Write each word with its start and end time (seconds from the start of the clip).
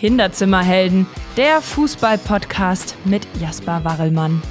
Kinderzimmerhelden, 0.00 1.06
der 1.36 1.60
Fußball-Podcast 1.60 2.96
mit 3.04 3.28
Jasper 3.38 3.84
Warrelmann. 3.84 4.42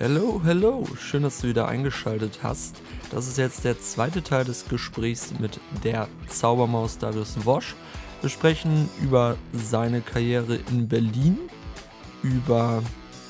Hallo, 0.00 0.40
hallo, 0.42 0.86
schön, 0.98 1.24
dass 1.24 1.42
du 1.42 1.48
wieder 1.48 1.68
eingeschaltet 1.68 2.38
hast. 2.42 2.76
Das 3.10 3.28
ist 3.28 3.36
jetzt 3.36 3.64
der 3.64 3.78
zweite 3.78 4.22
Teil 4.22 4.46
des 4.46 4.66
Gesprächs 4.66 5.34
mit 5.38 5.60
der 5.84 6.08
Zaubermaus 6.28 6.96
Darius 6.96 7.44
Wosch. 7.44 7.74
Wir 8.22 8.30
sprechen 8.30 8.88
über 9.02 9.36
seine 9.52 10.00
Karriere 10.00 10.58
in 10.70 10.88
Berlin, 10.88 11.38
über 12.22 12.82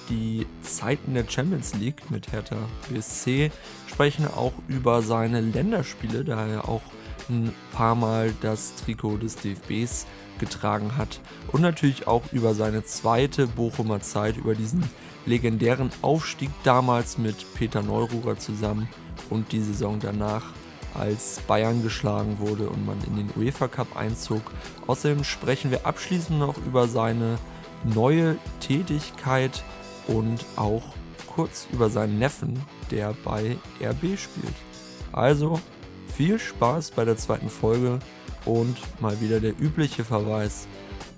die 0.09 0.47
Zeiten 0.63 1.15
der 1.15 1.25
Champions 1.29 1.75
League 1.75 2.11
mit 2.11 2.33
Hertha 2.33 2.57
BSC, 2.89 3.51
sprechen 3.87 4.27
auch 4.27 4.53
über 4.69 5.03
seine 5.03 5.41
Länderspiele, 5.41 6.25
da 6.25 6.47
er 6.47 6.69
auch 6.69 6.83
ein 7.29 7.53
paar 7.73 7.95
Mal 7.95 8.33
das 8.41 8.75
Trikot 8.77 9.19
des 9.19 9.37
DFBs 9.37 10.07
getragen 10.39 10.97
hat 10.97 11.21
und 11.53 11.63
natürlich 11.63 12.07
auch 12.07 12.23
über 12.33 12.55
seine 12.55 12.85
zweite 12.85 13.47
Bochumer 13.47 14.01
Zeit, 14.01 14.37
über 14.37 14.55
diesen 14.55 14.85
legendären 15.25 15.91
Aufstieg 16.03 16.51
damals 16.63 17.19
mit 17.19 17.37
Peter 17.55 17.83
Neururer 17.83 18.39
zusammen 18.39 18.89
und 19.31 19.53
die 19.53 19.61
Saison 19.61 19.99
danach, 20.01 20.45
als 20.95 21.41
Bayern 21.47 21.83
geschlagen 21.83 22.39
wurde 22.39 22.71
und 22.71 22.87
man 22.87 22.97
in 23.07 23.17
den 23.17 23.31
UEFA 23.37 23.69
Cup 23.69 23.97
einzog. 23.97 24.41
Außerdem 24.87 25.25
sprechen 25.25 25.71
wir 25.71 25.87
abschließend 25.87 26.39
noch 26.39 26.57
über 26.59 26.89
seine 26.89 27.39
neue 27.85 28.39
Tätigkeit 28.61 29.63
und 30.09 30.45
auch 30.57 30.83
kurz 31.27 31.69
über 31.73 31.91
seinen 31.91 32.19
Neffen, 32.19 32.61
der 32.91 33.15
bei 33.25 33.57
RB 33.81 34.19
spielt. 34.19 34.55
Also 35.13 35.61
viel 36.15 36.39
Spaß 36.39 36.93
bei 36.93 37.05
der 37.05 37.17
zweiten 37.17 37.51
Folge 37.51 37.99
und 38.45 38.77
mal 39.01 39.21
wieder 39.21 39.41
der 39.41 39.59
übliche 39.61 40.05
Verweis. 40.05 40.67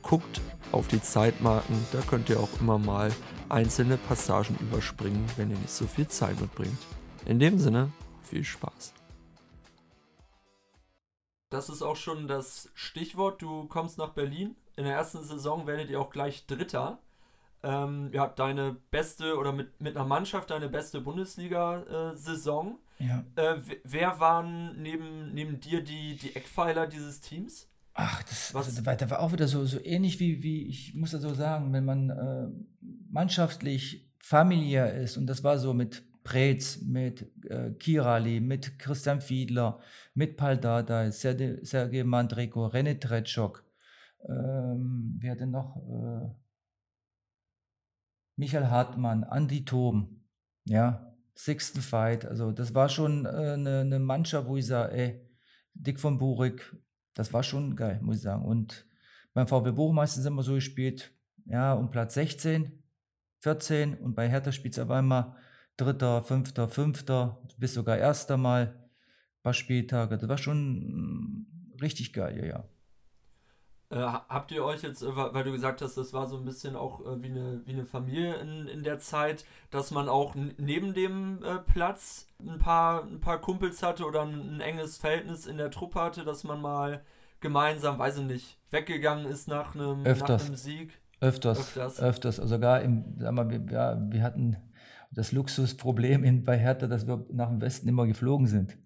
Guckt 0.03 0.41
auf 0.73 0.89
die 0.89 1.01
Zeitmarken, 1.01 1.77
da 1.93 2.01
könnt 2.01 2.29
ihr 2.29 2.41
auch 2.41 2.61
immer 2.61 2.79
mal 2.79 3.13
einzelne 3.49 3.97
Passagen 3.97 4.57
überspringen, 4.61 5.25
wenn 5.37 5.51
ihr 5.51 5.59
nicht 5.59 5.71
so 5.71 5.87
viel 5.87 6.09
Zeit 6.09 6.41
mitbringt. 6.41 6.79
In 7.27 7.39
dem 7.39 7.59
Sinne, 7.59 7.93
viel 8.23 8.45
Spaß. 8.45 8.95
Das 11.51 11.71
ist 11.71 11.83
auch 11.83 11.97
schon 11.97 12.29
das 12.29 12.71
Stichwort. 12.75 13.41
Du 13.41 13.67
kommst 13.69 13.97
nach 13.99 14.11
Berlin. 14.11 14.57
In 14.77 14.85
der 14.85 14.95
ersten 14.95 15.23
Saison 15.25 15.67
werdet 15.67 15.91
ihr 15.91 16.01
auch 16.01 16.11
gleich 16.11 16.47
Dritter 16.47 16.99
ähm, 17.63 18.11
ja, 18.13 18.29
deine 18.29 18.77
beste 18.91 19.37
oder 19.37 19.53
mit, 19.53 19.81
mit 19.81 19.97
einer 19.97 20.07
Mannschaft 20.07 20.51
deine 20.51 20.69
beste 20.69 21.01
Bundesliga-Saison. 21.01 22.79
Ja. 22.99 23.25
Äh, 23.37 23.61
wer 23.85 24.21
waren 24.21 24.81
neben, 24.81 25.33
neben 25.35 25.61
dir 25.61 25.83
die, 25.83 26.17
die 26.17 26.35
Eckpfeiler 26.35 26.87
dieses 26.87 27.21
Teams? 27.21 27.69
Ach, 27.95 28.23
das 28.23 28.55
also, 28.55 28.81
da 28.81 29.11
war 29.11 29.21
auch 29.21 29.33
wieder 29.33 29.49
so, 29.49 29.65
so 29.65 29.81
ähnlich 29.83 30.21
wie, 30.21 30.43
wie, 30.43 30.69
ich 30.69 30.95
muss 30.95 31.11
das 31.11 31.23
so 31.23 31.35
sagen, 31.35 31.73
wenn 31.73 31.85
man 31.85 32.11
äh, 32.11 32.49
mannschaftlich 33.11 34.09
familiär 34.21 34.95
ist 34.95 35.17
und 35.17 35.27
das 35.27 35.43
war 35.43 35.59
so 35.59 35.75
mit 35.75 36.05
Preetz, 36.23 36.81
mit 36.83 37.27
äh, 37.47 37.71
Kirali, 37.71 38.39
mit 38.39 38.79
Christian 38.79 39.21
Fiedler, 39.21 39.81
mit 40.15 40.37
Paldada, 40.37 41.11
Sergej 41.11 42.05
Mandreko, 42.05 42.67
René 42.67 43.01
Tretschok, 43.01 43.65
ähm, 44.29 45.17
wer 45.19 45.35
denn 45.37 45.51
noch? 45.51 45.77
Äh, 45.77 46.48
Michael 48.39 48.71
Hartmann, 48.71 49.27
Andy 49.29 49.65
Thom, 49.65 50.23
ja, 50.65 51.13
Sixten 51.35 51.83
Fight. 51.83 52.25
Also 52.25 52.53
das 52.53 52.73
war 52.73 52.89
schon 52.89 53.27
äh, 53.27 53.29
eine, 53.29 53.81
eine 53.81 53.99
Mannschaft, 53.99 54.47
wo 54.47 54.57
ich 54.57 54.67
sage, 54.67 54.93
ey, 54.93 55.29
Dick 55.75 55.99
von 55.99 56.19
Burik, 56.19 56.75
das 57.15 57.33
war 57.33 57.43
schon 57.43 57.75
geil, 57.75 57.99
muss 58.01 58.19
ich 58.19 58.23
sagen. 58.23 58.45
Und 58.45 58.87
beim 59.35 59.49
VW 59.49 59.73
Bochum 59.73 59.97
meistens 59.97 60.25
immer 60.25 60.43
so 60.43 60.55
gespielt, 60.55 61.13
ja, 61.47 61.73
um 61.73 61.91
Platz 61.91 62.15
16, 62.15 62.81
14 63.41 63.95
und 63.95 64.15
bei 64.15 64.29
Hertha 64.29 64.53
spielt 64.53 64.75
es 64.75 64.81
auf 64.81 64.91
einmal 64.91 65.37
Dritter, 65.77 66.23
Fünfter, 66.23 66.69
Fünfter, 66.69 67.43
bis 67.57 67.75
sogar 67.75 67.99
Erster 67.99 68.37
mal, 68.37 68.67
ein 68.67 69.43
paar 69.43 69.55
Spieltage. 69.55 70.17
Das 70.17 70.29
war 70.29 70.39
schon 70.39 71.47
mm, 71.75 71.77
richtig 71.83 72.13
geil, 72.13 72.39
ja, 72.39 72.45
ja. 72.47 72.69
Äh, 73.91 73.97
habt 73.97 74.53
ihr 74.53 74.65
euch 74.65 74.83
jetzt, 74.83 75.03
äh, 75.03 75.17
weil 75.17 75.45
du 75.45 75.53
gesagt 75.53 75.81
hast, 75.81 75.97
das 75.97 76.13
war 76.13 76.27
so 76.27 76.37
ein 76.37 76.45
bisschen 76.45 76.77
auch 76.77 77.01
äh, 77.01 77.23
wie, 77.23 77.29
eine, 77.29 77.63
wie 77.65 77.73
eine 77.73 77.87
Familie 77.87 78.35
in, 78.35 78.67
in 78.67 78.83
der 78.83 78.99
Zeit, 78.99 79.47
dass 79.71 79.91
man 79.91 80.11
auch 80.11 80.35
neben 80.35 80.93
dem 80.93 81.43
äh, 81.43 81.59
Platz 81.59 82.27
ein 82.39 82.59
paar, 82.59 83.05
ein 83.05 83.21
paar 83.21 83.41
Kumpels 83.41 83.83
hatte 83.83 84.05
oder 84.05 84.23
ein, 84.23 84.57
ein, 84.57 84.61
enges 84.61 84.99
Verhältnis 84.99 85.47
in 85.47 85.57
der 85.57 85.71
Truppe 85.71 86.01
hatte, 86.01 86.25
dass 86.25 86.45
man 86.45 86.61
mal 86.61 87.03
gemeinsam, 87.41 87.99
weiß 87.99 88.19
ich 88.19 88.25
nicht, 88.25 88.59
weggegangen 88.71 89.25
ist 89.25 89.49
nach 89.49 89.75
einem, 89.75 90.03
nach 90.03 90.29
einem 90.29 90.55
Sieg? 90.55 91.01
Öfters, 91.21 91.59
öfters. 91.59 92.01
Öfters. 92.01 92.41
Also 92.41 92.57
sogar 92.57 92.83
im, 92.83 93.17
sag 93.19 93.33
mal, 93.33 93.49
wir, 93.49 93.65
ja, 93.73 93.99
wir 93.99 94.23
hatten 94.23 94.59
das 95.11 95.33
Luxusproblem 95.33 96.25
in, 96.25 96.45
bei 96.45 96.59
Hertha, 96.59 96.89
dass 96.89 97.07
wir 97.07 97.25
nach 97.33 97.49
dem 97.49 97.63
Westen 97.63 97.89
immer 97.89 98.07
geflogen 98.07 98.47
sind. 98.47 98.77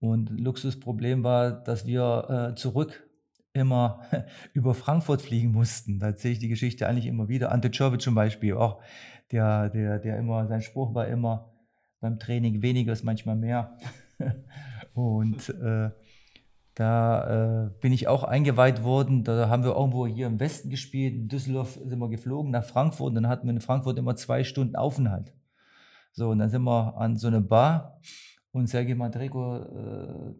Und 0.00 0.30
Luxusproblem 0.30 1.22
war, 1.22 1.52
dass 1.52 1.86
wir 1.86 2.50
äh, 2.50 2.54
zurück 2.56 3.08
immer 3.52 4.00
über 4.52 4.74
Frankfurt 4.74 5.22
fliegen 5.22 5.52
mussten. 5.52 5.98
Da 5.98 6.16
sehe 6.16 6.32
ich 6.32 6.38
die 6.38 6.48
Geschichte 6.48 6.86
eigentlich 6.88 7.06
immer 7.06 7.28
wieder. 7.28 7.52
Ante 7.52 7.70
Czovic 7.70 8.00
zum 8.00 8.14
Beispiel, 8.14 8.54
auch 8.54 8.82
der, 9.30 9.70
der, 9.70 9.98
der 9.98 10.18
immer, 10.18 10.46
sein 10.46 10.62
Spruch 10.62 10.94
war 10.94 11.06
immer 11.06 11.52
beim 12.00 12.18
Training 12.18 12.62
weniger 12.62 12.92
ist 12.92 13.04
manchmal 13.04 13.36
mehr. 13.36 13.76
Und 14.94 15.48
äh, 15.48 15.90
da 16.74 17.66
äh, 17.66 17.70
bin 17.80 17.92
ich 17.92 18.08
auch 18.08 18.24
eingeweiht 18.24 18.82
worden. 18.82 19.24
Da 19.24 19.48
haben 19.48 19.62
wir 19.62 19.76
irgendwo 19.76 20.06
hier 20.06 20.26
im 20.26 20.40
Westen 20.40 20.68
gespielt. 20.68 21.14
In 21.14 21.28
Düsseldorf 21.28 21.78
sind 21.84 21.98
wir 21.98 22.08
geflogen 22.08 22.50
nach 22.50 22.64
Frankfurt. 22.64 23.10
Und 23.10 23.14
dann 23.14 23.28
hatten 23.28 23.46
wir 23.46 23.54
in 23.54 23.60
Frankfurt 23.60 23.98
immer 23.98 24.16
zwei 24.16 24.42
Stunden 24.42 24.74
Aufenthalt. 24.74 25.32
So, 26.12 26.30
und 26.30 26.40
dann 26.40 26.50
sind 26.50 26.62
wir 26.64 26.96
an 26.96 27.16
so 27.16 27.28
eine 27.28 27.40
Bar. 27.40 28.00
Und 28.50 28.66
Sergei 28.68 28.94
Madreko 28.94 29.56
äh, 29.58 30.34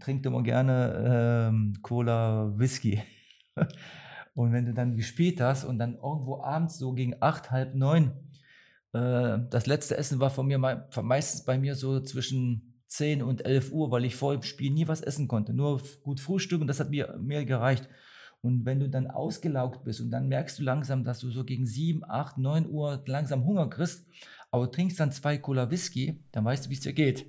trinkt 0.00 0.26
immer 0.26 0.42
gerne 0.42 1.48
ähm, 1.48 1.74
Cola, 1.82 2.52
Whisky. 2.56 3.02
und 4.34 4.52
wenn 4.52 4.66
du 4.66 4.74
dann 4.74 4.96
gespielt 4.96 5.40
hast 5.40 5.64
und 5.64 5.78
dann 5.78 5.94
irgendwo 5.94 6.42
abends 6.42 6.78
so 6.78 6.92
gegen 6.92 7.14
acht, 7.20 7.50
halb 7.50 7.74
neun, 7.74 8.12
äh, 8.92 9.38
das 9.50 9.66
letzte 9.66 9.96
Essen 9.96 10.20
war 10.20 10.30
von 10.30 10.46
mir 10.46 10.58
meistens 10.58 11.44
bei 11.44 11.58
mir 11.58 11.74
so 11.74 12.00
zwischen 12.00 12.82
10 12.88 13.22
und 13.22 13.44
11 13.44 13.72
Uhr, 13.72 13.90
weil 13.90 14.04
ich 14.04 14.16
vor 14.16 14.32
dem 14.32 14.42
Spiel 14.42 14.72
nie 14.72 14.88
was 14.88 15.00
essen 15.00 15.28
konnte, 15.28 15.54
nur 15.54 15.80
gut 16.02 16.20
Frühstück 16.20 16.60
und 16.60 16.66
das 16.66 16.80
hat 16.80 16.90
mir, 16.90 17.16
mir 17.20 17.44
gereicht. 17.44 17.88
Und 18.42 18.64
wenn 18.64 18.80
du 18.80 18.88
dann 18.88 19.06
ausgelaugt 19.06 19.84
bist 19.84 20.00
und 20.00 20.10
dann 20.10 20.28
merkst 20.28 20.58
du 20.58 20.62
langsam, 20.62 21.04
dass 21.04 21.20
du 21.20 21.30
so 21.30 21.44
gegen 21.44 21.66
7, 21.66 22.02
8, 22.08 22.38
9 22.38 22.70
Uhr 22.70 23.02
langsam 23.06 23.44
Hunger 23.44 23.68
kriegst, 23.68 24.06
aber 24.50 24.70
trinkst 24.70 24.98
dann 24.98 25.12
zwei 25.12 25.38
Cola 25.38 25.70
Whisky, 25.70 26.24
dann 26.32 26.44
weißt 26.44 26.66
du, 26.66 26.70
wie 26.70 26.74
es 26.74 26.80
dir 26.80 26.94
geht. 26.94 27.26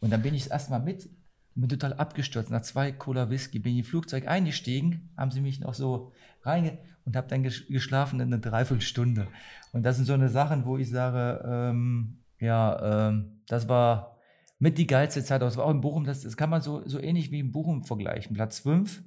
Und 0.00 0.10
dann 0.10 0.22
bin 0.22 0.34
ich 0.34 0.50
erstmal 0.50 0.80
mit 0.80 1.08
bin 1.54 1.68
total 1.68 1.94
abgestürzt. 1.94 2.50
Nach 2.50 2.62
zwei 2.62 2.92
Cola 2.92 3.30
Whisky 3.30 3.58
bin 3.58 3.72
ich 3.72 3.78
im 3.80 3.84
Flugzeug 3.84 4.26
eingestiegen, 4.28 5.10
haben 5.16 5.30
sie 5.30 5.40
mich 5.40 5.60
noch 5.60 5.74
so 5.74 6.12
reinge 6.42 6.78
und 7.04 7.16
habe 7.16 7.28
dann 7.28 7.42
geschlafen 7.42 8.20
in 8.20 8.32
eine 8.32 8.40
Dreiviertelstunde. 8.40 9.26
Und 9.72 9.82
das 9.82 9.96
sind 9.96 10.06
so 10.06 10.12
eine 10.12 10.28
Sachen, 10.28 10.64
wo 10.64 10.78
ich 10.78 10.88
sage, 10.90 11.42
ähm, 11.46 12.18
ja, 12.38 13.08
ähm, 13.08 13.42
das 13.46 13.68
war 13.68 14.16
mit 14.58 14.78
die 14.78 14.86
geilste 14.86 15.24
Zeit. 15.24 15.42
Das 15.42 15.56
war 15.56 15.64
auch 15.64 15.70
in 15.70 15.80
Bochum, 15.80 16.04
das, 16.04 16.22
das 16.22 16.36
kann 16.36 16.50
man 16.50 16.62
so, 16.62 16.86
so 16.86 17.00
ähnlich 17.00 17.30
wie 17.30 17.40
in 17.40 17.52
Bochum 17.52 17.82
vergleichen. 17.82 18.34
Platz 18.34 18.60
5, 18.60 19.02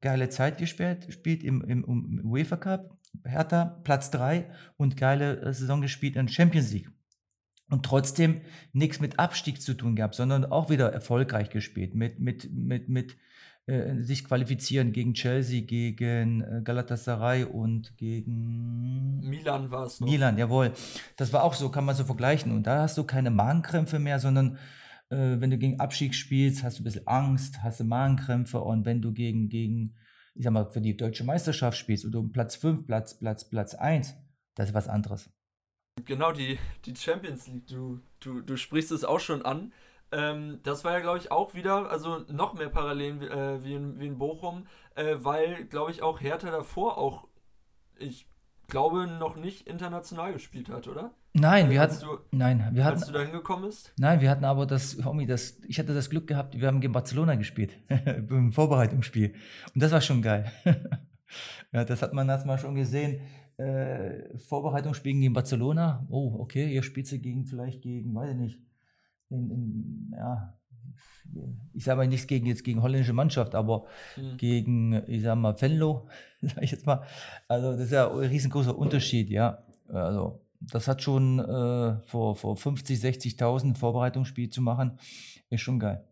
geile 0.00 0.28
Zeit 0.28 0.58
gespielt, 0.58 1.06
gespielt 1.06 1.44
im, 1.44 1.62
im, 1.62 1.84
im 1.84 2.30
UEFA 2.30 2.56
Cup. 2.56 2.98
Hertha, 3.24 3.80
Platz 3.84 4.10
3 4.10 4.50
und 4.76 4.96
geile 4.96 5.40
äh, 5.40 5.52
Saison 5.52 5.80
gespielt 5.80 6.16
in 6.16 6.28
Champions 6.28 6.72
League 6.72 6.90
und 7.70 7.84
trotzdem 7.84 8.40
nichts 8.72 9.00
mit 9.00 9.18
Abstieg 9.18 9.60
zu 9.60 9.74
tun 9.74 9.96
gehabt, 9.96 10.14
sondern 10.14 10.44
auch 10.44 10.70
wieder 10.70 10.92
erfolgreich 10.92 11.50
gespielt, 11.50 11.94
mit, 11.94 12.18
mit, 12.18 12.52
mit, 12.52 12.88
mit 12.88 13.16
äh, 13.66 14.00
sich 14.02 14.24
qualifizieren 14.24 14.92
gegen 14.92 15.12
Chelsea, 15.12 15.60
gegen 15.60 16.40
äh, 16.40 16.62
Galatasaray 16.64 17.44
und 17.44 17.96
gegen 17.98 19.20
Milan 19.20 19.70
war 19.70 19.84
es. 19.84 20.00
Milan, 20.00 20.38
jawohl. 20.38 20.72
Das 21.16 21.32
war 21.34 21.44
auch 21.44 21.52
so, 21.52 21.68
kann 21.68 21.84
man 21.84 21.94
so 21.94 22.04
vergleichen. 22.04 22.52
Und 22.52 22.66
da 22.66 22.82
hast 22.82 22.96
du 22.96 23.04
keine 23.04 23.30
Magenkrämpfe 23.30 23.98
mehr, 23.98 24.20
sondern 24.20 24.56
äh, 25.10 25.36
wenn 25.38 25.50
du 25.50 25.58
gegen 25.58 25.80
Abstieg 25.80 26.14
spielst, 26.14 26.62
hast 26.62 26.78
du 26.78 26.82
ein 26.82 26.84
bisschen 26.84 27.06
Angst, 27.06 27.62
hast 27.62 27.80
du 27.80 27.84
Magenkrämpfe 27.84 28.60
und 28.60 28.86
wenn 28.86 29.02
du 29.02 29.12
gegen, 29.12 29.50
gegen 29.50 29.94
ich 30.34 30.44
sag 30.44 30.52
mal, 30.52 30.70
für 30.70 30.80
die 30.80 30.96
deutsche 30.96 31.24
Meisterschaft 31.24 31.76
spielst 31.76 32.06
oder 32.06 32.20
um 32.20 32.32
Platz 32.32 32.56
5, 32.56 32.86
Platz, 32.86 33.18
Platz, 33.18 33.50
Platz 33.50 33.74
1, 33.74 34.16
das 34.54 34.68
ist 34.68 34.74
was 34.74 34.88
anderes. 34.88 35.28
Genau, 36.04 36.32
die, 36.32 36.58
die 36.84 36.94
Champions 36.96 37.46
League, 37.46 37.66
du, 37.66 38.00
du, 38.20 38.40
du 38.40 38.56
sprichst 38.56 38.92
es 38.92 39.04
auch 39.04 39.20
schon 39.20 39.42
an. 39.42 39.72
Ähm, 40.10 40.60
das 40.62 40.84
war 40.84 40.92
ja, 40.92 41.00
glaube 41.00 41.18
ich, 41.18 41.30
auch 41.30 41.54
wieder, 41.54 41.90
also 41.90 42.24
noch 42.28 42.54
mehr 42.54 42.70
Parallelen 42.70 43.22
äh, 43.22 43.62
wie, 43.62 43.74
in, 43.74 44.00
wie 44.00 44.06
in 44.06 44.18
Bochum, 44.18 44.66
äh, 44.94 45.16
weil, 45.18 45.64
glaube 45.64 45.90
ich, 45.90 46.02
auch 46.02 46.20
Hertha 46.20 46.50
davor 46.50 46.96
auch, 46.96 47.28
ich 47.98 48.26
glaube, 48.68 49.06
noch 49.06 49.36
nicht 49.36 49.66
international 49.66 50.32
gespielt 50.32 50.68
hat, 50.70 50.88
oder? 50.88 51.12
Nein, 51.34 51.70
wir 51.70 51.80
hatten, 51.80 52.00
du, 52.00 52.18
nein, 52.30 52.70
wir 52.72 52.84
hatten, 52.84 52.98
als 52.98 53.06
du 53.06 53.12
da 53.12 53.20
hingekommen 53.20 53.66
bist? 53.66 53.92
Nein, 53.98 54.20
wir 54.20 54.30
hatten 54.30 54.44
aber 54.44 54.66
das, 54.66 55.04
Homie, 55.04 55.26
das, 55.26 55.60
ich 55.66 55.78
hatte 55.78 55.94
das 55.94 56.10
Glück 56.10 56.26
gehabt, 56.26 56.58
wir 56.58 56.66
haben 56.66 56.80
gegen 56.80 56.92
Barcelona 56.92 57.34
gespielt, 57.34 57.76
im 57.88 58.52
Vorbereitungsspiel. 58.52 59.34
Und 59.74 59.82
das 59.82 59.92
war 59.92 60.00
schon 60.00 60.22
geil. 60.22 60.50
ja, 61.72 61.84
das 61.84 62.02
hat 62.02 62.12
man 62.12 62.28
erstmal 62.28 62.58
schon 62.58 62.74
gesehen. 62.74 63.20
Äh, 63.58 64.38
Vorbereitungsspiel 64.38 65.18
gegen 65.18 65.32
Barcelona. 65.32 66.06
Oh, 66.10 66.36
okay, 66.38 66.72
ihr 66.72 66.82
spielt 66.82 67.08
sie 67.08 67.20
gegen, 67.20 67.44
vielleicht 67.44 67.82
gegen, 67.82 68.14
weiß 68.14 68.30
ich 68.30 68.36
nicht, 68.36 68.60
in, 69.30 69.50
in, 69.50 70.14
ja, 70.16 70.58
ich 71.74 71.84
sage 71.84 71.98
mal 71.98 72.06
nichts 72.06 72.26
gegen 72.26 72.46
jetzt 72.46 72.64
gegen 72.64 72.82
holländische 72.82 73.12
Mannschaft, 73.12 73.54
aber 73.54 73.86
mhm. 74.16 74.36
gegen, 74.36 75.02
ich 75.08 75.22
sage 75.22 75.40
mal, 75.40 75.60
Venlo, 75.60 76.08
sage 76.40 76.64
ich 76.64 76.70
jetzt 76.70 76.86
mal. 76.86 77.04
Also 77.48 77.72
das 77.72 77.80
ist 77.80 77.92
ja 77.92 78.10
ein 78.10 78.18
riesengroßer 78.18 78.76
Unterschied, 78.76 79.28
ja. 79.28 79.64
Also 79.88 80.40
das 80.60 80.88
hat 80.88 81.02
schon 81.02 81.38
äh, 81.38 82.00
vor, 82.06 82.36
vor 82.36 82.56
50, 82.56 82.98
60.000 82.98 83.76
Vorbereitungsspiel 83.76 84.50
zu 84.50 84.62
machen, 84.62 84.98
ist 85.50 85.60
schon 85.60 85.78
geil. 85.78 86.04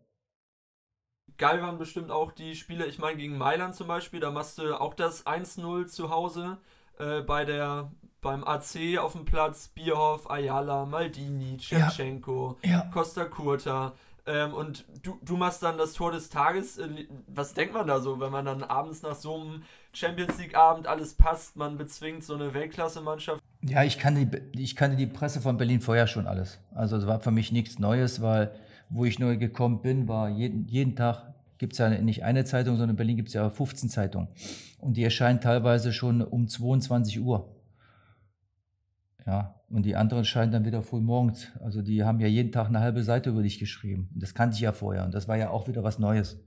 Geil 1.37 1.61
waren 1.61 1.77
bestimmt 1.77 2.09
auch 2.09 2.31
die 2.31 2.55
Spiele, 2.55 2.87
ich 2.87 2.97
meine 2.97 3.17
gegen 3.17 3.37
Mailand 3.37 3.75
zum 3.75 3.87
Beispiel, 3.87 4.19
da 4.19 4.31
machst 4.31 4.57
du 4.57 4.79
auch 4.79 4.93
das 4.93 5.25
1-0 5.25 5.85
zu 5.85 6.09
Hause 6.09 6.57
äh, 6.99 7.21
bei 7.21 7.45
der, 7.45 7.91
beim 8.21 8.43
AC 8.43 8.97
auf 8.99 9.13
dem 9.13 9.25
Platz, 9.25 9.69
Bierhoff, 9.69 10.29
Ayala, 10.29 10.85
Maldini, 10.85 11.59
Shevchenko, 11.59 12.57
ja. 12.63 12.69
ja. 12.69 12.89
Costa 12.93 13.25
Curta. 13.25 13.93
Ähm, 14.25 14.53
und 14.53 14.83
du, 15.03 15.17
du 15.21 15.37
machst 15.37 15.63
dann 15.63 15.77
das 15.77 15.93
Tor 15.93 16.11
des 16.11 16.29
Tages. 16.29 16.77
Äh, 16.77 17.07
was 17.27 17.53
denkt 17.53 17.73
man 17.73 17.87
da 17.87 17.99
so, 17.99 18.19
wenn 18.19 18.31
man 18.31 18.45
dann 18.45 18.63
abends 18.63 19.01
nach 19.01 19.15
so 19.15 19.35
einem 19.35 19.63
Champions 19.93 20.37
League-Abend 20.37 20.85
alles 20.85 21.13
passt, 21.13 21.55
man 21.55 21.77
bezwingt 21.77 22.23
so 22.25 22.35
eine 22.35 22.53
Weltklasse-Mannschaft? 22.53 23.41
Ja, 23.61 23.83
ich 23.83 23.97
kannte, 23.97 24.25
die, 24.25 24.61
ich 24.61 24.75
kannte 24.75 24.97
die 24.97 25.07
Presse 25.07 25.39
von 25.39 25.57
Berlin 25.57 25.79
vorher 25.79 26.07
schon 26.07 26.27
alles. 26.27 26.59
Also 26.75 26.97
es 26.97 27.07
war 27.07 27.21
für 27.21 27.31
mich 27.31 27.51
nichts 27.51 27.79
Neues, 27.79 28.21
weil 28.21 28.53
wo 28.89 29.05
ich 29.05 29.19
neu 29.19 29.37
gekommen 29.37 29.81
bin, 29.81 30.07
war 30.07 30.29
jeden, 30.29 30.67
jeden 30.67 30.95
Tag 30.95 31.33
gibt 31.57 31.73
es 31.73 31.79
ja 31.79 31.89
nicht 31.89 32.23
eine 32.23 32.45
Zeitung, 32.45 32.75
sondern 32.75 32.91
in 32.91 32.95
Berlin 32.95 33.17
gibt 33.17 33.29
es 33.29 33.33
ja 33.33 33.49
15 33.49 33.89
Zeitungen. 33.89 34.29
Und 34.79 34.97
die 34.97 35.03
erscheinen 35.03 35.41
teilweise 35.41 35.93
schon 35.93 36.21
um 36.21 36.47
22 36.47 37.19
Uhr. 37.19 37.53
Ja, 39.25 39.59
und 39.69 39.85
die 39.85 39.95
anderen 39.95 40.23
scheinen 40.23 40.53
dann 40.53 40.65
wieder 40.65 40.81
früh 40.81 41.01
morgens. 41.01 41.49
Also 41.59 41.81
die 41.81 42.03
haben 42.03 42.19
ja 42.19 42.27
jeden 42.27 42.51
Tag 42.51 42.67
eine 42.67 42.79
halbe 42.79 43.03
Seite 43.03 43.31
über 43.31 43.43
dich 43.43 43.59
geschrieben. 43.59 44.09
Und 44.13 44.23
das 44.23 44.33
kannte 44.33 44.55
ich 44.55 44.61
ja 44.61 44.71
vorher. 44.71 45.03
Und 45.03 45.13
das 45.13 45.27
war 45.27 45.35
ja 45.35 45.49
auch 45.49 45.67
wieder 45.67 45.83
was 45.83 45.99
Neues. 45.99 46.39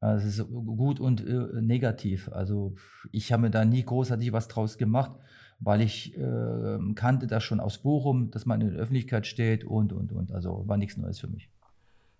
Es 0.00 0.24
ist 0.24 0.46
gut 0.50 1.00
und 1.00 1.26
äh, 1.26 1.62
negativ. 1.62 2.30
Also 2.30 2.74
ich 3.12 3.32
habe 3.32 3.42
mir 3.42 3.50
da 3.50 3.64
nie 3.64 3.82
großartig 3.82 4.32
was 4.32 4.46
draus 4.46 4.76
gemacht, 4.76 5.12
weil 5.58 5.80
ich 5.80 6.16
äh, 6.18 6.78
kannte 6.94 7.26
das 7.26 7.42
schon 7.42 7.60
aus 7.60 7.78
Bochum, 7.78 8.30
dass 8.30 8.44
man 8.44 8.60
in 8.60 8.72
der 8.72 8.78
Öffentlichkeit 8.78 9.26
steht 9.26 9.64
und, 9.64 9.94
und, 9.94 10.12
und. 10.12 10.32
Also 10.32 10.68
war 10.68 10.76
nichts 10.76 10.98
Neues 10.98 11.18
für 11.18 11.28
mich. 11.28 11.48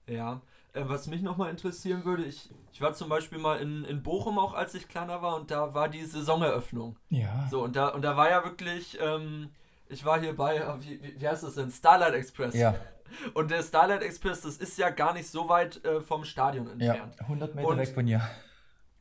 Ja, 0.08 0.40
was 0.84 1.06
mich 1.06 1.22
nochmal 1.22 1.50
interessieren 1.50 2.04
würde, 2.04 2.24
ich, 2.24 2.50
ich 2.72 2.80
war 2.80 2.94
zum 2.94 3.08
Beispiel 3.08 3.38
mal 3.38 3.58
in, 3.58 3.84
in 3.84 4.02
Bochum 4.02 4.38
auch, 4.38 4.54
als 4.54 4.74
ich 4.74 4.88
kleiner 4.88 5.22
war, 5.22 5.36
und 5.36 5.50
da 5.50 5.74
war 5.74 5.88
die 5.88 6.04
Saisoneröffnung. 6.04 6.96
Ja. 7.08 7.46
So, 7.50 7.62
und 7.62 7.76
da, 7.76 7.88
und 7.88 8.02
da 8.02 8.16
war 8.16 8.30
ja 8.30 8.44
wirklich... 8.44 8.98
Ähm, 9.00 9.50
ich 9.88 10.04
war 10.04 10.20
hier 10.20 10.34
bei, 10.34 10.56
äh, 10.56 10.74
wie, 10.80 11.20
wie 11.20 11.28
heißt 11.28 11.44
das 11.44 11.54
denn? 11.54 11.70
Starlight 11.70 12.14
Express. 12.14 12.54
Ja. 12.54 12.74
Und 13.34 13.52
der 13.52 13.62
Starlight 13.62 14.02
Express, 14.02 14.40
das 14.40 14.56
ist 14.56 14.76
ja 14.78 14.90
gar 14.90 15.14
nicht 15.14 15.28
so 15.28 15.48
weit 15.48 15.82
äh, 15.84 16.00
vom 16.00 16.24
Stadion 16.24 16.68
entfernt. 16.68 17.14
Ja, 17.16 17.22
100 17.22 17.54
Meter 17.54 17.68
und, 17.68 17.78
weg 17.78 17.94
von 17.94 18.04
hier. 18.04 18.20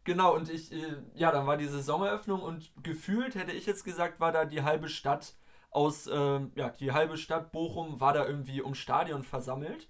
Genau, 0.03 0.35
und 0.35 0.47
ich, 0.47 0.71
äh, 0.71 0.97
ja, 1.15 1.31
dann 1.31 1.47
war 1.47 1.57
die 1.57 1.65
Saisoneröffnung 1.65 2.39
und 2.43 2.71
gefühlt 2.83 3.33
hätte 3.33 3.51
ich 3.51 3.65
jetzt 3.65 3.83
gesagt, 3.83 4.19
war 4.19 4.31
da 4.31 4.45
die 4.45 4.61
halbe 4.61 4.89
Stadt 4.89 5.33
aus, 5.71 6.05
äh, 6.05 6.39
ja, 6.55 6.69
die 6.79 6.91
halbe 6.91 7.17
Stadt 7.17 7.51
Bochum 7.51 7.99
war 7.99 8.13
da 8.13 8.27
irgendwie 8.27 8.61
ums 8.61 8.77
Stadion 8.77 9.23
versammelt. 9.23 9.87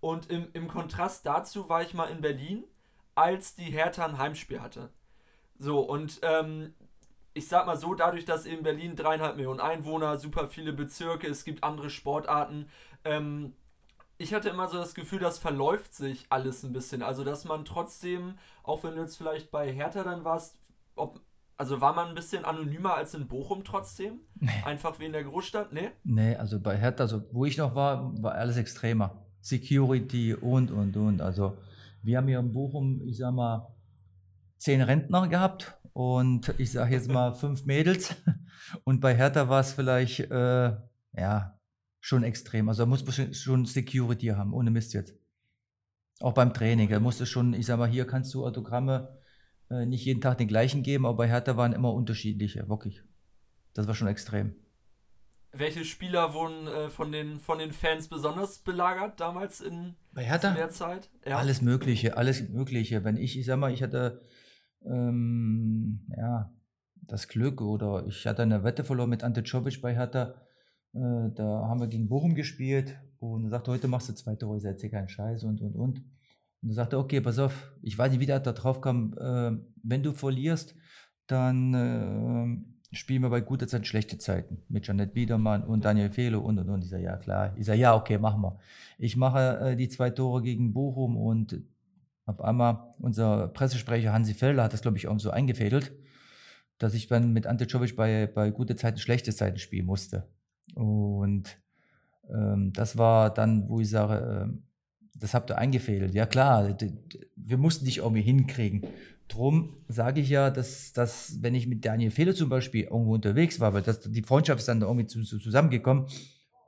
Und 0.00 0.30
im, 0.30 0.48
im 0.52 0.68
Kontrast 0.68 1.26
dazu 1.26 1.68
war 1.68 1.82
ich 1.82 1.94
mal 1.94 2.06
in 2.06 2.20
Berlin, 2.20 2.64
als 3.14 3.54
die 3.54 3.64
Hertha 3.64 4.04
ein 4.04 4.18
Heimspiel 4.18 4.60
hatte. 4.60 4.90
So, 5.58 5.80
und 5.80 6.20
ähm, 6.22 6.74
ich 7.34 7.48
sag 7.48 7.66
mal 7.66 7.76
so, 7.76 7.94
dadurch, 7.94 8.24
dass 8.24 8.46
in 8.46 8.62
Berlin 8.62 8.96
dreieinhalb 8.96 9.36
Millionen 9.36 9.60
Einwohner, 9.60 10.18
super 10.18 10.48
viele 10.48 10.72
Bezirke, 10.72 11.26
es 11.26 11.44
gibt 11.44 11.64
andere 11.64 11.90
Sportarten, 11.90 12.68
ähm, 13.04 13.54
ich 14.18 14.34
hatte 14.34 14.48
immer 14.48 14.66
so 14.66 14.78
das 14.78 14.94
Gefühl, 14.94 15.20
das 15.20 15.38
verläuft 15.38 15.94
sich 15.94 16.26
alles 16.28 16.64
ein 16.64 16.72
bisschen. 16.72 17.02
Also, 17.02 17.22
dass 17.22 17.44
man 17.44 17.64
trotzdem, 17.64 18.34
auch 18.64 18.82
wenn 18.82 18.96
du 18.96 19.02
jetzt 19.02 19.16
vielleicht 19.16 19.52
bei 19.52 19.72
Hertha 19.72 20.02
dann 20.02 20.24
warst, 20.24 20.58
ob, 20.96 21.20
also 21.56 21.80
war 21.80 21.94
man 21.94 22.08
ein 22.08 22.14
bisschen 22.16 22.44
anonymer 22.44 22.94
als 22.94 23.14
in 23.14 23.28
Bochum 23.28 23.62
trotzdem? 23.62 24.20
Nee. 24.34 24.50
Einfach 24.64 24.98
wie 24.98 25.06
in 25.06 25.12
der 25.12 25.22
Großstadt? 25.22 25.72
Nee? 25.72 25.92
Nee, 26.02 26.34
also 26.34 26.60
bei 26.60 26.76
Hertha, 26.76 27.04
also 27.04 27.22
wo 27.32 27.44
ich 27.44 27.56
noch 27.56 27.76
war, 27.76 28.12
war 28.20 28.34
alles 28.34 28.56
extremer. 28.56 29.24
Security 29.48 30.34
und, 30.34 30.70
und, 30.70 30.96
und. 30.96 31.20
Also 31.20 31.56
wir 32.02 32.18
haben 32.18 32.28
hier 32.28 32.38
in 32.38 32.52
Bochum, 32.52 33.00
ich 33.06 33.16
sag 33.16 33.32
mal, 33.32 33.74
zehn 34.58 34.82
Rentner 34.82 35.28
gehabt 35.28 35.78
und 35.92 36.54
ich 36.58 36.72
sage 36.72 36.94
jetzt 36.94 37.10
mal 37.10 37.32
fünf 37.34 37.64
Mädels. 37.64 38.14
Und 38.84 39.00
bei 39.00 39.16
Hertha 39.16 39.48
war 39.48 39.60
es 39.60 39.72
vielleicht, 39.72 40.20
äh, 40.20 40.76
ja, 41.14 41.58
schon 42.00 42.22
extrem. 42.22 42.68
Also 42.68 42.82
da 42.82 42.86
muss 42.86 43.04
man 43.04 43.34
schon 43.34 43.64
Security 43.64 44.26
haben, 44.26 44.52
ohne 44.52 44.70
Mist 44.70 44.92
jetzt. 44.92 45.14
Auch 46.20 46.34
beim 46.34 46.52
Training. 46.52 46.88
Da 46.90 47.00
musste 47.00 47.26
schon, 47.26 47.54
ich 47.54 47.66
sage 47.66 47.78
mal, 47.78 47.88
hier 47.88 48.06
kannst 48.06 48.34
du 48.34 48.44
Autogramme 48.44 49.18
äh, 49.70 49.86
nicht 49.86 50.04
jeden 50.04 50.20
Tag 50.20 50.38
den 50.38 50.48
gleichen 50.48 50.82
geben, 50.82 51.06
aber 51.06 51.16
bei 51.16 51.28
Hertha 51.28 51.56
waren 51.56 51.72
immer 51.72 51.92
unterschiedliche, 51.92 52.68
wirklich. 52.68 53.02
Das 53.74 53.86
war 53.86 53.94
schon 53.94 54.08
extrem. 54.08 54.54
Welche 55.52 55.84
Spieler 55.84 56.34
wurden 56.34 56.66
äh, 56.66 56.88
von, 56.90 57.10
den, 57.10 57.38
von 57.40 57.58
den 57.58 57.72
Fans 57.72 58.08
besonders 58.08 58.58
belagert 58.58 59.18
damals 59.18 59.60
in 59.60 59.96
bei 60.12 60.22
Hertha? 60.22 60.52
der 60.52 60.70
Zeit? 60.70 61.08
Ja. 61.24 61.38
Alles 61.38 61.62
Mögliche, 61.62 62.16
alles 62.16 62.48
Mögliche. 62.48 63.02
Wenn 63.04 63.16
ich, 63.16 63.38
ich 63.38 63.46
sag 63.46 63.58
mal, 63.58 63.72
ich 63.72 63.82
hatte 63.82 64.20
ähm, 64.84 66.06
ja, 66.16 66.52
das 67.02 67.28
Glück 67.28 67.60
oder 67.62 68.04
ich 68.06 68.26
hatte 68.26 68.42
eine 68.42 68.62
Wette 68.62 68.84
verloren 68.84 69.10
mit 69.10 69.24
Ante 69.24 69.42
Czovic 69.42 69.80
bei 69.80 69.94
Hertha. 69.94 70.34
Äh, 70.92 71.30
da 71.34 71.66
haben 71.68 71.80
wir 71.80 71.88
gegen 71.88 72.08
Bochum 72.08 72.34
gespielt 72.34 72.98
und 73.18 73.44
er 73.44 73.50
sagte, 73.50 73.70
heute 73.70 73.88
machst 73.88 74.08
du 74.08 74.14
zwei 74.14 74.36
Tore, 74.36 74.60
setz 74.60 74.80
dir 74.80 74.90
keinen 74.90 75.08
Scheiß 75.08 75.44
und 75.44 75.60
und 75.62 75.74
und. 75.74 76.04
Und 76.60 76.70
er 76.70 76.74
sagte, 76.74 76.98
okay, 76.98 77.20
pass 77.20 77.38
auf, 77.38 77.72
ich 77.82 77.96
weiß 77.96 78.10
nicht, 78.10 78.20
wie 78.20 78.26
der 78.26 78.40
da 78.40 78.52
drauf 78.52 78.80
kam, 78.80 79.14
äh, 79.18 79.56
wenn 79.82 80.02
du 80.02 80.12
verlierst, 80.12 80.74
dann 81.26 81.74
äh, 81.74 82.77
spielen 82.92 83.22
wir 83.22 83.30
bei 83.30 83.40
guter 83.40 83.68
Zeit 83.68 83.86
schlechte 83.86 84.18
Zeiten 84.18 84.62
mit 84.68 84.86
Janet 84.86 85.12
Biedermann 85.12 85.62
und 85.62 85.84
Daniel 85.84 86.10
Fehlo 86.10 86.40
und 86.40 86.58
und 86.58 86.68
und. 86.68 86.84
Ich 86.84 86.90
sage, 86.90 87.04
ja 87.04 87.16
klar. 87.16 87.54
Ich 87.56 87.66
sage, 87.66 87.78
ja, 87.78 87.94
okay, 87.94 88.18
machen 88.18 88.42
wir. 88.42 88.58
Ich 88.98 89.16
mache 89.16 89.58
äh, 89.60 89.76
die 89.76 89.88
zwei 89.88 90.10
Tore 90.10 90.42
gegen 90.42 90.72
Bochum 90.72 91.16
und 91.16 91.60
auf 92.28 92.42
einmal, 92.42 92.94
unser 92.98 93.48
Pressesprecher 93.48 94.12
Hansi 94.12 94.34
Felder 94.34 94.64
hat 94.64 94.74
das, 94.74 94.82
glaube 94.82 94.98
ich, 94.98 95.08
auch 95.08 95.18
so 95.18 95.30
eingefädelt, 95.30 95.92
dass 96.76 96.92
ich 96.92 97.08
dann 97.08 97.32
mit 97.32 97.46
Ante 97.46 97.66
Czovic 97.66 97.96
bei, 97.96 98.26
bei 98.26 98.50
gute 98.50 98.76
Zeiten, 98.76 98.98
schlechte 98.98 99.34
Zeiten 99.34 99.58
spielen 99.58 99.86
musste. 99.86 100.28
Und 100.74 101.58
ähm, 102.30 102.72
das 102.74 102.98
war 102.98 103.32
dann, 103.32 103.68
wo 103.70 103.80
ich 103.80 103.88
sage, 103.88 104.50
äh, 104.50 104.58
das 105.14 105.32
habt 105.34 105.50
ihr 105.50 105.58
eingefädelt. 105.58 106.14
Ja 106.14 106.26
klar, 106.26 106.76
wir 107.34 107.56
mussten 107.56 107.86
dich 107.86 107.98
irgendwie 107.98 108.22
hinkriegen. 108.22 108.86
Drum 109.28 109.76
sage 109.88 110.20
ich 110.20 110.30
ja, 110.30 110.50
dass, 110.50 110.92
dass 110.92 111.42
wenn 111.42 111.54
ich 111.54 111.66
mit 111.66 111.84
Daniel 111.84 112.10
Fehler 112.10 112.34
zum 112.34 112.48
Beispiel 112.48 112.84
irgendwo 112.84 113.14
unterwegs 113.14 113.60
war, 113.60 113.74
weil 113.74 113.82
das, 113.82 114.00
die 114.00 114.22
Freundschaft 114.22 114.60
ist 114.60 114.68
dann 114.68 114.80
irgendwie 114.80 115.06
zu, 115.06 115.22
zu 115.22 115.38
zusammengekommen, 115.38 116.06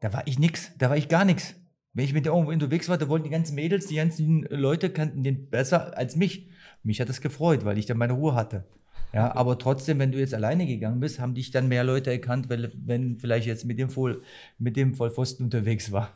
da 0.00 0.12
war 0.12 0.26
ich 0.26 0.38
nix, 0.38 0.73
da 0.79 0.90
war 0.90 0.97
ich 0.97 1.09
gar 1.09 1.25
nichts. 1.25 1.55
Wenn 1.93 2.05
ich 2.05 2.12
mit 2.12 2.25
der 2.25 2.33
irgendwo 2.33 2.52
unterwegs 2.52 2.88
war, 2.88 2.99
da 2.99 3.09
wollten 3.09 3.25
die 3.25 3.31
ganzen 3.31 3.55
Mädels, 3.55 3.87
die 3.87 3.97
ganzen 3.97 4.43
Leute 4.50 4.90
kannten 4.90 5.23
den 5.23 5.50
besser 5.50 5.97
als 5.97 6.17
mich. 6.17 6.49
Mich 6.83 7.00
hat 7.00 7.09
das 7.09 7.21
gefreut, 7.21 7.64
weil 7.64 7.79
ich 7.79 7.87
dann 7.87 7.99
meine 7.99 8.12
Ruhe 8.12 8.35
hatte. 8.35 8.64
Ja, 9.12 9.35
aber 9.35 9.59
trotzdem, 9.59 9.99
wenn 9.99 10.12
du 10.12 10.19
jetzt 10.19 10.35
alleine 10.35 10.67
gegangen 10.67 11.00
bist, 11.00 11.19
haben 11.19 11.35
dich 11.35 11.50
dann 11.50 11.69
mehr 11.69 11.83
Leute 11.83 12.11
erkannt, 12.11 12.49
wenn, 12.49 12.71
wenn 12.75 13.19
vielleicht 13.19 13.47
jetzt 13.47 13.64
mit 13.64 13.79
dem, 13.79 13.90
Voll, 13.90 14.23
mit 14.59 14.76
dem 14.76 14.95
Vollpfosten 14.95 15.47
unterwegs 15.47 15.90
war. 15.90 16.12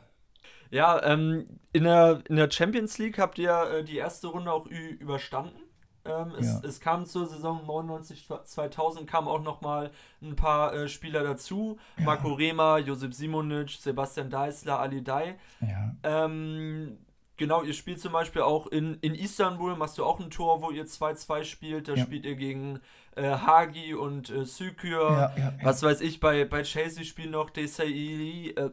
Ja, 0.71 1.03
ähm, 1.03 1.45
in, 1.73 1.83
der, 1.83 2.21
in 2.29 2.37
der 2.37 2.49
Champions 2.49 2.97
League 2.97 3.19
habt 3.19 3.37
ihr 3.37 3.51
äh, 3.51 3.83
die 3.83 3.97
erste 3.97 4.27
Runde 4.27 4.51
auch 4.51 4.67
überstanden. 4.67 5.64
Ähm, 6.05 6.33
es, 6.37 6.45
ja. 6.45 6.61
es, 6.63 6.79
kam 6.79 7.05
zur 7.05 7.27
Saison 7.27 7.65
99, 7.65 8.27
2000 8.43 9.09
kamen 9.09 9.27
auch 9.27 9.41
noch 9.41 9.61
mal 9.61 9.91
ein 10.21 10.35
paar 10.35 10.73
äh, 10.73 10.87
Spieler 10.87 11.23
dazu. 11.23 11.77
Ja. 11.97 12.05
Marco 12.05 12.33
Rema, 12.33 12.77
Josip 12.77 13.13
Simonic, 13.13 13.71
Sebastian 13.71 14.29
Deisler, 14.29 14.79
Ali 14.79 15.03
Dai. 15.03 15.35
Ja. 15.61 15.95
Ähm, 16.03 16.97
genau, 17.37 17.63
ihr 17.63 17.73
spielt 17.73 17.99
zum 17.99 18.13
Beispiel 18.13 18.43
auch 18.43 18.67
in, 18.67 18.95
in 19.01 19.15
Istanbul, 19.15 19.75
machst 19.75 19.97
du 19.97 20.05
auch 20.05 20.19
ein 20.19 20.29
Tor, 20.29 20.61
wo 20.61 20.71
ihr 20.71 20.85
2-2 20.85 21.43
spielt. 21.43 21.87
Da 21.87 21.97
spielt 21.97 22.25
ihr 22.25 22.35
gegen 22.35 22.79
äh, 23.15 23.23
Hagi 23.23 23.95
und 23.95 24.29
äh, 24.29 24.45
Sükür. 24.45 25.33
Was 25.63 25.81
weiß 25.81 26.01
ich, 26.01 26.19
bei, 26.19 26.45
bei 26.45 26.63
Chelsea 26.63 27.03
spielen 27.03 27.31
noch 27.31 27.49
Desai, 27.49 28.53
äh, 28.55 28.69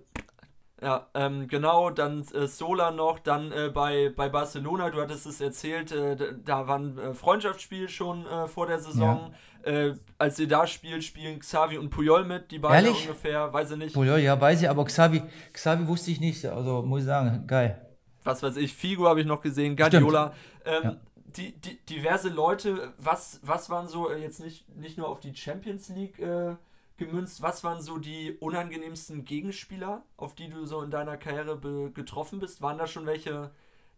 ja, 0.83 1.07
ähm, 1.15 1.47
genau, 1.47 1.91
dann 1.91 2.27
äh, 2.35 2.49
Sola 2.49 2.91
noch, 2.91 3.21
dann 3.21 3.53
äh, 3.53 3.71
bei, 3.73 4.13
bei 4.15 4.29
Barcelona, 4.29 4.91
du 4.91 5.01
hattest 5.01 5.27
es 5.27 5.41
erzählt, 5.41 5.93
äh, 5.93 6.17
da 6.45 6.67
war 6.67 6.79
ein 6.79 6.99
äh, 6.99 7.15
Freundschaftsspiel 7.15 7.89
schon 7.89 8.27
äh, 8.27 8.49
vor 8.49 8.67
der 8.67 8.81
Saison. 8.81 9.33
äh, 9.63 9.93
als 10.19 10.41
ihr 10.41 10.49
da 10.49 10.67
spielt, 10.67 11.05
spielen 11.05 11.39
Xavi 11.39 11.79
und 11.79 11.91
Puyol 11.91 12.25
mit, 12.25 12.51
die 12.51 12.59
beiden 12.59 12.87
Ehrlich? 12.87 13.07
ungefähr, 13.07 13.53
weiß 13.53 13.71
ich 13.71 13.77
nicht. 13.77 13.95
Puyol, 13.95 14.19
ja, 14.19 14.41
weiß 14.41 14.63
ich, 14.63 14.69
aber 14.69 14.85
Xavi, 14.85 15.23
Xavi 15.53 15.87
wusste 15.87 16.11
ich 16.11 16.21
nicht, 16.21 16.45
also 16.47 16.83
muss 16.83 17.01
ich 17.03 17.07
sagen, 17.07 17.47
geil. 17.47 17.81
Was 18.25 18.43
weiß 18.43 18.57
ich, 18.57 18.75
Figo 18.75 19.07
habe 19.07 19.21
ich 19.21 19.27
noch 19.27 19.41
gesehen, 19.41 19.77
Guardiola. 19.77 20.33
Ähm, 20.65 20.83
ja. 20.83 20.97
die, 21.37 21.53
die, 21.61 21.79
diverse 21.87 22.29
Leute, 22.29 22.93
was, 22.99 23.39
was 23.45 23.71
waren 23.71 23.87
so, 23.87 24.13
jetzt 24.13 24.41
nicht, 24.41 24.69
nicht 24.77 24.99
nur 24.99 25.09
auf 25.09 25.21
die 25.21 25.35
Champions 25.35 25.89
League 25.91 26.19
äh, 26.19 26.57
gemünzt, 27.07 27.43
was 27.43 27.65
waren 27.65 27.83
so 27.83 27.99
die 27.99 28.37
unangenehmsten 28.41 29.25
Gegenspieler, 29.25 30.05
auf 30.17 30.35
die 30.35 30.49
du 30.49 30.67
so 30.67 30.83
in 30.83 30.91
deiner 30.91 31.17
Karriere 31.17 31.59
getroffen 31.93 32.41
bist? 32.41 32.63
Waren 32.63 32.79
da 32.79 32.87
schon 32.87 33.07
welche 33.07 33.51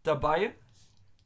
dabei? 0.03 0.55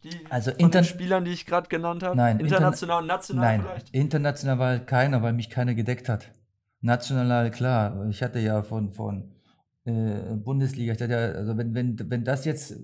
Die 0.04 0.11
also 0.30 0.52
von 0.52 0.70
den 0.70 0.85
Spielern, 0.85 1.25
die 1.25 1.32
ich 1.32 1.44
gerade 1.44 1.68
genannt 1.68 2.02
habe? 2.02 2.16
Nein. 2.16 2.38
International 2.38 3.00
und 3.00 3.08
national 3.08 3.44
nein, 3.44 3.62
vielleicht? 3.62 3.94
International 3.94 4.58
war 4.58 4.78
keiner, 4.78 5.23
weil 5.23 5.32
mich 5.32 5.50
keiner 5.50 5.75
gedeckt 5.75 6.08
hat. 6.08 6.30
National, 6.80 7.50
klar. 7.50 8.06
Ich 8.08 8.23
hatte 8.23 8.38
ja 8.38 8.62
von, 8.62 8.92
von 8.92 9.32
äh, 9.85 10.37
Bundesliga, 10.37 10.92
ich 10.92 11.00
hatte 11.00 11.12
ja, 11.12 11.18
also 11.32 11.56
wenn, 11.56 11.75
wenn, 11.75 11.99
wenn 12.11 12.25
das 12.25 12.44
jetzt, 12.44 12.76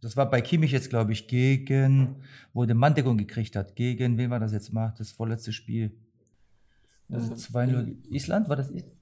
das 0.00 0.16
war 0.16 0.30
bei 0.30 0.40
Kimmich 0.40 0.72
jetzt, 0.72 0.88
glaube 0.88 1.12
ich, 1.12 1.28
gegen, 1.28 2.22
wo 2.54 2.64
der 2.64 2.76
Manndeckung 2.76 3.18
gekriegt 3.18 3.56
hat, 3.56 3.76
gegen, 3.76 4.16
wen 4.16 4.30
war 4.30 4.40
das 4.40 4.52
jetzt 4.52 4.72
mal, 4.72 4.94
das 4.96 5.12
vorletzte 5.12 5.52
Spiel? 5.52 5.94
Also 7.10 7.34
2-0 7.34 7.94
Island, 8.10 8.48
war 8.48 8.56
das 8.56 8.70
Island? 8.70 8.96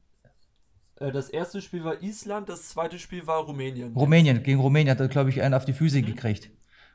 Äh, 0.96 1.12
das 1.12 1.30
erste 1.30 1.60
Spiel 1.62 1.84
war 1.84 2.02
Island, 2.02 2.48
das 2.48 2.68
zweite 2.68 2.98
Spiel 2.98 3.26
war 3.26 3.44
Rumänien. 3.44 3.92
Rumänien, 3.94 4.42
gegen 4.42 4.60
Rumänien 4.60 4.90
hat 4.90 5.00
er, 5.00 5.08
glaube 5.08 5.30
ich, 5.30 5.42
einen 5.42 5.54
auf 5.54 5.64
die 5.64 5.72
Füße 5.72 6.00
mhm. 6.00 6.06
gekriegt. 6.06 6.50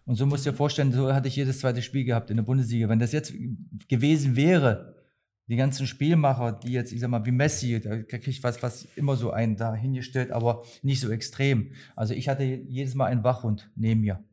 Und 0.06 0.16
so 0.16 0.26
musst 0.26 0.46
du 0.46 0.52
dir 0.52 0.58
vorstellen, 0.58 0.92
so 0.92 1.14
hatte 1.14 1.28
ich 1.28 1.36
jedes 1.36 1.60
zweite 1.60 1.82
Spiel 1.82 2.04
gehabt 2.04 2.32
in 2.32 2.38
der 2.38 2.44
Bundesliga. 2.44 2.90
Wenn 2.90 3.00
das 3.00 3.12
jetzt 3.12 3.34
gewesen 3.88 4.36
wäre, 4.36 4.96
die 5.48 5.56
ganzen 5.56 5.88
Spielmacher, 5.88 6.52
die 6.52 6.72
jetzt, 6.72 6.92
ich 6.92 7.00
sag 7.00 7.10
mal, 7.10 7.26
wie 7.26 7.32
Messi, 7.32 7.80
da 7.80 8.02
kriege 8.04 8.30
ich 8.30 8.44
was, 8.44 8.62
was 8.62 8.86
immer 8.96 9.16
so 9.16 9.32
einen 9.32 9.56
da 9.56 9.74
hingestellt, 9.74 10.32
aber 10.32 10.64
nicht 10.84 11.02
so 11.02 11.12
extrem. 11.12 11.74
Also 11.96 12.14
ich 12.14 12.30
hatte 12.30 12.44
jedes 12.44 12.96
Mal 12.96 13.06
einen 13.06 13.24
Wachhund 13.24 13.70
neben 13.76 14.02
mir. 14.02 14.24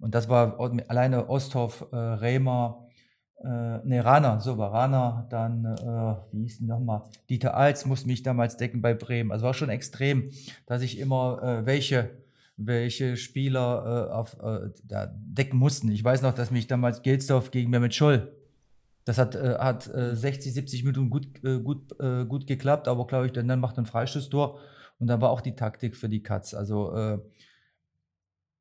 Und 0.00 0.14
das 0.14 0.28
war 0.28 0.60
alleine 0.88 1.28
Osthoff, 1.28 1.86
äh, 1.92 1.96
Remer, 1.96 2.87
äh, 3.44 3.86
ne, 3.86 4.04
Rana, 4.04 4.40
so 4.40 4.58
war 4.58 4.72
Rana, 4.72 5.26
dann, 5.30 5.64
äh, 5.64 6.16
wie 6.32 6.42
hieß 6.42 6.58
denn 6.58 6.68
nochmal, 6.68 7.02
Dieter 7.28 7.56
Alz 7.56 7.84
musste 7.86 8.08
mich 8.08 8.22
damals 8.22 8.56
decken 8.56 8.82
bei 8.82 8.94
Bremen. 8.94 9.32
Also 9.32 9.46
war 9.46 9.54
schon 9.54 9.70
extrem, 9.70 10.30
dass 10.66 10.82
ich 10.82 10.98
immer 10.98 11.42
äh, 11.42 11.66
welche 11.66 12.10
welche 12.58 13.16
Spieler 13.16 14.08
äh, 14.10 14.12
auf, 14.12 14.36
äh, 14.42 14.70
da 14.82 15.06
decken 15.14 15.58
mussten. 15.58 15.90
Ich 15.92 16.02
weiß 16.02 16.22
noch, 16.22 16.34
dass 16.34 16.50
mich 16.50 16.66
damals 16.66 17.02
Gelsdorf 17.02 17.52
gegen 17.52 17.70
Mehmet 17.70 17.94
Scholl, 17.94 18.32
das 19.04 19.16
hat, 19.16 19.36
äh, 19.36 19.56
hat 19.58 19.84
60, 19.84 20.50
äh, 20.50 20.54
70 20.54 20.84
Minuten 20.84 21.08
gut, 21.08 21.28
äh, 21.44 21.60
gut, 21.60 21.98
äh, 22.00 22.24
gut 22.24 22.46
geklappt, 22.48 22.88
aber 22.88 23.06
glaube 23.06 23.26
ich, 23.26 23.32
dann, 23.32 23.46
dann 23.46 23.60
macht 23.60 23.78
ein 23.78 23.86
Freistoßtor 23.86 24.58
und 24.98 25.06
da 25.06 25.20
war 25.20 25.30
auch 25.30 25.40
die 25.40 25.54
Taktik 25.54 25.96
für 25.96 26.08
die 26.08 26.22
Cuts. 26.22 26.52
Also 26.52 27.20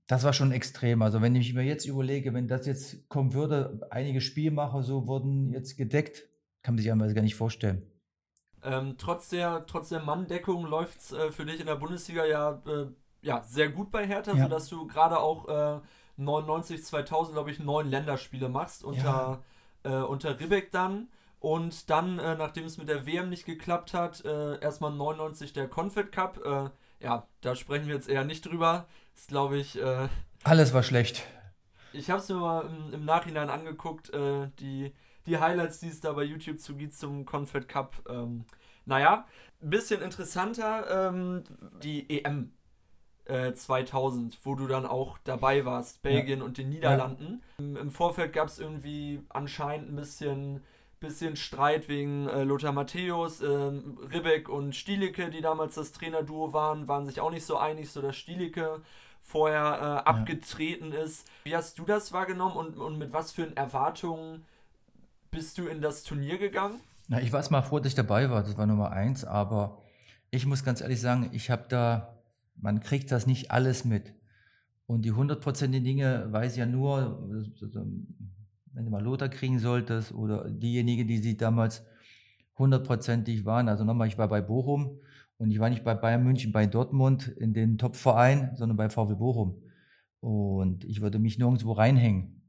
das 0.07 0.23
war 0.23 0.33
schon 0.33 0.51
extrem. 0.51 1.01
Also 1.01 1.21
wenn 1.21 1.35
ich 1.35 1.53
mir 1.53 1.63
jetzt 1.63 1.85
überlege, 1.85 2.33
wenn 2.33 2.47
das 2.47 2.65
jetzt 2.65 3.07
kommen 3.09 3.33
würde, 3.33 3.87
einige 3.91 4.21
Spielmacher 4.21 4.81
so 4.81 5.05
wurden 5.05 5.51
jetzt 5.51 5.77
gedeckt, 5.77 6.23
kann 6.63 6.75
man 6.75 6.81
sich 6.81 6.91
einmal 6.91 7.13
gar 7.13 7.21
nicht 7.21 7.35
vorstellen. 7.35 7.85
Ähm, 8.63 8.95
trotz, 8.97 9.29
der, 9.29 9.65
trotz 9.67 9.89
der 9.89 9.99
Manndeckung 9.99 10.65
läuft 10.65 10.99
es 10.99 11.11
äh, 11.11 11.31
für 11.31 11.45
dich 11.45 11.59
in 11.59 11.67
der 11.67 11.75
Bundesliga 11.75 12.25
ja 12.25 12.61
äh, 12.65 12.87
ja, 13.21 13.43
sehr 13.43 13.69
gut 13.69 13.91
bei 13.91 14.07
Hertha, 14.07 14.33
ja. 14.33 14.43
sodass 14.43 14.69
du 14.69 14.87
gerade 14.87 15.19
auch 15.19 15.47
äh, 15.47 15.81
99, 16.17 16.83
2000, 16.83 17.35
glaube 17.35 17.51
ich, 17.51 17.59
neun 17.59 17.89
Länderspiele 17.89 18.47
machst 18.47 18.83
unter, 18.83 19.43
ja. 19.83 20.01
äh, 20.01 20.03
unter 20.03 20.39
Ribbeck 20.39 20.71
dann. 20.71 21.09
Und 21.39 21.89
dann, 21.89 22.17
äh, 22.19 22.35
nachdem 22.35 22.65
es 22.65 22.77
mit 22.77 22.89
der 22.89 23.05
WM 23.05 23.29
nicht 23.29 23.45
geklappt 23.45 23.93
hat, 23.93 24.25
äh, 24.25 24.59
erstmal 24.59 24.91
99 24.91 25.53
der 25.53 25.67
Confed 25.67 26.11
Cup. 26.11 26.71
Ja, 26.99 27.27
da 27.41 27.55
sprechen 27.55 27.85
wir 27.85 27.93
jetzt 27.93 28.09
eher 28.09 28.23
nicht 28.23 28.43
drüber. 28.43 28.87
Ist, 29.17 29.27
glaube 29.27 29.57
ich. 29.57 29.77
Äh, 29.81 30.07
Alles 30.43 30.73
war 30.73 30.83
schlecht. 30.83 31.25
Ich 31.91 32.09
habe 32.09 32.21
es 32.21 32.29
mir 32.29 32.35
mal 32.35 32.65
im, 32.65 32.93
im, 32.93 33.05
Nachhinein 33.05 33.49
angeguckt, 33.49 34.11
die, 34.59 34.93
die 35.25 35.37
Highlights, 35.37 35.79
die 35.79 35.87
es 35.87 35.99
da 35.99 36.13
bei 36.13 36.23
YouTube 36.23 36.59
zu 36.59 36.75
gibt 36.75 36.93
zum 36.93 37.25
Confed 37.25 37.67
Cup. 37.67 37.95
Ähm, 38.07 38.45
naja, 38.85 39.25
ein 39.61 39.69
bisschen 39.69 40.01
interessanter, 40.01 41.09
ähm, 41.09 41.43
die 41.83 42.09
EM 42.09 42.51
2000, 43.27 44.33
äh, 44.33 44.37
wo 44.43 44.55
du 44.55 44.67
dann 44.67 44.85
auch 44.85 45.17
dabei 45.23 45.65
warst, 45.65 46.01
Belgien 46.01 46.39
ja. 46.39 46.45
und 46.45 46.57
den 46.57 46.69
Niederlanden. 46.69 47.41
Ja. 47.57 47.65
Im, 47.65 47.75
Im, 47.75 47.91
Vorfeld 47.91 48.33
gab 48.33 48.47
es 48.47 48.59
irgendwie 48.59 49.21
anscheinend 49.29 49.89
ein 49.91 49.95
bisschen, 49.95 50.63
bisschen 51.01 51.35
Streit 51.35 51.89
wegen 51.89 52.29
äh, 52.29 52.43
Lothar 52.43 52.71
Matthäus, 52.71 53.41
äh, 53.41 53.47
Ribbeck 53.47 54.47
und 54.47 54.75
Stielicke, 54.75 55.29
die 55.29 55.41
damals 55.41 55.75
das 55.75 55.91
Trainerduo 55.91 56.53
waren, 56.53 56.87
waren 56.87 57.05
sich 57.05 57.19
auch 57.19 57.31
nicht 57.31 57.45
so 57.45 57.57
einig, 57.57 57.91
so 57.91 58.01
dass 58.01 58.15
Stielicke 58.15 58.81
vorher 59.27 60.03
äh, 60.05 60.09
abgetreten 60.09 60.91
ja. 60.91 61.01
ist. 61.01 61.27
Wie 61.43 61.55
hast 61.55 61.77
du 61.79 61.85
das 61.85 62.13
wahrgenommen 62.13 62.55
und, 62.55 62.77
und 62.77 62.97
mit 62.97 63.13
was 63.13 63.31
für 63.31 63.55
Erwartungen 63.55 64.45
bist 65.31 65.57
du 65.57 65.67
in 65.67 65.81
das 65.81 66.03
Turnier 66.03 66.37
gegangen? 66.37 66.79
Na, 67.07 67.21
ich 67.21 67.31
war 67.31 67.39
es 67.39 67.49
mal 67.49 67.61
froh, 67.61 67.79
dass 67.79 67.87
ich 67.87 67.95
dabei 67.95 68.29
war, 68.29 68.43
das 68.43 68.57
war 68.57 68.65
Nummer 68.65 68.91
eins, 68.91 69.23
aber 69.23 69.81
ich 70.31 70.45
muss 70.45 70.63
ganz 70.63 70.81
ehrlich 70.81 70.99
sagen, 70.99 71.29
ich 71.31 71.49
habe 71.49 71.65
da 71.69 72.17
man 72.61 72.79
kriegt 72.79 73.11
das 73.11 73.27
nicht 73.27 73.51
alles 73.51 73.85
mit. 73.85 74.13
Und 74.85 75.03
die 75.03 75.11
hundertprozentigen 75.11 75.83
Dinge 75.83 76.27
weiß 76.31 76.55
ja 76.57 76.65
nur, 76.65 77.27
wenn 78.73 78.85
du 78.85 78.91
mal 78.91 79.03
Lothar 79.03 79.29
kriegen 79.29 79.59
solltest 79.59 80.13
oder 80.13 80.49
diejenigen, 80.49 81.07
die 81.07 81.17
sie 81.17 81.37
damals 81.37 81.83
hundertprozentig 82.57 83.45
waren. 83.45 83.69
Also 83.69 83.83
nochmal, 83.83 84.07
ich 84.07 84.17
war 84.17 84.27
bei 84.27 84.41
Bochum 84.41 84.99
und 85.37 85.51
ich 85.51 85.59
war 85.59 85.69
nicht 85.69 85.83
bei 85.83 85.93
Bayern 85.93 86.23
München, 86.23 86.51
bei 86.51 86.65
Dortmund 86.65 87.27
in 87.27 87.53
den 87.53 87.77
Top-Verein, 87.77 88.51
sondern 88.55 88.77
bei 88.77 88.89
VW 88.89 89.15
Bochum. 89.15 89.61
Und 90.19 90.83
ich 90.83 91.01
würde 91.01 91.19
mich 91.19 91.37
nirgendwo 91.37 91.73
reinhängen. 91.73 92.41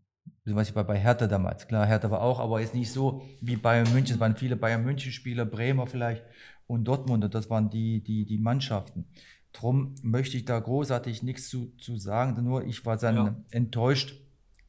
Was 0.44 0.70
ich 0.70 0.74
war 0.74 0.84
bei 0.84 0.98
Hertha 0.98 1.26
damals. 1.26 1.68
Klar, 1.68 1.86
Hertha 1.86 2.10
war 2.10 2.22
auch, 2.22 2.40
aber 2.40 2.60
jetzt 2.60 2.74
nicht 2.74 2.90
so 2.90 3.22
wie 3.42 3.56
Bayern 3.56 3.92
München. 3.92 4.14
Es 4.14 4.20
waren 4.20 4.36
viele 4.36 4.56
Bayern 4.56 4.82
München-Spieler, 4.84 5.44
Bremer 5.44 5.86
vielleicht 5.86 6.24
und 6.66 6.84
Dortmund. 6.84 7.22
Und 7.22 7.34
das 7.34 7.50
waren 7.50 7.68
die, 7.68 8.02
die, 8.02 8.24
die 8.24 8.38
Mannschaften. 8.38 9.04
Drum 9.52 9.94
möchte 10.02 10.38
ich 10.38 10.46
da 10.46 10.58
großartig 10.58 11.22
nichts 11.22 11.50
zu, 11.50 11.74
zu 11.76 11.96
sagen, 11.96 12.42
nur 12.42 12.64
ich 12.64 12.86
war 12.86 12.96
dann 12.96 13.16
ja. 13.16 13.36
enttäuscht, 13.50 14.14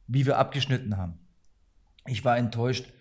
wie 0.06 0.26
wir 0.26 0.38
abgeschnitten 0.38 0.98
haben. 0.98 1.14
Ich 2.06 2.24
war 2.24 2.36
enttäuscht, 2.36 2.92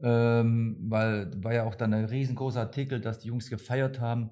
ähm, 0.00 0.76
weil 0.88 1.30
war 1.42 1.52
ja 1.52 1.64
auch 1.64 1.74
dann 1.74 1.92
ein 1.92 2.04
riesengroßer 2.04 2.60
Artikel, 2.60 3.00
dass 3.00 3.18
die 3.18 3.28
Jungs 3.28 3.50
gefeiert 3.50 4.00
haben. 4.00 4.30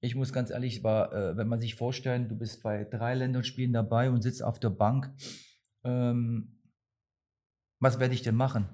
Ich 0.00 0.14
muss 0.14 0.32
ganz 0.32 0.50
ehrlich, 0.50 0.84
war, 0.84 1.12
äh, 1.12 1.36
wenn 1.36 1.48
man 1.48 1.60
sich 1.60 1.74
vorstellen, 1.74 2.28
du 2.28 2.36
bist 2.36 2.62
bei 2.62 2.84
drei 2.84 3.14
Länderspielen 3.14 3.72
dabei 3.72 4.10
und 4.10 4.22
sitzt 4.22 4.42
auf 4.42 4.60
der 4.60 4.70
Bank, 4.70 5.12
ähm, 5.84 6.60
was 7.80 7.98
werde 7.98 8.14
ich 8.14 8.22
denn 8.22 8.34
machen? 8.34 8.68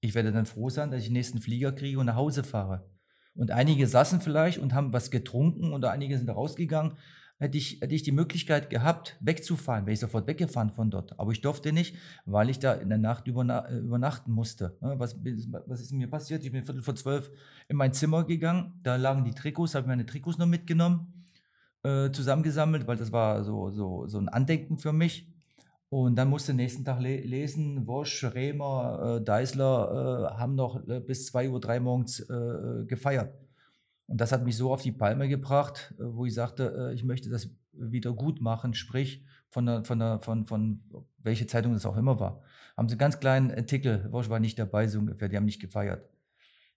Ich 0.00 0.14
werde 0.14 0.32
dann 0.32 0.46
froh 0.46 0.70
sein, 0.70 0.90
dass 0.90 1.00
ich 1.00 1.08
den 1.08 1.14
nächsten 1.14 1.40
Flieger 1.40 1.72
kriege 1.72 1.98
und 1.98 2.06
nach 2.06 2.16
Hause 2.16 2.44
fahre. 2.44 2.90
Und 3.34 3.50
einige 3.50 3.86
saßen 3.86 4.20
vielleicht 4.20 4.58
und 4.58 4.74
haben 4.74 4.92
was 4.92 5.10
getrunken 5.10 5.72
und 5.72 5.84
einige 5.84 6.18
sind 6.18 6.30
rausgegangen. 6.30 6.96
Hätte 7.40 7.56
ich, 7.56 7.80
hätte 7.80 7.94
ich 7.94 8.02
die 8.02 8.12
Möglichkeit 8.12 8.68
gehabt, 8.68 9.16
wegzufahren, 9.20 9.86
wäre 9.86 9.94
ich 9.94 10.00
sofort 10.00 10.26
weggefahren 10.26 10.70
von 10.70 10.90
dort. 10.90 11.18
Aber 11.18 11.32
ich 11.32 11.40
durfte 11.40 11.72
nicht, 11.72 11.96
weil 12.26 12.50
ich 12.50 12.58
da 12.58 12.74
in 12.74 12.90
der 12.90 12.98
Nacht 12.98 13.26
überna 13.26 13.66
äh, 13.66 13.78
übernachten 13.78 14.30
musste. 14.30 14.76
Was, 14.80 15.16
was 15.66 15.80
ist 15.80 15.92
mir 15.92 16.06
passiert? 16.06 16.44
Ich 16.44 16.52
bin 16.52 16.66
viertel 16.66 16.82
vor 16.82 16.94
zwölf 16.96 17.30
in 17.66 17.78
mein 17.78 17.94
Zimmer 17.94 18.24
gegangen. 18.24 18.78
Da 18.82 18.96
lagen 18.96 19.24
die 19.24 19.32
Trikots, 19.32 19.74
habe 19.74 19.88
meine 19.88 20.04
Trikots 20.04 20.36
noch 20.36 20.46
mitgenommen, 20.46 21.24
äh, 21.82 22.10
zusammengesammelt, 22.10 22.86
weil 22.86 22.98
das 22.98 23.10
war 23.10 23.42
so, 23.42 23.70
so, 23.70 24.06
so 24.06 24.18
ein 24.18 24.28
Andenken 24.28 24.76
für 24.76 24.92
mich. 24.92 25.32
Und 25.88 26.16
dann 26.16 26.28
musste 26.28 26.52
nächsten 26.52 26.84
Tag 26.84 27.00
le 27.00 27.16
lesen, 27.22 27.86
Wosch, 27.86 28.22
Remer, 28.22 29.16
äh, 29.16 29.24
Deisler 29.24 30.34
äh, 30.34 30.38
haben 30.38 30.56
noch 30.56 30.86
äh, 30.86 31.00
bis 31.00 31.24
2 31.26 31.48
Uhr, 31.48 31.58
3 31.58 31.80
morgens 31.80 32.20
äh, 32.20 32.84
gefeiert. 32.86 33.34
Und 34.10 34.20
das 34.20 34.32
hat 34.32 34.44
mich 34.44 34.56
so 34.56 34.72
auf 34.72 34.82
die 34.82 34.90
Palme 34.90 35.28
gebracht, 35.28 35.94
äh, 35.96 36.02
wo 36.02 36.26
ich 36.26 36.34
sagte, 36.34 36.90
ich 36.92 37.04
möchte 37.04 37.30
das 37.30 37.48
wieder 37.72 38.12
gut 38.12 38.40
machen, 38.40 38.74
sprich 38.74 39.24
von, 39.48 39.66
der, 39.66 39.84
von, 39.84 40.00
der, 40.00 40.18
von, 40.18 40.44
von 40.46 40.82
welche 41.18 41.46
Zeitung 41.46 41.74
das 41.74 41.86
auch 41.86 41.96
immer 41.96 42.18
war. 42.18 42.42
Haben 42.76 42.88
sie 42.88 42.94
einen 42.94 42.98
ganz 42.98 43.20
kleinen 43.20 43.52
Artikel, 43.52 44.08
Wosch 44.10 44.28
war 44.28 44.40
nicht 44.40 44.58
dabei, 44.58 44.88
so 44.88 44.98
ungefähr, 44.98 45.28
die 45.28 45.36
haben 45.36 45.44
nicht 45.44 45.60
gefeiert. 45.60 46.08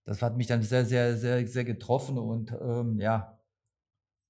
Das 0.06 0.22
hat 0.22 0.38
mich 0.38 0.46
dann 0.46 0.62
sehr, 0.62 0.86
sehr, 0.86 1.18
sehr, 1.18 1.48
sehr 1.48 1.66
getroffen 1.66 2.20
und 2.20 2.52
ähm, 2.62 3.00
ja, 3.00 3.40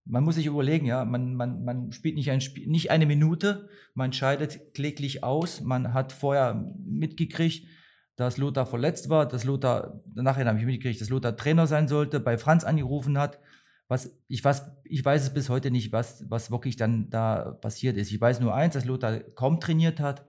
man 0.05 0.23
muss 0.23 0.35
sich 0.35 0.45
überlegen, 0.45 0.85
ja, 0.85 1.03
man, 1.03 1.35
man, 1.35 1.65
man 1.65 1.91
spielt 1.91 2.15
nicht, 2.15 2.31
ein 2.31 2.39
Spiel, 2.39 2.67
nicht 2.67 2.89
eine 2.89 3.05
Minute, 3.05 3.67
man 3.95 4.13
scheidet 4.13 4.73
kläglich 4.73 5.23
aus. 5.23 5.61
Man 5.61 5.93
hat 5.93 6.11
vorher 6.11 6.73
mitgekriegt, 6.85 7.67
dass 8.15 8.37
Lothar 8.37 8.65
verletzt 8.65 9.09
war, 9.09 9.27
dass 9.27 9.43
Lothar, 9.43 10.01
nachher 10.13 10.45
habe 10.45 10.59
ich 10.59 10.65
mitgekriegt, 10.65 11.01
dass 11.01 11.09
Lothar 11.09 11.35
Trainer 11.35 11.67
sein 11.67 11.87
sollte, 11.87 12.19
bei 12.19 12.37
Franz 12.37 12.63
angerufen 12.63 13.17
hat. 13.17 13.39
Was, 13.87 14.15
ich, 14.27 14.43
weiß, 14.43 14.71
ich 14.85 15.03
weiß 15.03 15.23
es 15.23 15.33
bis 15.33 15.49
heute 15.49 15.71
nicht, 15.71 15.91
was, 15.91 16.23
was 16.29 16.51
wirklich 16.51 16.75
dann 16.75 17.09
da 17.09 17.51
passiert 17.61 17.97
ist. 17.97 18.11
Ich 18.11 18.21
weiß 18.21 18.39
nur 18.39 18.53
eins, 18.53 18.75
dass 18.75 18.85
Lothar 18.85 19.19
kaum 19.19 19.59
trainiert 19.59 19.99
hat, 19.99 20.27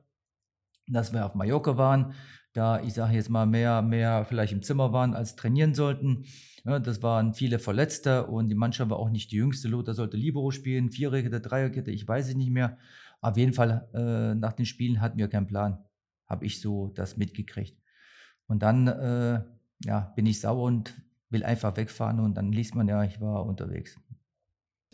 dass 0.86 1.12
wir 1.12 1.24
auf 1.24 1.34
Mallorca 1.34 1.76
waren, 1.76 2.14
da, 2.52 2.80
ich 2.80 2.94
sage 2.94 3.14
jetzt 3.14 3.30
mal, 3.30 3.46
mehr, 3.46 3.82
mehr 3.82 4.24
vielleicht 4.24 4.52
im 4.52 4.62
Zimmer 4.62 4.92
waren 4.92 5.14
als 5.14 5.34
trainieren 5.34 5.74
sollten. 5.74 6.24
Ja, 6.64 6.78
das 6.78 7.02
waren 7.02 7.34
viele 7.34 7.58
Verletzte 7.58 8.26
und 8.26 8.48
die 8.48 8.54
Mannschaft 8.54 8.90
war 8.90 8.98
auch 8.98 9.10
nicht 9.10 9.32
die 9.32 9.36
jüngste. 9.36 9.68
Lothar 9.68 9.94
sollte 9.94 10.16
Libero 10.16 10.50
spielen, 10.50 10.90
Viererkette, 10.90 11.40
Dreierkette, 11.40 11.90
ich 11.90 12.06
weiß 12.06 12.28
es 12.28 12.34
nicht 12.36 12.50
mehr. 12.50 12.78
Auf 13.20 13.36
jeden 13.36 13.52
Fall, 13.52 13.88
äh, 13.92 14.34
nach 14.34 14.52
den 14.52 14.66
Spielen 14.66 15.00
hatten 15.00 15.18
wir 15.18 15.28
keinen 15.28 15.46
Plan. 15.46 15.84
Habe 16.26 16.46
ich 16.46 16.60
so 16.60 16.88
das 16.88 17.16
mitgekriegt. 17.16 17.78
Und 18.46 18.62
dann 18.62 18.86
äh, 18.88 19.42
ja, 19.84 20.12
bin 20.16 20.26
ich 20.26 20.40
sauer 20.40 20.62
und 20.64 20.94
will 21.30 21.44
einfach 21.44 21.76
wegfahren 21.76 22.20
und 22.20 22.34
dann 22.34 22.52
liest 22.52 22.74
man 22.74 22.88
ja, 22.88 23.02
ich 23.04 23.20
war 23.20 23.44
unterwegs. 23.44 23.98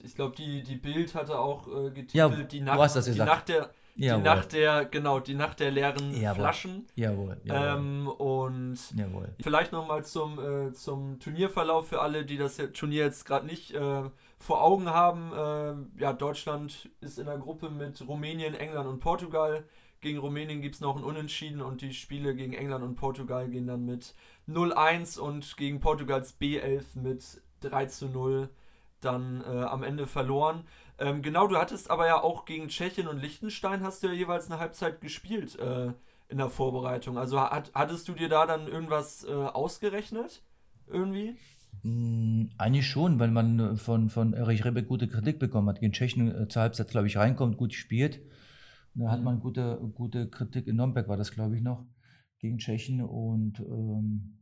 Ich 0.02 0.14
glaube, 0.14 0.34
die, 0.34 0.62
die 0.62 0.76
Bild 0.76 1.14
hatte 1.14 1.38
auch 1.38 1.66
äh, 1.68 1.90
getitelt, 1.90 2.14
Ja, 2.14 2.28
die, 2.28 2.60
Nacht, 2.60 3.06
die. 3.06 3.18
Nacht 3.18 3.49
der, 3.49 3.70
die 3.96 4.04
Jawohl. 4.04 4.22
Nacht 4.22 4.52
der, 4.54 4.84
genau, 4.87 5.20
die 5.20 5.34
Nacht 5.34 5.60
der 5.60 5.70
leeren 5.70 6.18
Jawohl. 6.18 6.37
Flaschen. 6.37 6.87
Jawohl, 6.94 7.38
jawohl, 7.44 7.78
Ähm, 7.78 8.08
und 8.08 8.78
jawohl. 8.96 9.34
Vielleicht 9.42 9.72
nochmal 9.72 10.04
zum, 10.04 10.38
äh, 10.38 10.72
zum 10.72 11.18
Turnierverlauf 11.18 11.88
für 11.88 12.00
alle, 12.00 12.25
die 12.25 12.38
das 12.38 12.56
Turnier 12.72 13.04
jetzt 13.04 13.26
gerade 13.26 13.44
nicht 13.44 13.72
äh, 13.75 14.04
vor 14.38 14.62
Augen 14.62 14.88
haben. 14.88 15.32
Äh, 15.99 16.00
ja, 16.00 16.14
Deutschland 16.14 16.88
ist 17.02 17.18
in 17.18 17.26
der 17.26 17.37
Gruppe 17.38 17.68
mit 17.68 18.00
Rumänien, 18.08 18.54
England 18.54 18.88
und 18.88 19.00
Portugal. 19.00 19.64
Gegen 20.00 20.19
Rumänien 20.19 20.62
gibt 20.62 20.76
es 20.76 20.80
noch 20.80 20.97
ein 20.97 21.04
Unentschieden 21.04 21.61
und 21.61 21.83
die 21.83 21.92
Spiele 21.92 22.35
gegen 22.35 22.54
England 22.54 22.83
und 22.85 22.95
Portugal 22.95 23.49
gehen 23.49 23.66
dann 23.66 23.85
mit 23.85 24.14
0-1 24.49 25.19
und 25.19 25.57
gegen 25.59 25.80
Portugals 25.80 26.40
B11 26.40 26.99
mit 26.99 27.42
3 27.61 27.87
zu 27.87 28.09
0 28.09 28.49
dann 29.00 29.42
äh, 29.42 29.64
am 29.64 29.83
Ende 29.83 30.07
verloren. 30.07 30.64
Ähm, 30.99 31.23
genau, 31.23 31.47
du 31.47 31.57
hattest 31.57 31.90
aber 31.90 32.07
ja 32.07 32.23
auch 32.23 32.45
gegen 32.45 32.69
Tschechien 32.69 33.09
und 33.09 33.21
Liechtenstein 33.21 33.83
hast 33.83 34.02
du 34.02 34.09
ja 34.09 34.12
jeweils 34.14 34.50
eine 34.50 34.59
Halbzeit 34.61 35.00
gespielt 35.00 35.59
äh, 35.59 35.92
in 36.28 36.38
der 36.38 36.49
Vorbereitung. 36.49 37.19
Also 37.19 37.40
hat, 37.40 37.71
hattest 37.75 38.09
du 38.09 38.12
dir 38.12 38.28
da 38.28 38.47
dann 38.47 38.69
irgendwas 38.69 39.25
äh, 39.25 39.33
ausgerechnet? 39.33 40.42
Irgendwie? 40.87 41.37
Mm, 41.83 42.47
Eigentlich 42.59 42.87
schon, 42.87 43.19
weil 43.19 43.30
man 43.30 43.59
äh, 43.59 43.76
von, 43.76 44.09
von 44.09 44.33
Erich 44.33 44.64
Rebeck 44.64 44.88
gute 44.88 45.09
Kritik 45.09 45.38
bekommen 45.38 45.69
hat. 45.69 45.80
Gegen 45.80 45.92
Tschechien 45.92 46.35
äh, 46.35 46.49
zur 46.49 46.62
Halbzeit, 46.62 46.88
glaube 46.88 47.07
ich, 47.07 47.16
reinkommt, 47.16 47.57
gut 47.57 47.71
gespielt. 47.71 48.21
Da 48.94 49.11
hat 49.11 49.18
Mhm. 49.20 49.25
man 49.25 49.40
gute, 49.40 49.78
gute 49.94 50.28
Kritik 50.28 50.66
in 50.66 50.76
Nürnberg, 50.76 51.09
war 51.09 51.16
das, 51.16 51.30
glaube 51.32 51.56
ich, 51.56 51.62
noch, 51.62 51.87
gegen 52.38 52.59
Tschechien 52.59 53.02
und 53.02 53.61
ähm, 53.61 54.38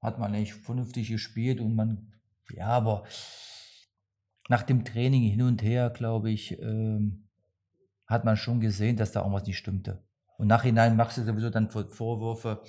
hat 0.00 0.18
man 0.18 0.34
eigentlich 0.34 0.54
vernünftig 0.54 1.08
gespielt 1.08 1.60
und 1.60 1.74
man, 1.74 2.12
ja, 2.52 2.66
aber 2.68 3.04
nach 4.48 4.62
dem 4.62 4.84
Training 4.84 5.22
hin 5.22 5.42
und 5.42 5.62
her, 5.62 5.90
glaube 5.90 6.30
ich, 6.30 6.58
ähm, 6.60 7.28
hat 8.06 8.24
man 8.24 8.36
schon 8.36 8.60
gesehen, 8.60 8.96
dass 8.96 9.12
da 9.12 9.20
irgendwas 9.20 9.46
nicht 9.46 9.58
stimmte. 9.58 10.02
Und 10.36 10.48
nachhinein 10.48 10.96
machst 10.96 11.18
du 11.18 11.22
sowieso 11.22 11.50
dann 11.50 11.70
Vor- 11.70 11.88
Vorwürfe, 11.88 12.62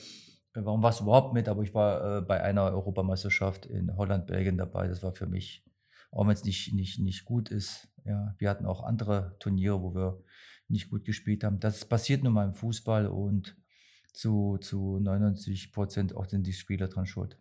äh, 0.54 0.62
warum 0.64 0.84
warst 0.84 1.00
du 1.00 1.06
überhaupt 1.06 1.34
mit? 1.34 1.50
Aber 1.50 1.64
ich 1.64 1.74
war 1.74 2.18
äh, 2.18 2.22
bei 2.22 2.44
einer 2.44 2.64
Europameisterschaft 2.66 3.66
in 3.66 3.96
Holland, 3.98 4.28
Belgien 4.28 4.58
dabei. 4.58 4.88
Das 4.88 5.02
war 5.02 5.14
für 5.14 5.26
mich, 5.26 5.66
auch 6.12 6.26
wenn 6.28 6.34
es 6.34 6.44
nicht, 6.44 6.74
nicht, 6.74 7.00
nicht 7.00 7.26
gut 7.26 7.50
ist. 7.50 7.88
Ja, 8.06 8.36
wir 8.38 8.50
hatten 8.50 8.66
auch 8.66 8.84
andere 8.84 9.36
Turniere, 9.40 9.82
wo 9.82 9.96
wir 9.96 10.24
nicht 10.72 10.90
gut 10.90 11.06
gespielt 11.06 11.44
haben. 11.44 11.60
Das 11.60 11.86
passiert 11.86 12.24
nun 12.24 12.34
mal 12.34 12.46
im 12.46 12.54
Fußball 12.54 13.08
und 13.08 13.56
zu, 14.14 14.58
zu 14.60 15.00
99 15.00 15.72
Prozent 15.72 16.16
auch 16.16 16.26
sind 16.26 16.46
die 16.48 16.54
Spieler 16.54 16.88
dran 16.88 17.06
schuld. 17.06 17.38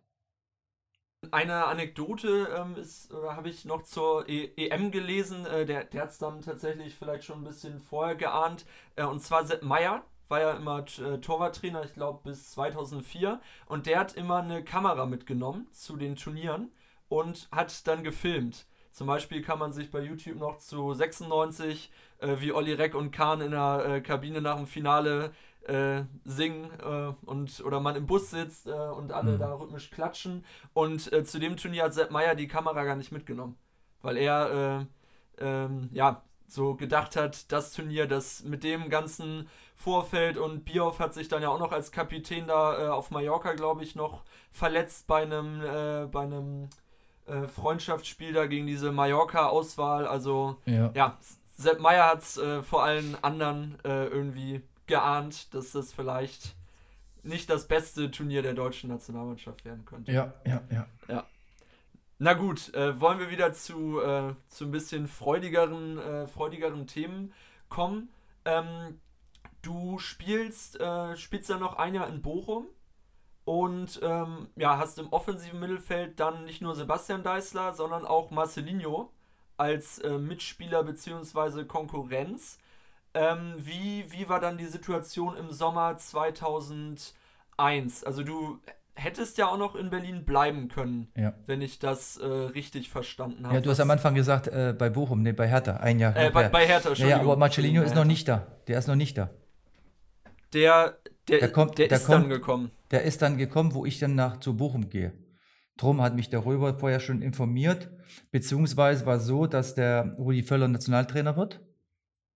Eine 1.29 1.65
Anekdote 1.65 2.49
ähm, 2.57 2.75
ist, 2.75 3.13
oder 3.13 3.35
habe 3.35 3.49
ich 3.49 3.65
noch 3.65 3.83
zur 3.83 4.27
e 4.27 4.53
EM 4.55 4.89
gelesen, 4.89 5.45
äh, 5.45 5.65
der, 5.65 5.83
der 5.83 6.03
hat 6.03 6.09
es 6.09 6.17
dann 6.17 6.41
tatsächlich 6.41 6.95
vielleicht 6.95 7.25
schon 7.25 7.41
ein 7.41 7.43
bisschen 7.43 7.79
vorher 7.79 8.15
geahnt. 8.15 8.65
Äh, 8.95 9.03
und 9.03 9.21
zwar 9.21 9.45
Sepp 9.45 9.61
Meier 9.61 10.03
war 10.29 10.39
ja 10.39 10.53
immer 10.53 10.79
äh, 10.79 11.19
Torwarttrainer, 11.19 11.83
ich 11.83 11.93
glaube 11.93 12.21
bis 12.23 12.49
2004. 12.51 13.39
Und 13.67 13.85
der 13.85 13.99
hat 13.99 14.13
immer 14.13 14.37
eine 14.37 14.63
Kamera 14.63 15.05
mitgenommen 15.05 15.67
zu 15.71 15.95
den 15.95 16.15
Turnieren 16.15 16.71
und 17.07 17.49
hat 17.51 17.85
dann 17.87 18.03
gefilmt. 18.03 18.65
Zum 18.91 19.07
Beispiel 19.07 19.41
kann 19.41 19.59
man 19.59 19.71
sich 19.71 19.89
bei 19.91 20.01
YouTube 20.01 20.37
noch 20.37 20.57
zu 20.57 20.93
96, 20.93 21.91
äh, 22.19 22.35
wie 22.39 22.51
Olli 22.53 22.73
Reck 22.73 22.95
und 22.95 23.11
Kahn 23.11 23.41
in 23.41 23.51
der 23.51 23.85
äh, 23.85 24.01
Kabine 24.01 24.41
nach 24.41 24.57
dem 24.57 24.67
Finale 24.67 25.31
äh, 25.67 26.03
singen 26.25 26.69
äh, 26.81 27.13
und 27.25 27.61
oder 27.63 27.79
man 27.79 27.95
im 27.95 28.07
Bus 28.07 28.31
sitzt 28.31 28.67
äh, 28.67 28.71
und 28.71 29.11
alle 29.11 29.33
Mhm. 29.33 29.39
da 29.39 29.53
rhythmisch 29.53 29.91
klatschen. 29.91 30.43
Und 30.73 31.11
äh, 31.13 31.23
zu 31.23 31.39
dem 31.39 31.55
Turnier 31.57 31.83
hat 31.83 31.93
Sepp 31.93 32.11
Meier 32.11 32.35
die 32.35 32.47
Kamera 32.47 32.83
gar 32.83 32.95
nicht 32.95 33.11
mitgenommen, 33.11 33.57
weil 34.01 34.17
er 34.17 34.87
äh, 35.39 35.45
ähm, 35.45 35.89
ja 35.93 36.23
so 36.47 36.75
gedacht 36.75 37.15
hat, 37.15 37.51
das 37.51 37.71
Turnier, 37.73 38.07
das 38.07 38.43
mit 38.43 38.63
dem 38.63 38.89
ganzen 38.89 39.47
Vorfeld 39.75 40.37
und 40.37 40.65
Bierhoff 40.65 40.99
hat 40.99 41.13
sich 41.13 41.29
dann 41.29 41.41
ja 41.41 41.49
auch 41.49 41.59
noch 41.59 41.71
als 41.71 41.91
Kapitän 41.93 42.47
da 42.47 42.91
auf 42.93 43.09
Mallorca, 43.09 43.53
glaube 43.53 43.83
ich, 43.83 43.95
noch 43.95 44.23
verletzt 44.51 45.07
bei 45.07 45.21
einem 45.23 45.61
äh, 45.61 46.07
bei 46.07 46.21
einem 46.23 46.67
äh, 47.31 47.47
Freundschaftsspiel 47.47 48.33
da 48.33 48.45
gegen 48.45 48.67
diese 48.67 48.91
Mallorca-Auswahl. 48.91 50.05
Also 50.05 50.57
Ja. 50.65 50.91
ja, 50.93 51.17
Sepp 51.57 51.79
Meier 51.79 52.07
hat 52.07 52.21
es 52.21 52.37
äh, 52.37 52.61
vor 52.61 52.83
allen 52.83 53.15
anderen 53.23 53.77
äh, 53.85 54.07
irgendwie 54.07 54.61
geahnt, 54.87 55.53
dass 55.53 55.71
das 55.71 55.93
vielleicht 55.93 56.55
nicht 57.23 57.49
das 57.49 57.67
beste 57.67 58.11
Turnier 58.11 58.41
der 58.41 58.53
deutschen 58.53 58.89
Nationalmannschaft 58.89 59.63
werden 59.63 59.85
könnte. 59.85 60.11
Ja, 60.11 60.33
ja, 60.45 60.61
ja. 60.71 60.87
Na 62.17 62.33
gut, 62.33 62.73
äh, 62.75 62.99
wollen 62.99 63.17
wir 63.17 63.31
wieder 63.31 63.53
zu, 63.53 63.99
äh, 63.99 64.35
zu 64.47 64.65
ein 64.65 64.71
bisschen 64.71 65.07
freudigeren, 65.07 66.27
freudigeren 66.27 66.85
Themen 66.85 67.33
kommen. 67.69 68.09
Ähm, 68.45 68.99
du 69.61 69.97
spielst, 69.97 70.79
spielst 71.15 71.49
ja 71.49 71.57
noch 71.57 71.77
ein 71.77 71.95
Jahr 71.95 72.07
in 72.07 72.21
Bochum 72.21 72.67
und 73.45 73.99
ähm, 74.03 74.47
ja, 74.55 74.77
hast 74.77 74.99
im 74.99 75.07
offensiven 75.11 75.59
Mittelfeld 75.59 76.19
dann 76.19 76.45
nicht 76.45 76.61
nur 76.61 76.75
Sebastian 76.75 77.23
Deißler, 77.23 77.73
sondern 77.73 78.05
auch 78.05 78.31
Marcelinho 78.31 79.11
als 79.57 79.99
äh, 79.99 80.17
Mitspieler 80.17 80.83
bzw. 80.83 81.65
Konkurrenz. 81.65 82.57
Ähm, 83.13 83.55
wie, 83.57 84.05
wie 84.09 84.29
war 84.29 84.39
dann 84.39 84.57
die 84.57 84.65
Situation 84.67 85.35
im 85.35 85.51
Sommer 85.51 85.97
2001? 85.97 87.13
Also 88.05 88.23
du 88.23 88.59
hättest 88.95 89.37
ja 89.37 89.47
auch 89.47 89.57
noch 89.57 89.75
in 89.75 89.89
Berlin 89.89 90.25
bleiben 90.25 90.67
können, 90.67 91.11
Ja. 91.15 91.33
wenn 91.47 91.61
ich 91.61 91.79
das 91.79 92.17
äh, 92.17 92.25
richtig 92.25 92.89
verstanden 92.89 93.45
habe. 93.45 93.55
Ja, 93.55 93.61
du 93.61 93.69
hast 93.69 93.79
am 93.79 93.89
Anfang 93.91 94.15
gesagt, 94.15 94.47
äh, 94.47 94.73
bei 94.77 94.89
Bochum, 94.89 95.23
nee, 95.23 95.31
bei 95.31 95.47
Hertha, 95.47 95.77
ein 95.77 95.99
Jahr. 95.99 96.15
äh, 96.15 96.29
bei, 96.29 96.49
bei 96.49 96.65
Hertha, 96.67 96.71
ja, 96.71 96.75
ja, 96.83 96.89
Entschuldigung. 96.91 97.21
aber 97.21 97.37
Marcelinho 97.37 97.83
ist 97.83 97.95
noch 97.95 98.05
nicht 98.05 98.27
da. 98.27 98.47
Der 98.67 98.79
ist 98.79 98.87
noch 98.87 98.95
nicht 98.95 99.17
da. 99.17 99.29
Der, 100.53 100.97
der, 101.27 101.39
Der 101.39 101.51
kommt- 101.51 101.77
der 101.77 101.87
der 101.87 101.97
ist 101.97 102.09
dann 102.09 102.21
kommt- 102.23 102.33
gekommen. 102.33 102.71
Der 102.91 103.03
ist 103.03 103.21
dann 103.21 103.37
gekommen, 103.37 103.73
wo 103.73 103.85
ich 103.85 103.99
dann 103.99 104.15
nach 104.15 104.39
zu 104.39 104.55
Bochum 104.57 104.89
gehe. 104.89 105.13
Drum 105.77 106.01
hat 106.01 106.15
mich 106.15 106.29
der 106.29 106.45
Röber 106.45 106.77
vorher 106.77 106.99
schon 106.99 107.21
informiert, 107.21 107.89
beziehungsweise 108.31 109.05
war 109.05 109.19
so, 109.19 109.47
dass 109.47 109.73
der 109.75 110.13
Rudi 110.17 110.43
Völler 110.43 110.67
Nationaltrainer 110.67 111.37
wird 111.37 111.61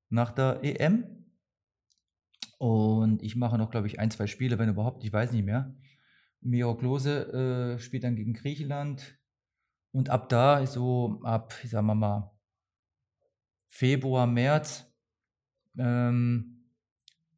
nach 0.09 0.31
der 0.31 0.61
EM. 0.62 1.05
Und 2.59 3.23
ich 3.23 3.37
mache 3.37 3.59
noch, 3.59 3.70
glaube 3.70 3.87
ich, 3.88 3.99
ein, 3.99 4.11
zwei 4.11 4.27
Spiele, 4.27 4.59
wenn 4.59 4.68
überhaupt, 4.68 5.05
ich 5.05 5.12
weiß 5.12 5.33
nicht 5.33 5.44
mehr. 5.44 5.75
Miro 6.40 6.77
Klose 6.77 7.75
äh, 7.75 7.79
spielt 7.79 8.05
dann 8.05 8.16
gegen 8.16 8.33
Griechenland. 8.35 9.18
Und 9.92 10.11
ab 10.11 10.29
da, 10.29 10.64
so 10.66 11.20
ab, 11.25 11.53
sagen 11.64 11.87
wir 11.87 11.94
mal, 11.94 12.31
Februar, 13.68 14.27
März, 14.27 14.87
ähm, 15.79 16.54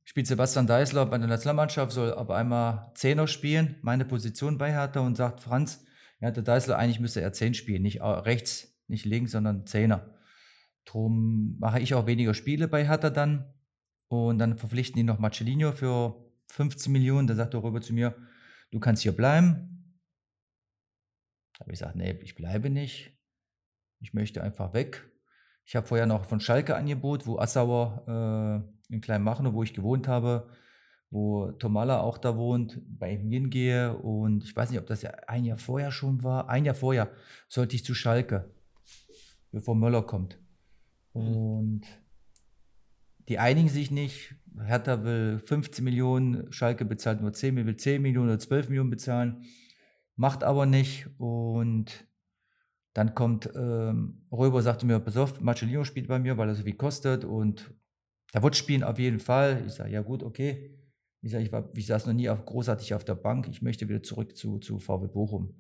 spielt 0.07 0.29
Sebastian 0.29 0.67
Deißler 0.67 1.05
bei 1.07 1.19
der 1.19 1.27
Nationalmannschaft, 1.27 1.93
soll 1.93 2.15
aber 2.15 2.37
einmal 2.37 2.93
Zehner 2.95 3.27
spielen, 3.27 3.77
meine 3.83 4.05
Position 4.05 4.57
bei 4.57 4.73
Hertha 4.73 5.01
und 5.01 5.17
sagt 5.17 5.41
Franz, 5.41 5.85
ja, 6.21 6.31
der 6.31 6.45
Deißler, 6.45 6.79
eigentlich 6.79 7.01
müsste 7.01 7.21
er 7.21 7.33
Zehn 7.33 7.53
spielen, 7.53 7.83
nicht 7.83 8.01
au- 8.01 8.21
rechts, 8.21 8.81
nicht 8.87 9.05
links, 9.05 9.33
sondern 9.33 9.67
Zehner. 9.67 10.15
Drum 10.87 11.57
mache 11.59 11.81
ich 11.81 11.93
auch 11.95 12.07
weniger 12.07 12.33
Spiele 12.33 12.69
bei 12.69 12.87
Hertha 12.87 13.11
dann 13.11 13.53
und 14.09 14.39
dann 14.39 14.55
verpflichten 14.55 14.97
die 14.97 15.03
noch 15.03 15.19
Marcelinho 15.19 15.73
für 15.73 16.25
15 16.53 16.93
Millionen. 16.93 17.27
Da 17.27 17.35
sagt 17.35 17.55
er 17.55 17.63
rüber 17.65 17.81
zu 17.81 17.93
mir, 17.93 18.17
du 18.71 18.79
kannst 18.79 19.03
hier 19.03 19.13
bleiben. 19.15 19.99
Da 21.55 21.61
habe 21.65 21.73
ich 21.73 21.81
gesagt, 21.81 21.97
nee, 21.97 22.13
ich 22.23 22.37
bleibe 22.37 22.71
nicht. 22.71 23.13
Ich 23.99 24.15
möchte 24.15 24.41
einfach 24.43 24.73
weg. 24.73 25.11
Ich 25.65 25.75
habe 25.75 25.87
vorher 25.87 26.07
noch 26.07 26.25
von 26.27 26.39
Schalke 26.39 26.77
Angebot, 26.77 27.27
wo 27.27 27.39
Assauer 27.41 28.63
äh, 28.65 28.76
in 28.89 29.01
Kleinmachnow, 29.01 29.53
wo 29.53 29.63
ich 29.63 29.75
gewohnt 29.75 30.09
habe, 30.09 30.49
wo 31.11 31.53
Tomala 31.53 32.01
auch 32.01 32.19
da 32.19 32.37
wohnt, 32.37 32.81
bei 32.87 33.13
ihm 33.13 33.31
hingehe. 33.31 33.97
Und 33.97 34.45
ich 34.45 34.55
weiß 34.55 34.71
nicht, 34.71 34.81
ob 34.81 34.87
das 34.87 35.03
ja 35.03 35.11
ein 35.27 35.45
Jahr 35.45 35.59
vorher 35.59 35.91
schon 35.91 36.23
war. 36.23 36.49
Ein 36.49 36.65
Jahr 36.65 36.75
vorher 36.75 37.11
sollte 37.49 37.77
ich 37.77 37.85
zu 37.85 37.95
Schalke, 37.95 38.51
bevor 39.53 39.75
Möller 39.75 40.03
kommt. 40.03 40.39
Und 41.13 41.83
die 43.29 43.39
einigen 43.39 43.69
sich 43.69 43.91
nicht. 43.91 44.35
Hertha 44.59 45.05
will 45.05 45.41
15 45.41 45.85
Millionen, 45.85 46.53
Schalke 46.53 46.85
bezahlt 46.85 47.21
nur 47.21 47.33
10, 47.33 47.57
will 47.57 47.77
10 47.77 48.03
Millionen 48.03 48.29
oder 48.29 48.39
12 48.39 48.69
Millionen 48.69 48.91
bezahlen, 48.91 49.45
macht 50.17 50.45
aber 50.45 50.67
nicht. 50.67 51.09
Und 51.19 52.07
dann 52.95 53.15
kommt 53.15 53.51
ähm, 53.55 54.27
Röber, 54.33 54.63
sagte 54.63 54.87
mir, 54.87 55.01
pass 55.01 55.17
auf, 55.17 55.41
Marcelino 55.41 55.85
spielt 55.85 56.09
bei 56.09 56.19
mir, 56.19 56.39
weil 56.39 56.49
er 56.49 56.55
so 56.55 56.63
viel 56.63 56.77
kostet 56.77 57.25
und 57.25 57.75
er 58.37 58.43
wird 58.43 58.55
spielen 58.55 58.85
auf 58.85 58.99
jeden 58.99 59.19
Fall. 59.19 59.63
Ich 59.67 59.73
sage, 59.73 59.91
ja 59.91 60.03
gut, 60.03 60.23
okay. 60.23 60.71
ich, 61.23 61.33
sag, 61.33 61.41
ich, 61.41 61.51
ich 61.73 61.87
saß 61.87 62.05
noch 62.05 62.13
nie 62.13 62.29
auf, 62.29 62.45
großartig 62.45 62.93
auf 62.93 63.03
der 63.03 63.15
Bank, 63.15 63.49
ich 63.49 63.63
möchte 63.63 63.89
wieder 63.89 64.03
zurück 64.03 64.37
zu, 64.37 64.59
zu 64.59 64.79
VW 64.79 65.07
Bochum. 65.07 65.55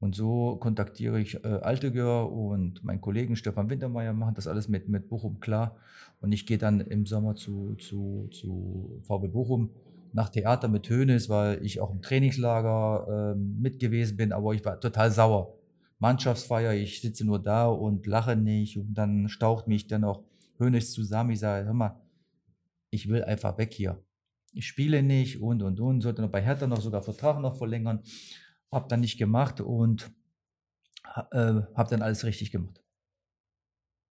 Und 0.00 0.14
so 0.14 0.56
kontaktiere 0.56 1.18
ich 1.18 1.42
äh, 1.42 1.48
Altegör 1.48 2.30
und 2.30 2.84
meinen 2.84 3.00
Kollegen 3.00 3.36
Stefan 3.36 3.70
Wintermeyer, 3.70 4.12
machen 4.12 4.34
das 4.34 4.46
alles 4.46 4.68
mit, 4.68 4.86
mit 4.86 5.08
Bochum 5.08 5.40
klar. 5.40 5.78
Und 6.20 6.32
ich 6.32 6.44
gehe 6.44 6.58
dann 6.58 6.82
im 6.82 7.06
Sommer 7.06 7.36
zu, 7.36 7.74
zu, 7.76 8.28
zu 8.30 9.00
VW 9.00 9.28
Bochum 9.28 9.70
nach 10.12 10.28
Theater 10.28 10.68
mit 10.68 10.90
Hönes, 10.90 11.30
weil 11.30 11.64
ich 11.64 11.80
auch 11.80 11.90
im 11.90 12.02
Trainingslager 12.02 13.32
äh, 13.32 13.34
mit 13.34 13.78
gewesen 13.78 14.18
bin, 14.18 14.32
aber 14.32 14.52
ich 14.52 14.62
war 14.62 14.78
total 14.78 15.10
sauer. 15.10 15.54
Mannschaftsfeier, 15.98 16.74
ich 16.74 17.00
sitze 17.00 17.24
nur 17.24 17.38
da 17.38 17.66
und 17.66 18.06
lache 18.06 18.36
nicht 18.36 18.76
und 18.76 18.92
dann 18.92 19.30
staucht 19.30 19.68
mich 19.68 19.86
dann 19.86 20.04
auch 20.04 20.22
Hönes 20.58 20.92
zusammen. 20.92 21.30
Ich 21.30 21.40
sage, 21.40 21.64
hör 21.64 21.72
mal, 21.72 21.96
ich 22.90 23.08
will 23.08 23.24
einfach 23.24 23.58
weg 23.58 23.72
hier. 23.72 24.02
Ich 24.52 24.66
spiele 24.66 25.02
nicht 25.02 25.40
und 25.40 25.62
und 25.62 25.80
und, 25.80 26.00
sollte 26.00 26.22
noch 26.22 26.30
bei 26.30 26.42
Hertha 26.42 26.66
noch 26.66 26.80
sogar 26.80 27.02
Vertrag 27.02 27.40
noch 27.40 27.56
verlängern. 27.56 28.02
Hab 28.70 28.88
dann 28.88 29.00
nicht 29.00 29.18
gemacht 29.18 29.60
und 29.60 30.10
äh, 31.30 31.62
hab 31.74 31.88
dann 31.88 32.02
alles 32.02 32.24
richtig 32.24 32.50
gemacht. 32.50 32.80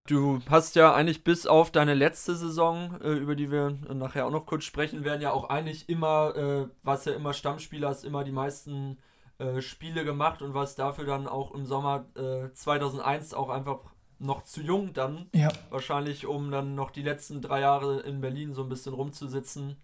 Du 0.08 0.40
hast 0.50 0.76
ja 0.76 0.94
eigentlich 0.94 1.24
bis 1.24 1.46
auf 1.46 1.72
deine 1.72 1.94
letzte 1.94 2.36
Saison, 2.36 3.00
äh, 3.02 3.14
über 3.14 3.36
die 3.36 3.52
wir 3.52 3.70
nachher 3.94 4.26
auch 4.26 4.32
noch 4.32 4.48
kurz 4.48 4.64
sprechen 4.64 5.04
werden, 5.04 5.22
ja 5.22 5.32
auch 5.32 5.50
eigentlich 5.50 5.88
immer, 5.88 6.36
äh, 6.36 6.68
was 6.82 7.06
ja 7.06 7.14
immer 7.14 7.34
Stammspieler 7.34 7.90
hast, 7.90 8.06
immer 8.06 8.24
die 8.24 8.32
meisten 8.32 8.98
äh, 9.38 9.62
Spiele 9.62 10.04
gemacht 10.06 10.42
und 10.42 10.54
was 10.54 10.76
dafür 10.76 11.06
dann 11.06 11.28
auch 11.28 11.54
im 11.54 11.66
Sommer 11.66 12.08
2001 12.54 13.32
äh, 13.32 13.36
auch 13.36 13.50
einfach 13.50 13.94
noch 14.20 14.44
zu 14.44 14.62
jung 14.62 14.94
dann. 14.94 15.28
Ja. 15.34 15.50
Wahrscheinlich, 15.70 16.26
um 16.26 16.52
dann 16.52 16.76
noch 16.76 16.92
die 16.92 17.02
letzten 17.02 17.42
drei 17.42 17.62
Jahre 17.62 18.02
in 18.02 18.22
Berlin 18.22 18.54
so 18.54 18.64
ein 18.64 18.70
bisschen 18.70 18.94
rumzusitzen 18.94 19.78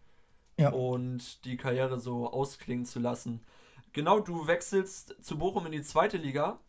ja. 0.57 0.69
und 0.69 1.43
die 1.45 1.57
Karriere 1.57 1.99
so 1.99 2.31
ausklingen 2.31 2.85
zu 2.85 2.99
lassen. 2.99 3.41
Genau, 3.93 4.19
du 4.19 4.47
wechselst 4.47 5.15
zu 5.23 5.37
Bochum 5.37 5.65
in 5.65 5.71
die 5.71 5.81
zweite 5.81 6.17
Liga 6.17 6.59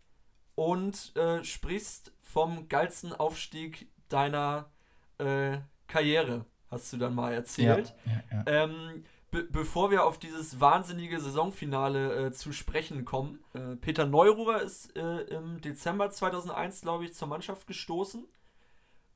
und 0.54 1.14
äh, 1.16 1.42
sprichst 1.44 2.12
vom 2.22 2.68
geilsten 2.68 3.12
Aufstieg 3.12 3.88
deiner 4.08 4.70
äh, 5.18 5.58
Karriere, 5.88 6.44
hast 6.70 6.92
du 6.92 6.96
dann 6.96 7.14
mal 7.14 7.32
erzählt. 7.32 7.94
Ja, 8.04 8.22
ja, 8.38 8.64
ähm, 8.64 9.04
be 9.36 9.42
bevor 9.44 9.90
wir 9.90 10.04
auf 10.04 10.18
dieses 10.18 10.60
wahnsinnige 10.60 11.20
Saisonfinale 11.20 12.26
äh, 12.26 12.32
zu 12.32 12.52
sprechen 12.52 13.04
kommen, 13.04 13.38
äh, 13.52 13.76
Peter 13.76 14.06
Neururer 14.06 14.62
ist 14.62 14.96
äh, 14.96 15.20
im 15.24 15.60
Dezember 15.60 16.10
2001, 16.10 16.80
glaube 16.80 17.04
ich, 17.04 17.14
zur 17.14 17.28
Mannschaft 17.28 17.66
gestoßen 17.66 18.26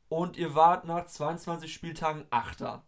und 0.08 0.36
ihr 0.36 0.54
wart 0.54 0.84
nach 0.84 1.06
22 1.06 1.72
Spieltagen 1.72 2.26
Achter. 2.30 2.84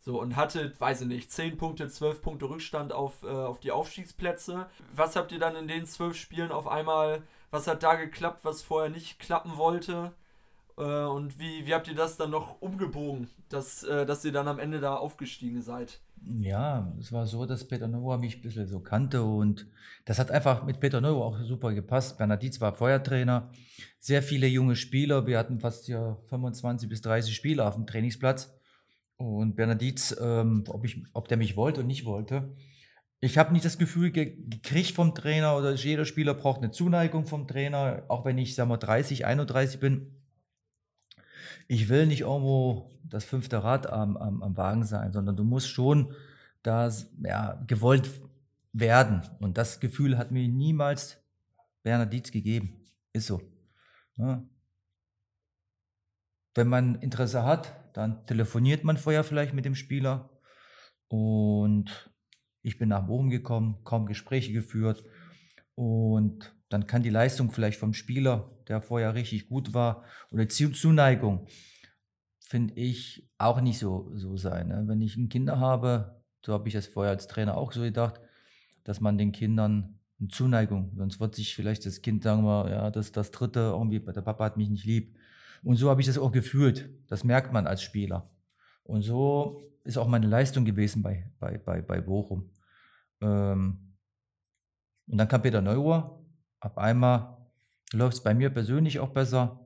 So, 0.00 0.20
und 0.20 0.36
hattet, 0.36 0.80
weiß 0.80 1.00
ich 1.00 1.08
nicht, 1.08 1.32
10 1.32 1.56
Punkte, 1.56 1.88
12 1.88 2.22
Punkte 2.22 2.48
Rückstand 2.48 2.92
auf, 2.92 3.24
äh, 3.24 3.26
auf 3.26 3.58
die 3.58 3.72
Aufstiegsplätze. 3.72 4.68
Was 4.94 5.16
habt 5.16 5.32
ihr 5.32 5.40
dann 5.40 5.56
in 5.56 5.66
den 5.66 5.84
12 5.84 6.16
Spielen 6.16 6.52
auf 6.52 6.68
einmal, 6.68 7.24
was 7.50 7.66
hat 7.66 7.82
da 7.82 7.96
geklappt, 7.96 8.44
was 8.44 8.62
vorher 8.62 8.90
nicht 8.90 9.18
klappen 9.18 9.56
wollte? 9.56 10.14
Äh, 10.78 10.82
und 10.82 11.40
wie, 11.40 11.66
wie 11.66 11.74
habt 11.74 11.88
ihr 11.88 11.96
das 11.96 12.16
dann 12.16 12.30
noch 12.30 12.60
umgebogen, 12.60 13.28
dass, 13.48 13.82
äh, 13.82 14.06
dass 14.06 14.24
ihr 14.24 14.32
dann 14.32 14.46
am 14.46 14.60
Ende 14.60 14.78
da 14.78 14.94
aufgestiegen 14.94 15.60
seid? 15.60 16.00
Ja, 16.22 16.92
es 16.98 17.12
war 17.12 17.26
so, 17.26 17.46
dass 17.46 17.68
Peter 17.68 17.86
Neuer 17.86 18.18
mich 18.18 18.36
ein 18.36 18.42
bisschen 18.42 18.66
so 18.66 18.80
kannte 18.80 19.22
und 19.22 19.66
das 20.04 20.18
hat 20.18 20.30
einfach 20.30 20.64
mit 20.64 20.80
Peter 20.80 21.00
Neuer 21.00 21.24
auch 21.24 21.40
super 21.42 21.72
gepasst. 21.72 22.18
Bernhard 22.18 22.42
Dietz 22.42 22.60
war 22.60 22.74
Feuertrainer, 22.74 23.50
sehr 23.98 24.22
viele 24.22 24.46
junge 24.46 24.76
Spieler. 24.76 25.26
Wir 25.26 25.38
hatten 25.38 25.60
fast 25.60 25.88
ja 25.88 26.16
25 26.28 26.88
bis 26.88 27.00
30 27.02 27.34
Spieler 27.34 27.68
auf 27.68 27.74
dem 27.74 27.86
Trainingsplatz. 27.86 28.52
Und 29.16 29.56
Bernaditz, 29.56 30.14
ähm, 30.20 30.64
ob, 30.68 30.84
ich, 30.84 31.02
ob 31.14 31.28
der 31.28 31.38
mich 31.38 31.56
wollte 31.56 31.80
und 31.80 31.86
nicht 31.86 32.04
wollte. 32.04 32.54
Ich 33.20 33.38
habe 33.38 33.52
nicht 33.52 33.64
das 33.64 33.78
Gefühl 33.78 34.10
ge 34.10 34.36
gekriegt 34.46 34.92
vom 34.92 35.14
Trainer 35.14 35.56
oder 35.56 35.72
jeder 35.72 36.04
Spieler 36.04 36.34
braucht 36.34 36.58
eine 36.58 36.70
Zuneigung 36.70 37.26
vom 37.26 37.48
Trainer, 37.48 38.04
auch 38.08 38.26
wenn 38.26 38.36
ich, 38.36 38.54
sagen 38.54 38.68
wir, 38.70 38.76
30, 38.76 39.24
31 39.24 39.80
bin. 39.80 40.15
Ich 41.68 41.88
will 41.88 42.06
nicht 42.06 42.20
irgendwo 42.20 42.90
das 43.04 43.24
fünfte 43.24 43.62
Rad 43.62 43.88
am, 43.88 44.16
am, 44.16 44.42
am 44.42 44.56
Wagen 44.56 44.84
sein, 44.84 45.12
sondern 45.12 45.36
du 45.36 45.44
musst 45.44 45.68
schon 45.68 46.14
da 46.62 46.90
ja, 47.22 47.62
gewollt 47.66 48.10
werden. 48.72 49.22
Und 49.38 49.58
das 49.58 49.80
Gefühl 49.80 50.18
hat 50.18 50.30
mir 50.30 50.46
niemals 50.48 51.18
Bernhard 51.82 52.12
Dietz 52.12 52.30
gegeben. 52.30 52.84
Ist 53.12 53.26
so. 53.26 53.40
Ja. 54.16 54.44
Wenn 56.54 56.68
man 56.68 56.96
Interesse 56.96 57.44
hat, 57.44 57.74
dann 57.92 58.26
telefoniert 58.26 58.84
man 58.84 58.96
vorher 58.96 59.24
vielleicht 59.24 59.54
mit 59.54 59.64
dem 59.64 59.74
Spieler. 59.74 60.30
Und 61.08 62.10
ich 62.62 62.78
bin 62.78 62.88
nach 62.88 63.06
Bochum 63.06 63.30
gekommen, 63.30 63.84
kaum 63.84 64.06
Gespräche 64.06 64.52
geführt. 64.52 65.04
Und 65.74 66.55
dann 66.68 66.86
kann 66.86 67.02
die 67.02 67.10
Leistung 67.10 67.50
vielleicht 67.50 67.78
vom 67.78 67.94
Spieler, 67.94 68.50
der 68.68 68.80
vorher 68.80 69.14
richtig 69.14 69.48
gut 69.48 69.74
war, 69.74 70.04
oder 70.30 70.48
Zuneigung, 70.48 71.46
finde 72.40 72.74
ich, 72.74 73.28
auch 73.38 73.60
nicht 73.60 73.78
so, 73.78 74.10
so 74.14 74.36
sein. 74.36 74.68
Ne? 74.68 74.84
Wenn 74.86 75.00
ich 75.00 75.16
ein 75.16 75.28
Kinder 75.28 75.60
habe, 75.60 76.22
so 76.44 76.52
habe 76.52 76.68
ich 76.68 76.74
das 76.74 76.86
vorher 76.86 77.12
als 77.12 77.26
Trainer 77.26 77.56
auch 77.56 77.72
so 77.72 77.82
gedacht, 77.82 78.20
dass 78.84 79.00
man 79.00 79.18
den 79.18 79.32
Kindern 79.32 79.98
eine 80.18 80.28
Zuneigung, 80.28 80.92
sonst 80.96 81.20
wird 81.20 81.34
sich 81.34 81.54
vielleicht 81.54 81.84
das 81.84 82.00
Kind 82.02 82.22
sagen 82.22 82.44
wir, 82.44 82.70
ja, 82.70 82.90
das 82.90 83.12
das 83.12 83.30
dritte 83.30 83.60
irgendwie, 83.60 84.00
der 84.00 84.22
Papa 84.22 84.44
hat 84.44 84.56
mich 84.56 84.70
nicht 84.70 84.84
lieb. 84.84 85.16
Und 85.62 85.76
so 85.76 85.90
habe 85.90 86.00
ich 86.00 86.06
das 86.06 86.18
auch 86.18 86.32
gefühlt. 86.32 86.88
Das 87.08 87.24
merkt 87.24 87.52
man 87.52 87.66
als 87.66 87.82
Spieler. 87.82 88.30
Und 88.84 89.02
so 89.02 89.60
ist 89.84 89.98
auch 89.98 90.06
meine 90.06 90.26
Leistung 90.26 90.64
gewesen 90.64 91.02
bei, 91.02 91.30
bei, 91.38 91.58
bei, 91.58 91.82
bei 91.82 92.00
Bochum. 92.00 92.50
Ähm 93.20 93.94
und 95.08 95.18
dann 95.18 95.28
kam 95.28 95.42
Peter 95.42 95.60
Neuer. 95.60 96.20
Ab 96.66 96.78
einmal 96.78 97.46
läuft 97.92 98.16
es 98.16 98.22
bei 98.24 98.34
mir 98.34 98.50
persönlich 98.50 98.98
auch 98.98 99.10
besser. 99.10 99.64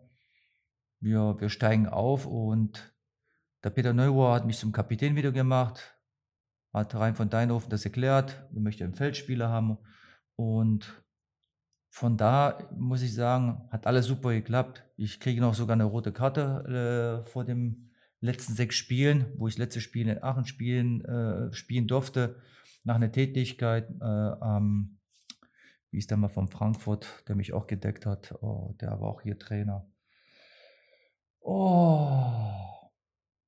Wir, 1.01 1.35
wir 1.41 1.49
steigen 1.49 1.89
auf 1.89 2.27
und 2.27 2.95
der 3.65 3.71
Peter 3.71 3.95
Neuer 3.95 4.35
hat 4.35 4.45
mich 4.45 4.59
zum 4.59 4.71
Kapitän 4.71 5.17
wieder 5.17 5.33
gemacht, 5.33 5.99
hat 6.75 6.95
rein 6.95 7.15
von 7.15 7.31
Deinhofen 7.31 7.71
das 7.71 7.87
erklärt, 7.87 8.47
wir 8.51 8.61
möchten 8.61 8.85
einen 8.85 8.93
Feldspieler 8.93 9.49
haben. 9.49 9.79
Und 10.37 11.03
von 11.89 12.19
da 12.19 12.69
muss 12.77 13.01
ich 13.01 13.15
sagen, 13.15 13.67
hat 13.71 13.87
alles 13.87 14.05
super 14.05 14.35
geklappt. 14.35 14.85
Ich 14.99 15.21
kriege 15.21 15.41
noch 15.41 15.55
sogar 15.55 15.77
eine 15.77 15.85
rote 15.85 16.13
Karte 16.13 17.23
äh, 17.25 17.31
vor 17.31 17.47
dem 17.47 17.93
letzten 18.21 18.53
sechs 18.53 18.77
Spielen, 18.77 19.33
wo 19.39 19.49
ich 19.49 19.55
das 19.55 19.61
letzte 19.61 19.81
Spiel 19.81 20.07
in 20.07 20.23
Aachen 20.23 20.45
spielen, 20.45 21.03
äh, 21.07 21.51
spielen 21.55 21.89
durfte, 21.89 22.43
nach 22.85 22.97
einer 22.97 23.11
Tätigkeit. 23.11 23.89
Äh, 23.89 24.05
ähm, 24.05 25.00
wie 25.91 25.99
ist 25.99 26.11
der 26.11 26.17
mal 26.17 26.29
von 26.29 26.49
Frankfurt, 26.49 27.25
der 27.29 27.37
mich 27.37 27.53
auch 27.53 27.67
gedeckt 27.67 28.07
hat. 28.07 28.33
Oh, 28.43 28.75
der 28.81 28.91
war 29.01 29.09
auch 29.09 29.23
hier 29.23 29.39
Trainer. 29.39 29.87
Oh, 31.41 32.31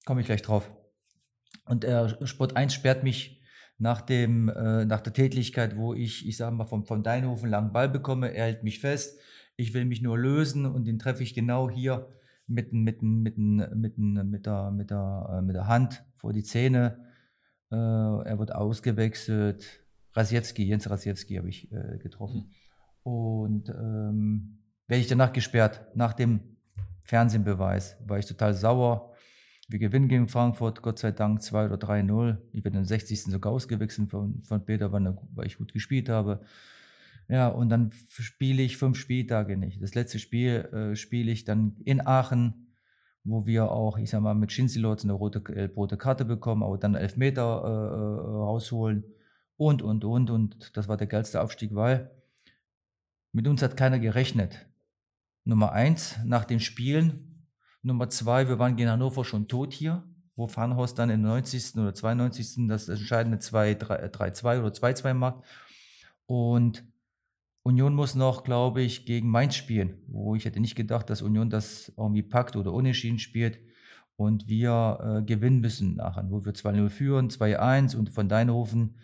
komme 0.04 0.20
ich 0.20 0.26
gleich 0.26 0.42
drauf. 0.42 0.70
Und 1.66 1.84
der 1.84 2.26
Sport 2.26 2.56
1 2.56 2.74
sperrt 2.74 3.04
mich 3.04 3.40
nach, 3.78 4.00
dem, 4.00 4.48
äh, 4.48 4.84
nach 4.84 5.00
der 5.00 5.12
Tätigkeit, 5.12 5.76
wo 5.76 5.94
ich, 5.94 6.26
ich 6.26 6.36
sage 6.36 6.54
mal, 6.54 6.66
vom, 6.66 6.84
vom 6.84 7.02
Deinhofen 7.02 7.48
langen 7.48 7.72
Ball 7.72 7.88
bekomme, 7.88 8.32
er 8.34 8.46
hält 8.46 8.64
mich 8.64 8.80
fest, 8.80 9.20
ich 9.56 9.74
will 9.74 9.84
mich 9.84 10.02
nur 10.02 10.18
lösen 10.18 10.66
und 10.66 10.84
den 10.86 10.98
treffe 10.98 11.22
ich 11.22 11.34
genau 11.34 11.70
hier 11.70 12.08
mitten, 12.46 12.82
mitten, 12.82 13.22
mitten, 13.22 13.56
mitten 13.74 14.30
mit, 14.30 14.46
der, 14.46 14.70
mit, 14.70 14.90
der, 14.90 15.36
äh, 15.38 15.42
mit 15.42 15.56
der 15.56 15.66
Hand 15.66 16.04
vor 16.16 16.32
die 16.32 16.42
Zähne. 16.42 17.06
Äh, 17.70 17.76
er 17.76 18.38
wird 18.38 18.54
ausgewechselt. 18.54 19.81
Rasiewski, 20.14 20.64
Jens 20.64 20.88
Rasiewski 20.88 21.36
habe 21.36 21.48
ich 21.48 21.70
äh, 21.72 21.98
getroffen. 21.98 22.50
Mhm. 23.04 23.12
Und 23.12 23.68
ähm, 23.70 24.58
werde 24.86 25.00
ich 25.00 25.08
danach 25.08 25.32
gesperrt, 25.32 25.82
nach 25.94 26.12
dem 26.12 26.40
Fernsehbeweis, 27.02 27.96
war 28.06 28.18
ich 28.18 28.26
total 28.26 28.54
sauer 28.54 29.12
wir 29.72 29.78
gewinnen 29.78 30.08
gegen 30.08 30.28
Frankfurt, 30.28 30.82
Gott 30.82 30.98
sei 30.98 31.12
Dank 31.12 31.42
2 31.42 31.66
oder 31.66 31.76
3-0. 31.76 32.36
Ich 32.52 32.62
bin 32.62 32.74
im 32.74 32.84
60. 32.84 33.22
sogar 33.24 33.52
ausgewechselt 33.52 34.10
von, 34.10 34.42
von 34.44 34.64
Peter, 34.64 34.92
weil, 34.92 35.16
weil 35.34 35.46
ich 35.46 35.56
gut 35.56 35.72
gespielt 35.72 36.08
habe. 36.08 36.40
Ja, 37.28 37.48
und 37.48 37.70
dann 37.70 37.90
spiele 38.08 38.62
ich 38.62 38.76
fünf 38.76 38.98
Spieltage 38.98 39.56
nicht. 39.56 39.80
Das 39.80 39.94
letzte 39.94 40.18
Spiel 40.18 40.68
äh, 40.72 40.96
spiele 40.96 41.32
ich 41.32 41.44
dann 41.44 41.76
in 41.84 42.06
Aachen, 42.06 42.74
wo 43.24 43.46
wir 43.46 43.70
auch, 43.70 43.96
ich 43.96 44.10
sag 44.10 44.20
mal, 44.20 44.34
mit 44.34 44.52
Schinzilotz 44.52 45.04
eine 45.04 45.14
rote, 45.14 45.42
äh, 45.54 45.70
rote 45.74 45.96
Karte 45.96 46.24
bekommen, 46.24 46.62
aber 46.62 46.76
dann 46.76 46.94
elf 46.94 47.16
Meter 47.16 47.62
äh, 47.64 47.68
äh, 47.68 48.36
rausholen 48.42 49.04
und, 49.66 49.82
und, 49.82 50.04
und. 50.04 50.30
Und 50.30 50.76
das 50.76 50.88
war 50.88 50.96
der 50.96 51.06
geilste 51.06 51.40
Aufstieg, 51.40 51.74
weil 51.74 52.10
mit 53.32 53.48
uns 53.48 53.62
hat 53.62 53.76
keiner 53.76 53.98
gerechnet. 53.98 54.66
Nummer 55.44 55.72
eins, 55.72 56.16
nach 56.24 56.44
den 56.44 56.60
Spielen 56.60 57.32
Nummer 57.84 58.08
zwei, 58.08 58.48
wir 58.48 58.60
waren 58.60 58.76
gegen 58.76 58.90
Hannover 58.90 59.24
schon 59.24 59.48
tot 59.48 59.72
hier, 59.72 60.04
wo 60.36 60.46
Farnhorst 60.46 60.96
dann 61.00 61.10
im 61.10 61.22
90. 61.22 61.78
oder 61.78 61.92
92. 61.92 62.68
das 62.68 62.88
entscheidende 62.88 63.38
3-2 63.38 64.60
oder 64.60 64.68
2-2 64.68 65.14
macht. 65.14 65.42
Und 66.26 66.84
Union 67.64 67.94
muss 67.94 68.14
noch, 68.14 68.44
glaube 68.44 68.82
ich, 68.82 69.04
gegen 69.04 69.28
Mainz 69.28 69.56
spielen, 69.56 69.98
wo 70.06 70.36
ich 70.36 70.44
hätte 70.44 70.60
nicht 70.60 70.76
gedacht, 70.76 71.10
dass 71.10 71.22
Union 71.22 71.50
das 71.50 71.92
irgendwie 71.96 72.22
packt 72.22 72.54
oder 72.54 72.72
unentschieden 72.72 73.18
spielt. 73.18 73.58
und 74.16 74.46
wir 74.46 74.98
äh, 75.20 75.22
gewinnen 75.24 75.60
müssen 75.60 75.96
nachher, 75.96 76.30
wo 76.30 76.44
wir 76.44 76.52
2-0 76.52 76.88
führen, 76.90 77.30
2-1 77.30 77.96
und 77.96 78.10
von 78.10 78.28
Deinhofen 78.28 78.96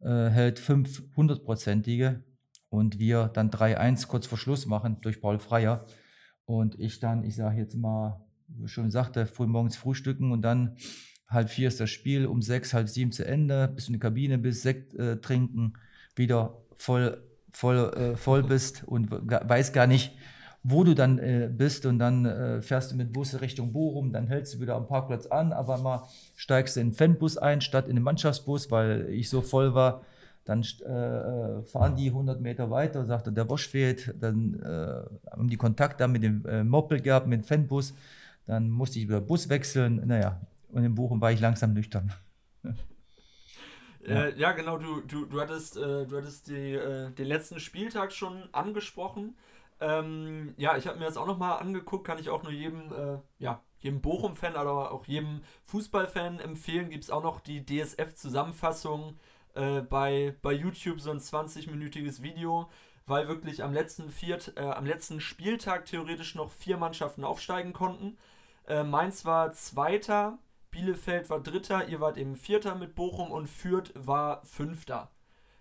äh, 0.00 0.28
hält 0.28 0.60
500-prozentige 0.60 2.22
und 2.68 2.98
wir 2.98 3.28
dann 3.28 3.50
3-1 3.50 4.06
kurz 4.06 4.26
vor 4.26 4.38
Schluss 4.38 4.66
machen 4.66 5.00
durch 5.00 5.20
Paul 5.20 5.38
Freier. 5.38 5.86
Und 6.44 6.78
ich 6.78 7.00
dann, 7.00 7.24
ich 7.24 7.36
sage 7.36 7.58
jetzt 7.58 7.76
mal, 7.76 8.24
schon 8.64 8.90
sagte, 8.90 9.26
früh 9.26 9.46
morgens 9.46 9.76
frühstücken 9.76 10.32
und 10.32 10.42
dann 10.42 10.76
halb 11.28 11.50
vier 11.50 11.68
ist 11.68 11.80
das 11.80 11.90
Spiel, 11.90 12.26
um 12.26 12.40
sechs, 12.40 12.72
halb 12.72 12.88
sieben 12.88 13.12
zu 13.12 13.26
Ende, 13.26 13.68
bis 13.68 13.88
in 13.88 13.94
die 13.94 13.98
Kabine 13.98 14.38
bis 14.38 14.62
Sekt 14.62 14.94
äh, 14.94 15.20
trinken, 15.20 15.74
wieder 16.16 16.62
voll, 16.74 17.22
voll, 17.52 17.92
äh, 17.94 18.16
voll 18.16 18.42
bist 18.42 18.84
und 18.84 19.10
weiß 19.10 19.72
gar 19.72 19.86
nicht, 19.86 20.16
wo 20.70 20.84
du 20.84 20.94
dann 20.94 21.18
äh, 21.18 21.48
bist 21.50 21.86
und 21.86 21.98
dann 21.98 22.26
äh, 22.26 22.60
fährst 22.60 22.92
du 22.92 22.96
mit 22.96 23.12
Bus 23.12 23.40
Richtung 23.40 23.72
Bochum, 23.72 24.12
dann 24.12 24.26
hältst 24.26 24.54
du 24.54 24.60
wieder 24.60 24.76
am 24.76 24.86
Parkplatz 24.86 25.26
an, 25.26 25.52
aber 25.52 25.78
mal 25.78 26.08
steigst 26.36 26.76
du 26.76 26.80
in 26.80 26.88
den 26.88 26.94
Fanbus 26.94 27.38
ein, 27.38 27.60
statt 27.60 27.88
in 27.88 27.96
den 27.96 28.02
Mannschaftsbus, 28.02 28.70
weil 28.70 29.08
ich 29.08 29.30
so 29.30 29.40
voll 29.40 29.74
war. 29.74 30.02
Dann 30.44 30.64
äh, 30.80 30.88
äh, 30.88 31.62
fahren 31.64 31.96
die 31.96 32.08
100 32.08 32.40
Meter 32.40 32.70
weiter, 32.70 33.04
sagte, 33.04 33.32
der 33.32 33.44
Bosch 33.44 33.68
fehlt. 33.68 34.14
Dann 34.18 34.58
äh, 34.60 35.30
haben 35.30 35.48
die 35.48 35.56
Kontakt 35.56 36.00
da 36.00 36.08
mit 36.08 36.22
dem 36.22 36.44
äh, 36.46 36.64
Moppel 36.64 37.00
gehabt, 37.00 37.26
mit 37.26 37.42
dem 37.42 37.44
Fanbus. 37.44 37.94
Dann 38.46 38.70
musste 38.70 38.98
ich 38.98 39.08
wieder 39.08 39.20
Bus 39.20 39.50
wechseln. 39.50 40.02
Naja, 40.06 40.40
und 40.70 40.84
in 40.84 40.94
Bochum 40.94 41.20
war 41.20 41.32
ich 41.32 41.40
langsam 41.40 41.74
nüchtern. 41.74 42.12
ja. 44.06 44.28
ja, 44.28 44.52
genau, 44.52 44.78
du, 44.78 45.02
du, 45.02 45.26
du 45.26 45.38
hattest, 45.38 45.76
du 45.76 46.16
hattest 46.16 46.48
die, 46.48 46.78
den 47.18 47.26
letzten 47.26 47.60
Spieltag 47.60 48.12
schon 48.12 48.42
angesprochen. 48.52 49.34
Ähm, 49.80 50.54
ja, 50.56 50.76
ich 50.76 50.86
habe 50.86 50.98
mir 50.98 51.04
das 51.04 51.16
auch 51.16 51.26
nochmal 51.26 51.60
angeguckt, 51.60 52.06
kann 52.06 52.18
ich 52.18 52.30
auch 52.30 52.42
nur 52.42 52.52
jedem, 52.52 52.92
äh, 52.92 53.18
ja, 53.38 53.62
jedem 53.78 54.00
Bochum-Fan, 54.00 54.56
aber 54.56 54.92
auch 54.92 55.06
jedem 55.06 55.42
Fußballfan 55.64 56.40
empfehlen. 56.40 56.90
Gibt 56.90 57.04
es 57.04 57.10
auch 57.10 57.22
noch 57.22 57.40
die 57.40 57.64
DSF-Zusammenfassung 57.64 59.18
äh, 59.54 59.80
bei, 59.82 60.34
bei 60.42 60.52
YouTube, 60.52 61.00
so 61.00 61.10
ein 61.10 61.20
20-minütiges 61.20 62.22
Video, 62.22 62.68
weil 63.06 63.28
wirklich 63.28 63.62
am 63.62 63.72
letzten, 63.72 64.10
Viert, 64.10 64.54
äh, 64.56 64.62
am 64.62 64.86
letzten 64.86 65.20
Spieltag 65.20 65.86
theoretisch 65.86 66.34
noch 66.34 66.50
vier 66.50 66.76
Mannschaften 66.76 67.24
aufsteigen 67.24 67.72
konnten. 67.72 68.18
Äh, 68.66 68.82
Mainz 68.84 69.24
war 69.24 69.52
Zweiter, 69.52 70.38
Bielefeld 70.70 71.30
war 71.30 71.40
Dritter, 71.40 71.88
ihr 71.88 72.00
wart 72.00 72.18
eben 72.18 72.36
Vierter 72.36 72.74
mit 72.74 72.94
Bochum 72.94 73.30
und 73.30 73.46
Fürth 73.46 73.92
war 73.94 74.44
Fünfter. 74.44 75.10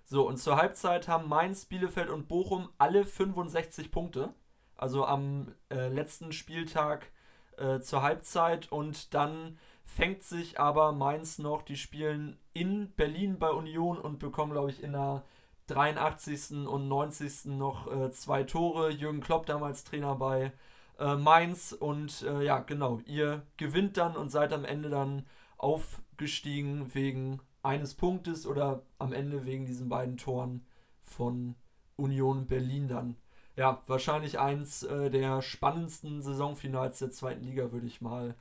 So, 0.09 0.25
und 0.25 0.37
zur 0.37 0.55
Halbzeit 0.55 1.09
haben 1.09 1.27
Mainz, 1.27 1.65
Bielefeld 1.65 2.09
und 2.09 2.29
Bochum 2.29 2.69
alle 2.77 3.03
65 3.03 3.91
Punkte. 3.91 4.33
Also 4.77 5.05
am 5.05 5.53
äh, 5.69 5.89
letzten 5.89 6.31
Spieltag 6.31 7.11
äh, 7.57 7.81
zur 7.81 8.03
Halbzeit. 8.03 8.71
Und 8.71 9.13
dann 9.13 9.59
fängt 9.83 10.23
sich 10.23 10.61
aber 10.61 10.93
Mainz 10.93 11.39
noch, 11.39 11.61
die 11.61 11.75
spielen 11.75 12.39
in 12.53 12.93
Berlin 12.95 13.37
bei 13.37 13.49
Union 13.49 13.97
und 13.97 14.17
bekommen, 14.17 14.53
glaube 14.53 14.71
ich, 14.71 14.81
in 14.81 14.93
der 14.93 15.25
83. 15.67 16.65
und 16.67 16.87
90. 16.87 17.47
noch 17.57 17.91
äh, 17.91 18.09
zwei 18.09 18.43
Tore. 18.43 18.89
Jürgen 18.89 19.19
Klopp 19.19 19.45
damals 19.45 19.83
Trainer 19.83 20.15
bei 20.15 20.53
äh, 20.99 21.15
Mainz. 21.17 21.73
Und 21.73 22.21
äh, 22.21 22.43
ja, 22.43 22.59
genau, 22.59 23.01
ihr 23.07 23.45
gewinnt 23.57 23.97
dann 23.97 24.15
und 24.15 24.29
seid 24.29 24.53
am 24.53 24.63
Ende 24.63 24.89
dann 24.89 25.25
aufgestiegen 25.57 26.93
wegen 26.95 27.41
eines 27.67 27.93
Punktes 27.95 28.47
oder 28.47 28.81
am 28.97 29.11
Ende 29.11 29.45
wegen 29.45 29.65
diesen 29.65 29.89
beiden 29.89 30.17
Toren 30.17 30.65
von 31.03 31.55
Union 31.97 32.47
Berlin 32.47 32.87
dann. 32.87 33.17
Ja, 33.57 33.81
wahrscheinlich 33.87 34.39
eins 34.39 34.83
äh, 34.83 35.09
der 35.09 35.41
spannendsten 35.41 36.21
Saisonfinals 36.21 36.99
der 36.99 37.11
zweiten 37.11 37.43
Liga, 37.43 37.71
würde 37.71 37.87
ich 37.87 38.01
mal, 38.01 38.35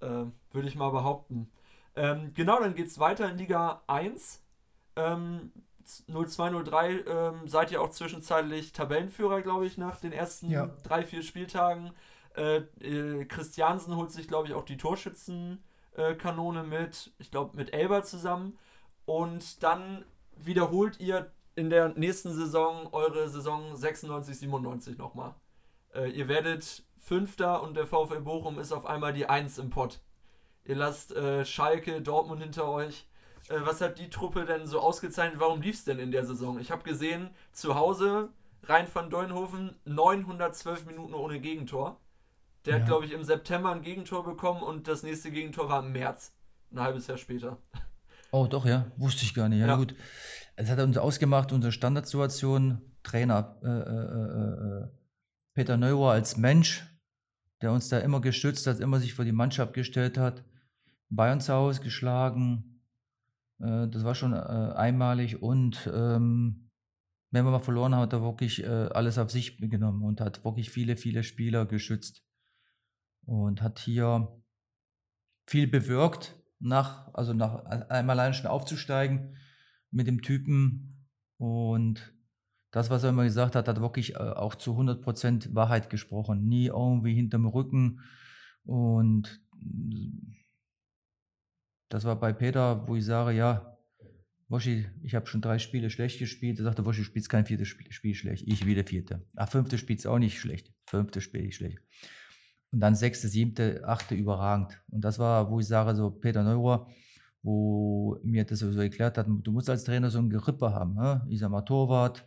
äh, 0.00 0.24
würde 0.52 0.68
ich 0.68 0.76
mal 0.76 0.90
behaupten. 0.90 1.50
Ähm, 1.94 2.32
genau, 2.34 2.58
dann 2.60 2.74
geht 2.74 2.86
es 2.86 2.98
weiter 2.98 3.28
in 3.30 3.36
Liga 3.36 3.82
1. 3.86 4.42
Ähm, 4.96 5.52
0203 6.06 7.04
ähm, 7.06 7.48
seid 7.48 7.72
ihr 7.72 7.82
auch 7.82 7.90
zwischenzeitlich 7.90 8.72
Tabellenführer, 8.72 9.42
glaube 9.42 9.66
ich, 9.66 9.76
nach 9.76 9.96
den 9.96 10.12
ersten 10.12 10.50
ja. 10.50 10.70
drei, 10.84 11.04
vier 11.04 11.22
Spieltagen. 11.22 11.92
Äh, 12.36 12.58
äh, 12.80 13.24
Christiansen 13.24 13.96
holt 13.96 14.12
sich, 14.12 14.28
glaube 14.28 14.48
ich, 14.48 14.54
auch 14.54 14.64
die 14.64 14.76
Torschützen 14.76 15.62
Kanone 16.14 16.62
mit, 16.62 17.12
ich 17.18 17.30
glaube, 17.30 17.56
mit 17.56 17.72
Elber 17.72 18.02
zusammen. 18.02 18.58
Und 19.04 19.62
dann 19.62 20.04
wiederholt 20.36 21.00
ihr 21.00 21.30
in 21.54 21.70
der 21.70 21.88
nächsten 21.88 22.32
Saison 22.32 22.88
eure 22.92 23.28
Saison 23.28 23.74
96, 23.74 24.38
97 24.38 24.98
nochmal. 24.98 25.34
Äh, 25.94 26.10
ihr 26.10 26.28
werdet 26.28 26.84
Fünfter 26.98 27.62
und 27.62 27.76
der 27.76 27.86
VfL 27.86 28.20
Bochum 28.20 28.58
ist 28.58 28.72
auf 28.72 28.86
einmal 28.86 29.12
die 29.12 29.26
Eins 29.26 29.58
im 29.58 29.70
Pott. 29.70 30.00
Ihr 30.64 30.76
lasst 30.76 31.12
äh, 31.16 31.44
Schalke, 31.44 32.02
Dortmund 32.02 32.42
hinter 32.42 32.68
euch. 32.68 33.06
Äh, 33.48 33.60
was 33.60 33.80
hat 33.80 33.98
die 33.98 34.10
Truppe 34.10 34.44
denn 34.44 34.66
so 34.66 34.80
ausgezeichnet? 34.80 35.40
Warum 35.40 35.62
lief 35.62 35.76
es 35.76 35.84
denn 35.84 35.98
in 35.98 36.12
der 36.12 36.24
Saison? 36.24 36.60
Ich 36.60 36.70
habe 36.70 36.82
gesehen, 36.82 37.30
zu 37.52 37.74
Hause, 37.74 38.28
Rhein 38.64 38.86
van 38.92 39.10
Deulenhofen, 39.10 39.74
912 39.86 40.86
Minuten 40.86 41.14
ohne 41.14 41.40
Gegentor. 41.40 41.98
Der 42.68 42.76
ja. 42.76 42.80
hat, 42.82 42.86
glaube 42.86 43.06
ich, 43.06 43.12
im 43.12 43.24
September 43.24 43.72
ein 43.72 43.80
Gegentor 43.80 44.24
bekommen 44.24 44.62
und 44.62 44.88
das 44.88 45.02
nächste 45.02 45.30
Gegentor 45.30 45.70
war 45.70 45.82
im 45.82 45.92
März, 45.92 46.36
ein 46.70 46.80
halbes 46.80 47.06
Jahr 47.06 47.16
später. 47.16 47.56
Oh, 48.30 48.46
doch, 48.46 48.66
ja. 48.66 48.92
Wusste 48.98 49.24
ich 49.24 49.32
gar 49.32 49.48
nicht. 49.48 49.60
Ja, 49.60 49.68
ja. 49.68 49.76
gut. 49.76 49.94
Es 50.54 50.68
hat 50.68 50.78
uns 50.80 50.98
ausgemacht, 50.98 51.50
unsere 51.50 51.72
Standardsituation, 51.72 52.82
Trainer 53.02 53.56
äh, 53.62 53.68
äh, 53.68 53.72
äh, 53.72 54.84
äh, 54.84 54.88
Peter 55.54 55.78
Neuer 55.78 56.10
als 56.10 56.36
Mensch, 56.36 56.84
der 57.62 57.72
uns 57.72 57.88
da 57.88 58.00
immer 58.00 58.20
gestützt 58.20 58.66
hat, 58.66 58.80
immer 58.80 59.00
sich 59.00 59.14
vor 59.14 59.24
die 59.24 59.32
Mannschaft 59.32 59.72
gestellt 59.72 60.18
hat, 60.18 60.44
Bayern 61.08 61.40
zu 61.40 61.54
Hause 61.54 61.80
geschlagen. 61.80 62.82
Äh, 63.60 63.88
das 63.88 64.04
war 64.04 64.14
schon 64.14 64.34
äh, 64.34 64.36
einmalig 64.36 65.40
und 65.40 65.90
ähm, 65.90 66.68
wenn 67.30 67.46
wir 67.46 67.50
mal 67.50 67.60
verloren 67.60 67.94
haben, 67.94 68.02
hat 68.02 68.12
er 68.12 68.22
wirklich 68.22 68.66
alles 68.66 69.18
auf 69.18 69.30
sich 69.30 69.58
genommen 69.58 70.02
und 70.02 70.18
hat 70.18 70.46
wirklich 70.46 70.70
viele, 70.70 70.96
viele 70.96 71.22
Spieler 71.22 71.66
geschützt 71.66 72.27
und 73.28 73.60
hat 73.60 73.78
hier 73.78 74.26
viel 75.46 75.66
bewirkt, 75.66 76.34
nach, 76.60 77.12
also 77.12 77.34
nach 77.34 77.62
einmal 77.90 78.18
allein 78.18 78.32
schon 78.32 78.46
aufzusteigen 78.46 79.36
mit 79.90 80.06
dem 80.06 80.22
Typen. 80.22 81.06
Und 81.36 82.14
das, 82.70 82.88
was 82.88 83.04
er 83.04 83.10
immer 83.10 83.24
gesagt 83.24 83.54
hat, 83.54 83.68
hat 83.68 83.80
wirklich 83.82 84.14
äh, 84.14 84.18
auch 84.18 84.54
zu 84.54 84.72
100% 84.72 85.54
Wahrheit 85.54 85.90
gesprochen. 85.90 86.48
Nie 86.48 86.66
irgendwie 86.68 87.14
hinterm 87.14 87.46
Rücken. 87.46 88.00
Und 88.64 89.42
das 91.90 92.04
war 92.04 92.18
bei 92.18 92.32
Peter, 92.32 92.88
wo 92.88 92.96
ich 92.96 93.04
sage, 93.04 93.36
ja, 93.36 93.76
Woschi, 94.48 94.86
ich 95.02 95.14
habe 95.14 95.26
schon 95.26 95.42
drei 95.42 95.58
Spiele 95.58 95.90
schlecht 95.90 96.18
gespielt. 96.18 96.58
Er 96.58 96.64
sagte, 96.64 96.86
Woschi, 96.86 97.04
spielst 97.04 97.28
kein 97.28 97.44
viertes 97.44 97.68
Spiel, 97.68 97.92
Spiel 97.92 98.14
schlecht. 98.14 98.44
Ich 98.46 98.64
wieder 98.64 98.84
vierte. 98.84 99.26
Ach, 99.36 99.50
fünfte 99.50 99.76
spielst 99.76 100.06
auch 100.06 100.18
nicht 100.18 100.40
schlecht. 100.40 100.72
Fünfte 100.86 101.20
spiele 101.20 101.44
ich 101.44 101.56
schlecht. 101.56 101.78
Und 102.70 102.80
dann 102.80 102.94
sechste, 102.94 103.28
siebte, 103.28 103.82
achte 103.86 104.14
überragend. 104.14 104.80
Und 104.90 105.02
das 105.02 105.18
war, 105.18 105.50
wo 105.50 105.60
ich 105.60 105.66
sage, 105.66 105.94
so 105.94 106.10
Peter 106.10 106.42
Neurohr, 106.42 106.86
wo 107.42 108.18
mir 108.22 108.44
das 108.44 108.58
so 108.58 108.80
erklärt 108.80 109.16
hat, 109.16 109.26
du 109.28 109.52
musst 109.52 109.70
als 109.70 109.84
Trainer 109.84 110.10
so 110.10 110.18
ein 110.18 110.28
Gerippe 110.28 110.72
haben. 110.72 110.94
Ne? 110.94 111.26
Ich 111.30 111.38
sag 111.38 111.50
mal 111.50 111.62
Torwart, 111.62 112.26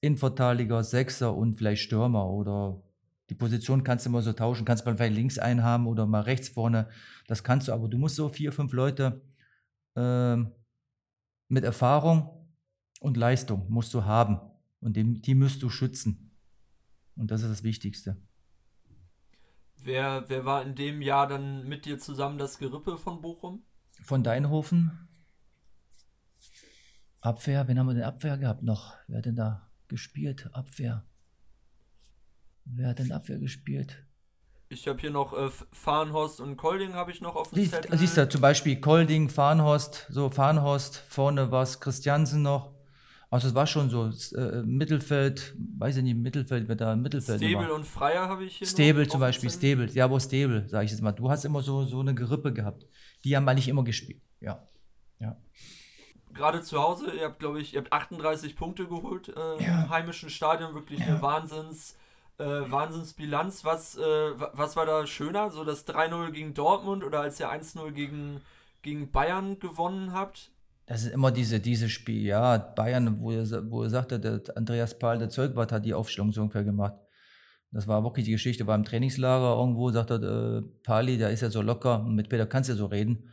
Innenverteidiger, 0.00 0.82
Sechser 0.82 1.34
und 1.36 1.54
vielleicht 1.54 1.82
Stürmer 1.82 2.28
oder 2.28 2.82
die 3.28 3.34
Position 3.34 3.84
kannst 3.84 4.04
du 4.04 4.10
immer 4.10 4.22
so 4.22 4.32
tauschen, 4.32 4.64
kannst 4.64 4.84
mal 4.84 4.96
vielleicht 4.96 5.14
links 5.14 5.38
einhaben 5.38 5.86
oder 5.86 6.06
mal 6.06 6.22
rechts 6.22 6.48
vorne. 6.48 6.88
Das 7.26 7.44
kannst 7.44 7.68
du, 7.68 7.72
aber 7.72 7.88
du 7.88 7.98
musst 7.98 8.16
so 8.16 8.28
vier, 8.28 8.52
fünf 8.52 8.72
Leute 8.72 9.22
äh, 9.94 10.36
mit 11.48 11.64
Erfahrung 11.64 12.46
und 13.00 13.16
Leistung 13.16 13.66
musst 13.68 13.94
du 13.94 14.04
haben. 14.04 14.40
Und 14.80 14.96
die, 14.96 15.20
die 15.20 15.34
musst 15.34 15.62
du 15.62 15.70
schützen. 15.70 16.32
Und 17.16 17.30
das 17.30 17.42
ist 17.42 17.50
das 17.50 17.62
Wichtigste. 17.62 18.16
Wer, 19.84 20.24
wer 20.28 20.44
war 20.44 20.62
in 20.62 20.74
dem 20.76 21.02
Jahr 21.02 21.26
dann 21.26 21.66
mit 21.66 21.84
dir 21.86 21.98
zusammen 21.98 22.38
das 22.38 22.58
Gerippe 22.58 22.98
von 22.98 23.20
Bochum? 23.20 23.64
Von 24.02 24.22
Deinhofen. 24.22 25.08
Abwehr, 27.20 27.66
wen 27.66 27.78
haben 27.78 27.86
wir 27.86 27.94
denn 27.94 28.04
Abwehr 28.04 28.38
gehabt 28.38 28.62
noch? 28.62 28.94
Wer 29.08 29.18
hat 29.18 29.26
denn 29.26 29.36
da 29.36 29.70
gespielt? 29.88 30.48
Abwehr. 30.52 31.04
Wer 32.64 32.88
hat 32.88 33.00
denn 33.00 33.10
Abwehr 33.10 33.38
gespielt? 33.38 34.06
Ich 34.68 34.86
habe 34.88 35.00
hier 35.00 35.10
noch 35.10 35.32
äh, 35.34 35.50
Farnhorst 35.72 36.40
und 36.40 36.56
Kolding 36.56 36.94
habe 36.94 37.10
ich 37.10 37.20
noch 37.20 37.34
auf 37.34 37.50
dem 37.50 37.56
Siehst, 37.56 37.72
Zettel. 37.72 37.98
Siehst 37.98 38.16
du, 38.16 38.28
zum 38.28 38.40
Beispiel 38.40 38.80
Kolding, 38.80 39.28
Farnhorst, 39.28 40.06
so 40.10 40.30
Farnhorst, 40.30 40.96
vorne 40.96 41.50
war 41.50 41.64
es 41.64 41.80
Christiansen 41.80 42.42
noch. 42.42 42.72
Also 43.32 43.48
es 43.48 43.54
war 43.54 43.66
schon 43.66 43.88
so, 43.88 44.10
äh, 44.36 44.62
Mittelfeld, 44.62 45.54
weiß 45.78 45.96
ich 45.96 46.02
nicht, 46.02 46.18
Mittelfeld, 46.18 46.68
wer 46.68 46.76
da 46.76 46.92
im 46.92 47.00
Mittelfeld 47.00 47.42
Stable 47.42 47.72
und 47.72 47.86
Freier 47.86 48.28
habe 48.28 48.44
ich 48.44 48.58
hier 48.58 48.66
Stable 48.66 49.08
zum 49.08 49.20
Beispiel, 49.20 49.48
Stable, 49.48 49.86
ja, 49.86 50.10
wo 50.10 50.20
Stable, 50.20 50.68
sage 50.68 50.84
ich 50.84 50.90
jetzt 50.90 51.00
mal. 51.00 51.12
Du 51.12 51.30
hast 51.30 51.46
immer 51.46 51.62
so, 51.62 51.84
so 51.84 52.00
eine 52.00 52.14
Gerippe 52.14 52.52
gehabt. 52.52 52.84
Die 53.24 53.34
haben 53.34 53.48
eigentlich 53.48 53.68
immer 53.68 53.84
gespielt, 53.84 54.20
ja. 54.40 54.68
ja. 55.18 55.38
Gerade 56.34 56.60
zu 56.60 56.78
Hause, 56.82 57.10
ihr 57.10 57.24
habt, 57.24 57.38
glaube 57.38 57.58
ich, 57.62 57.72
ihr 57.72 57.80
habt 57.80 57.90
38 57.90 58.54
Punkte 58.54 58.86
geholt 58.86 59.28
äh, 59.28 59.64
ja. 59.64 59.84
im 59.84 59.88
heimischen 59.88 60.28
Stadion, 60.28 60.74
wirklich 60.74 61.00
ja. 61.00 61.06
eine 61.06 61.22
Wahnsinns 61.22 61.96
äh, 62.36 62.44
Wahnsinnsbilanz. 62.44 63.64
Was, 63.64 63.96
äh, 63.96 64.02
was 64.02 64.76
war 64.76 64.84
da 64.84 65.06
schöner? 65.06 65.50
So 65.50 65.64
das 65.64 65.86
3-0 65.86 66.32
gegen 66.32 66.52
Dortmund 66.52 67.02
oder 67.02 67.20
als 67.20 67.40
ihr 67.40 67.50
1-0 67.50 67.92
gegen, 67.92 68.42
gegen 68.82 69.10
Bayern 69.10 69.58
gewonnen 69.58 70.12
habt? 70.12 70.51
Das 70.92 71.04
ist 71.04 71.14
immer 71.14 71.30
diese, 71.32 71.58
diese 71.58 71.88
Spiel, 71.88 72.22
ja, 72.22 72.58
Bayern, 72.58 73.18
wo 73.18 73.32
er, 73.32 73.70
wo 73.70 73.82
er 73.82 73.88
sagte, 73.88 74.20
der 74.20 74.42
Andreas 74.54 74.98
Pahl, 74.98 75.18
der 75.18 75.30
Zeugwart, 75.30 75.72
hat 75.72 75.86
die 75.86 75.94
Aufstellung 75.94 76.32
so 76.32 76.42
ungefähr 76.42 76.64
gemacht. 76.64 76.92
Das 77.70 77.88
war 77.88 78.04
wirklich 78.04 78.26
die 78.26 78.32
Geschichte, 78.32 78.66
war 78.66 78.76
im 78.76 78.84
Trainingslager 78.84 79.58
irgendwo, 79.58 79.90
sagt 79.90 80.10
er, 80.10 80.22
äh, 80.22 80.62
Pali, 80.82 81.16
der 81.16 81.30
ist 81.30 81.40
ja 81.40 81.48
so 81.48 81.62
locker, 81.62 82.04
mit 82.04 82.28
Peter 82.28 82.44
kannst 82.44 82.68
du 82.68 82.74
ja 82.74 82.76
so 82.76 82.84
reden. 82.84 83.30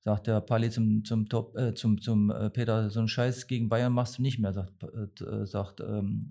Sagt 0.00 0.28
der 0.28 0.40
Pali 0.40 0.70
zum, 0.70 1.04
zum, 1.04 1.28
Top, 1.28 1.54
äh, 1.58 1.74
zum, 1.74 2.00
zum 2.00 2.30
äh, 2.30 2.48
Peter, 2.48 2.88
so 2.88 3.00
einen 3.00 3.08
Scheiß 3.08 3.48
gegen 3.48 3.68
Bayern 3.68 3.92
machst 3.92 4.16
du 4.16 4.22
nicht 4.22 4.38
mehr, 4.38 4.54
sagt, 4.54 4.72
äh, 4.82 5.24
äh 5.24 5.44
sagt 5.44 5.80
ähm, 5.80 6.30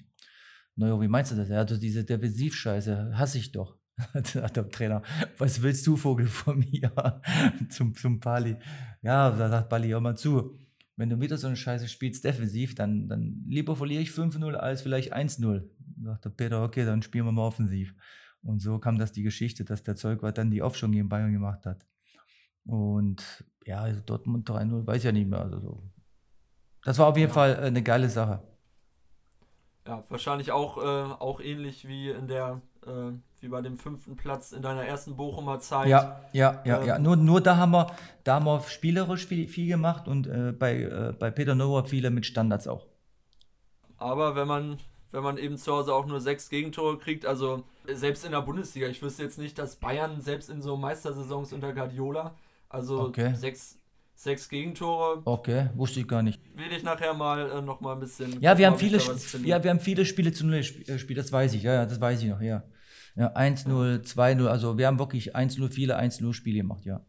naja, 0.75 0.99
wie 0.99 1.07
meinst 1.07 1.31
du 1.31 1.35
das? 1.35 1.49
Ja, 1.49 1.57
also 1.57 1.77
diese 1.77 2.03
Defensivscheiße 2.03 3.15
hasse 3.15 3.37
ich 3.37 3.51
doch. 3.51 3.77
sagt 4.23 4.57
der 4.57 4.67
Trainer, 4.69 5.03
was 5.37 5.61
willst 5.61 5.85
du, 5.85 5.97
Vogel, 5.97 6.25
von 6.25 6.57
mir? 6.57 6.91
zum, 7.69 7.93
zum 7.93 8.19
Pali. 8.19 8.57
Ja, 9.03 9.29
da 9.29 9.49
sagt 9.49 9.69
Pali, 9.69 9.89
hör 9.89 10.01
mal 10.01 10.17
zu. 10.17 10.57
Wenn 10.95 11.09
du 11.09 11.19
wieder 11.19 11.37
so 11.37 11.47
eine 11.47 11.55
Scheiße 11.55 11.87
spielst, 11.87 12.23
defensiv, 12.23 12.75
dann, 12.75 13.07
dann 13.07 13.43
lieber 13.47 13.75
verliere 13.75 14.01
ich 14.01 14.09
5-0 14.09 14.53
als 14.53 14.81
vielleicht 14.81 15.15
1-0. 15.15 15.63
Sagt 16.03 16.25
der 16.25 16.29
Peter, 16.29 16.63
okay, 16.63 16.85
dann 16.85 17.01
spielen 17.01 17.25
wir 17.25 17.31
mal 17.31 17.47
offensiv. 17.47 17.95
Und 18.43 18.61
so 18.61 18.77
kam 18.77 18.99
das 18.99 19.11
die 19.11 19.23
Geschichte, 19.23 19.65
dass 19.65 19.83
der 19.83 19.95
Zeugwart 19.95 20.37
dann 20.37 20.51
die 20.51 20.61
Aufschwung 20.61 20.91
gegen 20.91 21.09
Bayern 21.09 21.31
gemacht 21.31 21.65
hat. 21.65 21.85
Und 22.65 23.43
ja, 23.65 23.79
also 23.79 24.01
Dortmund 24.01 24.49
3-0, 24.49 24.85
weiß 24.85 25.03
ja 25.03 25.11
nicht 25.11 25.29
mehr. 25.29 25.39
Also 25.39 25.59
so. 25.59 25.83
Das 26.83 26.97
war 26.99 27.07
auf 27.07 27.17
jeden 27.17 27.29
ja. 27.29 27.33
Fall 27.33 27.55
eine 27.55 27.81
geile 27.81 28.09
Sache. 28.09 28.41
Ja, 29.87 30.03
wahrscheinlich 30.09 30.51
auch, 30.51 30.77
äh, 30.77 31.13
auch 31.13 31.41
ähnlich 31.41 31.87
wie 31.87 32.09
in 32.09 32.27
der, 32.27 32.61
äh, 32.87 33.13
wie 33.41 33.49
bei 33.49 33.61
dem 33.61 33.77
fünften 33.77 34.15
Platz 34.15 34.53
in 34.53 34.61
deiner 34.61 34.85
ersten 34.85 35.15
Bochumer 35.15 35.59
Zeit. 35.59 35.89
Ja, 35.89 36.21
ja, 36.31 36.61
ja, 36.65 36.81
ähm, 36.81 36.87
ja. 36.87 36.99
Nur, 36.99 37.15
nur 37.17 37.41
da 37.41 37.57
haben 37.57 37.71
wir, 37.71 37.87
da 38.23 38.35
haben 38.35 38.45
wir 38.45 38.61
spielerisch 38.61 39.27
viel, 39.27 39.47
viel 39.47 39.67
gemacht 39.67 40.07
und 40.07 40.27
äh, 40.27 40.53
bei, 40.57 40.81
äh, 40.81 41.13
bei 41.17 41.29
Peter 41.29 41.53
Noah 41.53 41.85
viele 41.85 42.09
mit 42.09 42.25
Standards 42.25 42.67
auch. 42.67 42.85
Aber 43.97 44.35
wenn 44.35 44.47
man, 44.47 44.77
wenn 45.11 45.23
man 45.23 45.37
eben 45.37 45.57
zu 45.57 45.73
Hause 45.73 45.93
auch 45.93 46.05
nur 46.05 46.21
sechs 46.21 46.49
Gegentore 46.49 46.97
kriegt, 46.97 47.25
also 47.25 47.63
selbst 47.85 48.25
in 48.25 48.31
der 48.31 48.41
Bundesliga, 48.41 48.87
ich 48.87 49.01
wüsste 49.01 49.23
jetzt 49.23 49.37
nicht, 49.37 49.59
dass 49.59 49.75
Bayern 49.75 50.21
selbst 50.21 50.49
in 50.49 50.61
so 50.61 50.77
Meistersaisons 50.77 51.53
unter 51.53 51.73
Guardiola, 51.73 52.35
also 52.69 53.01
okay. 53.01 53.33
sechs, 53.35 53.77
Sechs 54.23 54.47
Gegentore. 54.47 55.21
Okay, 55.25 55.69
wusste 55.75 55.99
ich 55.99 56.07
gar 56.07 56.23
nicht. 56.23 56.39
Will 56.55 56.71
ich 56.71 56.81
nachher 56.81 57.13
mal 57.13 57.51
äh, 57.51 57.61
noch 57.61 57.81
mal 57.81 57.91
ein 57.91 57.99
bisschen. 57.99 58.39
Ja, 58.39 58.57
wir 58.57 58.67
haben 58.67 58.77
viele, 58.77 58.97
ja, 59.43 59.61
wir 59.61 59.69
haben 59.69 59.81
viele 59.81 60.05
Spiele 60.05 60.31
zu 60.31 60.45
Null 60.45 60.61
gespielt, 60.61 61.19
das 61.19 61.29
weiß 61.29 61.53
ich, 61.55 61.63
ja, 61.63 61.73
ja 61.73 61.85
das 61.85 61.99
weiß 61.99 62.23
ich 62.23 62.29
noch, 62.29 62.39
ja. 62.39 62.63
Ja, 63.17 63.35
1-0, 63.35 64.01
2-0, 64.05 64.47
also 64.47 64.77
wir 64.77 64.87
haben 64.87 64.97
wirklich 64.97 65.35
1-0, 65.35 65.69
viele 65.69 65.99
1-0 65.99 66.31
Spiele 66.31 66.59
gemacht, 66.59 66.85
ja. 66.85 67.05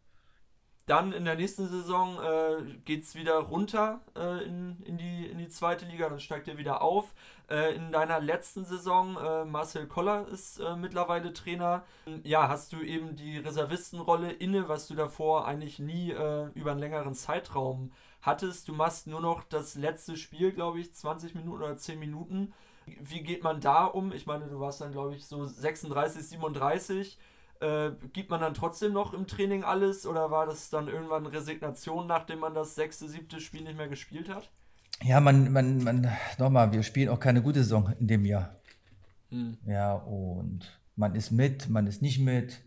Dann 0.86 1.12
in 1.12 1.24
der 1.24 1.36
nächsten 1.36 1.66
Saison 1.66 2.18
äh, 2.22 2.62
geht 2.84 3.04
es 3.04 3.14
wieder 3.14 3.38
runter 3.38 4.02
äh, 4.14 4.44
in, 4.44 4.82
in, 4.84 4.98
die, 4.98 5.26
in 5.26 5.38
die 5.38 5.48
zweite 5.48 5.86
Liga, 5.86 6.10
dann 6.10 6.20
steigt 6.20 6.46
er 6.46 6.58
wieder 6.58 6.82
auf. 6.82 7.14
Äh, 7.48 7.74
in 7.74 7.90
deiner 7.90 8.20
letzten 8.20 8.66
Saison, 8.66 9.16
äh, 9.16 9.46
Marcel 9.46 9.86
Koller 9.86 10.28
ist 10.28 10.60
äh, 10.60 10.76
mittlerweile 10.76 11.32
Trainer. 11.32 11.84
Ja, 12.22 12.48
hast 12.48 12.74
du 12.74 12.82
eben 12.82 13.16
die 13.16 13.38
Reservistenrolle 13.38 14.30
inne, 14.30 14.68
was 14.68 14.86
du 14.86 14.94
davor 14.94 15.46
eigentlich 15.46 15.78
nie 15.78 16.10
äh, 16.10 16.50
über 16.54 16.72
einen 16.72 16.80
längeren 16.80 17.14
Zeitraum 17.14 17.90
hattest. 18.20 18.68
Du 18.68 18.74
machst 18.74 19.06
nur 19.06 19.22
noch 19.22 19.42
das 19.44 19.76
letzte 19.76 20.18
Spiel, 20.18 20.52
glaube 20.52 20.80
ich, 20.80 20.92
20 20.92 21.34
Minuten 21.34 21.62
oder 21.62 21.78
10 21.78 21.98
Minuten. 21.98 22.52
Wie 22.84 23.22
geht 23.22 23.42
man 23.42 23.62
da 23.62 23.86
um? 23.86 24.12
Ich 24.12 24.26
meine, 24.26 24.48
du 24.48 24.60
warst 24.60 24.82
dann, 24.82 24.92
glaube 24.92 25.14
ich, 25.14 25.24
so 25.24 25.46
36, 25.46 26.28
37 26.28 27.18
äh, 27.60 27.90
gibt 28.12 28.30
man 28.30 28.40
dann 28.40 28.54
trotzdem 28.54 28.92
noch 28.92 29.14
im 29.14 29.26
Training 29.26 29.64
alles 29.64 30.06
oder 30.06 30.30
war 30.30 30.46
das 30.46 30.70
dann 30.70 30.88
irgendwann 30.88 31.26
Resignation, 31.26 32.06
nachdem 32.06 32.40
man 32.40 32.54
das 32.54 32.74
sechste, 32.74 33.08
siebte 33.08 33.40
Spiel 33.40 33.62
nicht 33.62 33.76
mehr 33.76 33.88
gespielt 33.88 34.28
hat? 34.28 34.50
Ja, 35.02 35.20
man, 35.20 35.52
man, 35.52 35.82
man, 35.82 36.08
nochmal, 36.38 36.72
wir 36.72 36.82
spielen 36.82 37.08
auch 37.08 37.20
keine 37.20 37.42
gute 37.42 37.62
Saison 37.62 37.92
in 37.98 38.06
dem 38.06 38.24
Jahr. 38.24 38.60
Hm. 39.30 39.58
Ja, 39.66 39.94
und 39.94 40.80
man 40.96 41.14
ist 41.14 41.30
mit, 41.30 41.68
man 41.68 41.86
ist 41.86 42.02
nicht 42.02 42.20
mit. 42.20 42.62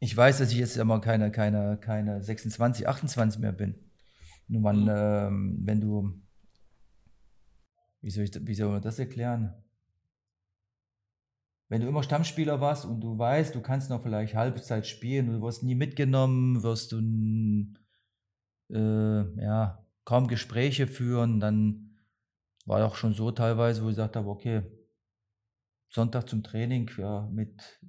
Ich 0.00 0.16
weiß, 0.16 0.38
dass 0.38 0.50
ich 0.50 0.58
jetzt 0.58 0.76
immer 0.76 1.00
keine, 1.00 1.30
keine, 1.30 1.78
keine 1.78 2.22
26, 2.22 2.88
28 2.88 3.40
mehr 3.40 3.52
bin. 3.52 3.74
Nur 4.48 4.62
man, 4.62 4.82
hm. 4.82 4.88
ähm, 4.88 5.58
wenn 5.64 5.80
du, 5.80 6.12
wie 8.00 8.10
soll, 8.10 8.24
ich, 8.24 8.46
wie 8.46 8.54
soll 8.54 8.70
man 8.70 8.82
das 8.82 8.98
erklären? 8.98 9.54
Wenn 11.70 11.80
du 11.80 11.86
immer 11.86 12.02
Stammspieler 12.02 12.60
warst 12.60 12.84
und 12.84 13.00
du 13.00 13.16
weißt, 13.16 13.54
du 13.54 13.60
kannst 13.60 13.90
noch 13.90 14.02
vielleicht 14.02 14.34
Halbzeit 14.34 14.88
spielen 14.88 15.28
und 15.28 15.36
du 15.36 15.42
wirst 15.42 15.62
nie 15.62 15.76
mitgenommen, 15.76 16.64
wirst 16.64 16.90
du 16.90 16.98
äh, 18.70 19.40
ja, 19.40 19.86
kaum 20.04 20.26
Gespräche 20.26 20.88
führen, 20.88 21.38
dann 21.38 22.00
war 22.66 22.84
auch 22.84 22.96
schon 22.96 23.14
so 23.14 23.30
teilweise, 23.30 23.84
wo 23.84 23.88
ich 23.88 23.94
gesagt 23.94 24.16
habe, 24.16 24.28
okay, 24.28 24.62
Sonntag 25.88 26.28
zum 26.28 26.42
Training, 26.42 26.90
ja, 26.98 27.28
mit, 27.32 27.80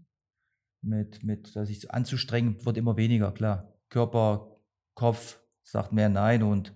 mit, 0.82 1.24
mit, 1.24 1.56
dass 1.56 1.70
ich 1.70 1.92
anzustrengen, 1.92 2.64
wird 2.64 2.78
immer 2.78 2.98
weniger, 2.98 3.32
klar. 3.32 3.74
Körper, 3.90 4.60
Kopf 4.94 5.40
sagt 5.64 5.92
mehr 5.92 6.10
Nein 6.10 6.44
und 6.44 6.76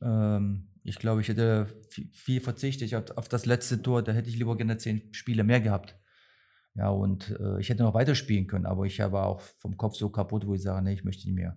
ähm, 0.00 0.70
ich 0.84 0.98
glaube, 0.98 1.20
ich 1.20 1.28
hätte 1.28 1.66
viel, 2.12 2.40
verzichtet 2.40 2.94
auf, 2.94 3.10
auf 3.18 3.28
das 3.28 3.44
letzte 3.44 3.82
Tor, 3.82 4.02
da 4.02 4.12
hätte 4.12 4.30
ich 4.30 4.36
lieber 4.36 4.56
gerne 4.56 4.78
zehn 4.78 5.12
Spiele 5.12 5.44
mehr 5.44 5.60
gehabt. 5.60 5.98
Ja, 6.76 6.90
und 6.90 7.30
äh, 7.38 7.60
ich 7.60 7.68
hätte 7.68 7.84
noch 7.84 7.94
weiterspielen 7.94 8.46
können, 8.46 8.66
aber 8.66 8.84
ich 8.84 8.98
war 8.98 9.26
auch 9.26 9.40
vom 9.40 9.76
Kopf 9.76 9.94
so 9.94 10.10
kaputt, 10.10 10.46
wo 10.46 10.54
ich 10.54 10.62
sage, 10.62 10.84
nee, 10.84 10.94
ich 10.94 11.04
möchte 11.04 11.26
nicht 11.26 11.36
mehr. 11.36 11.56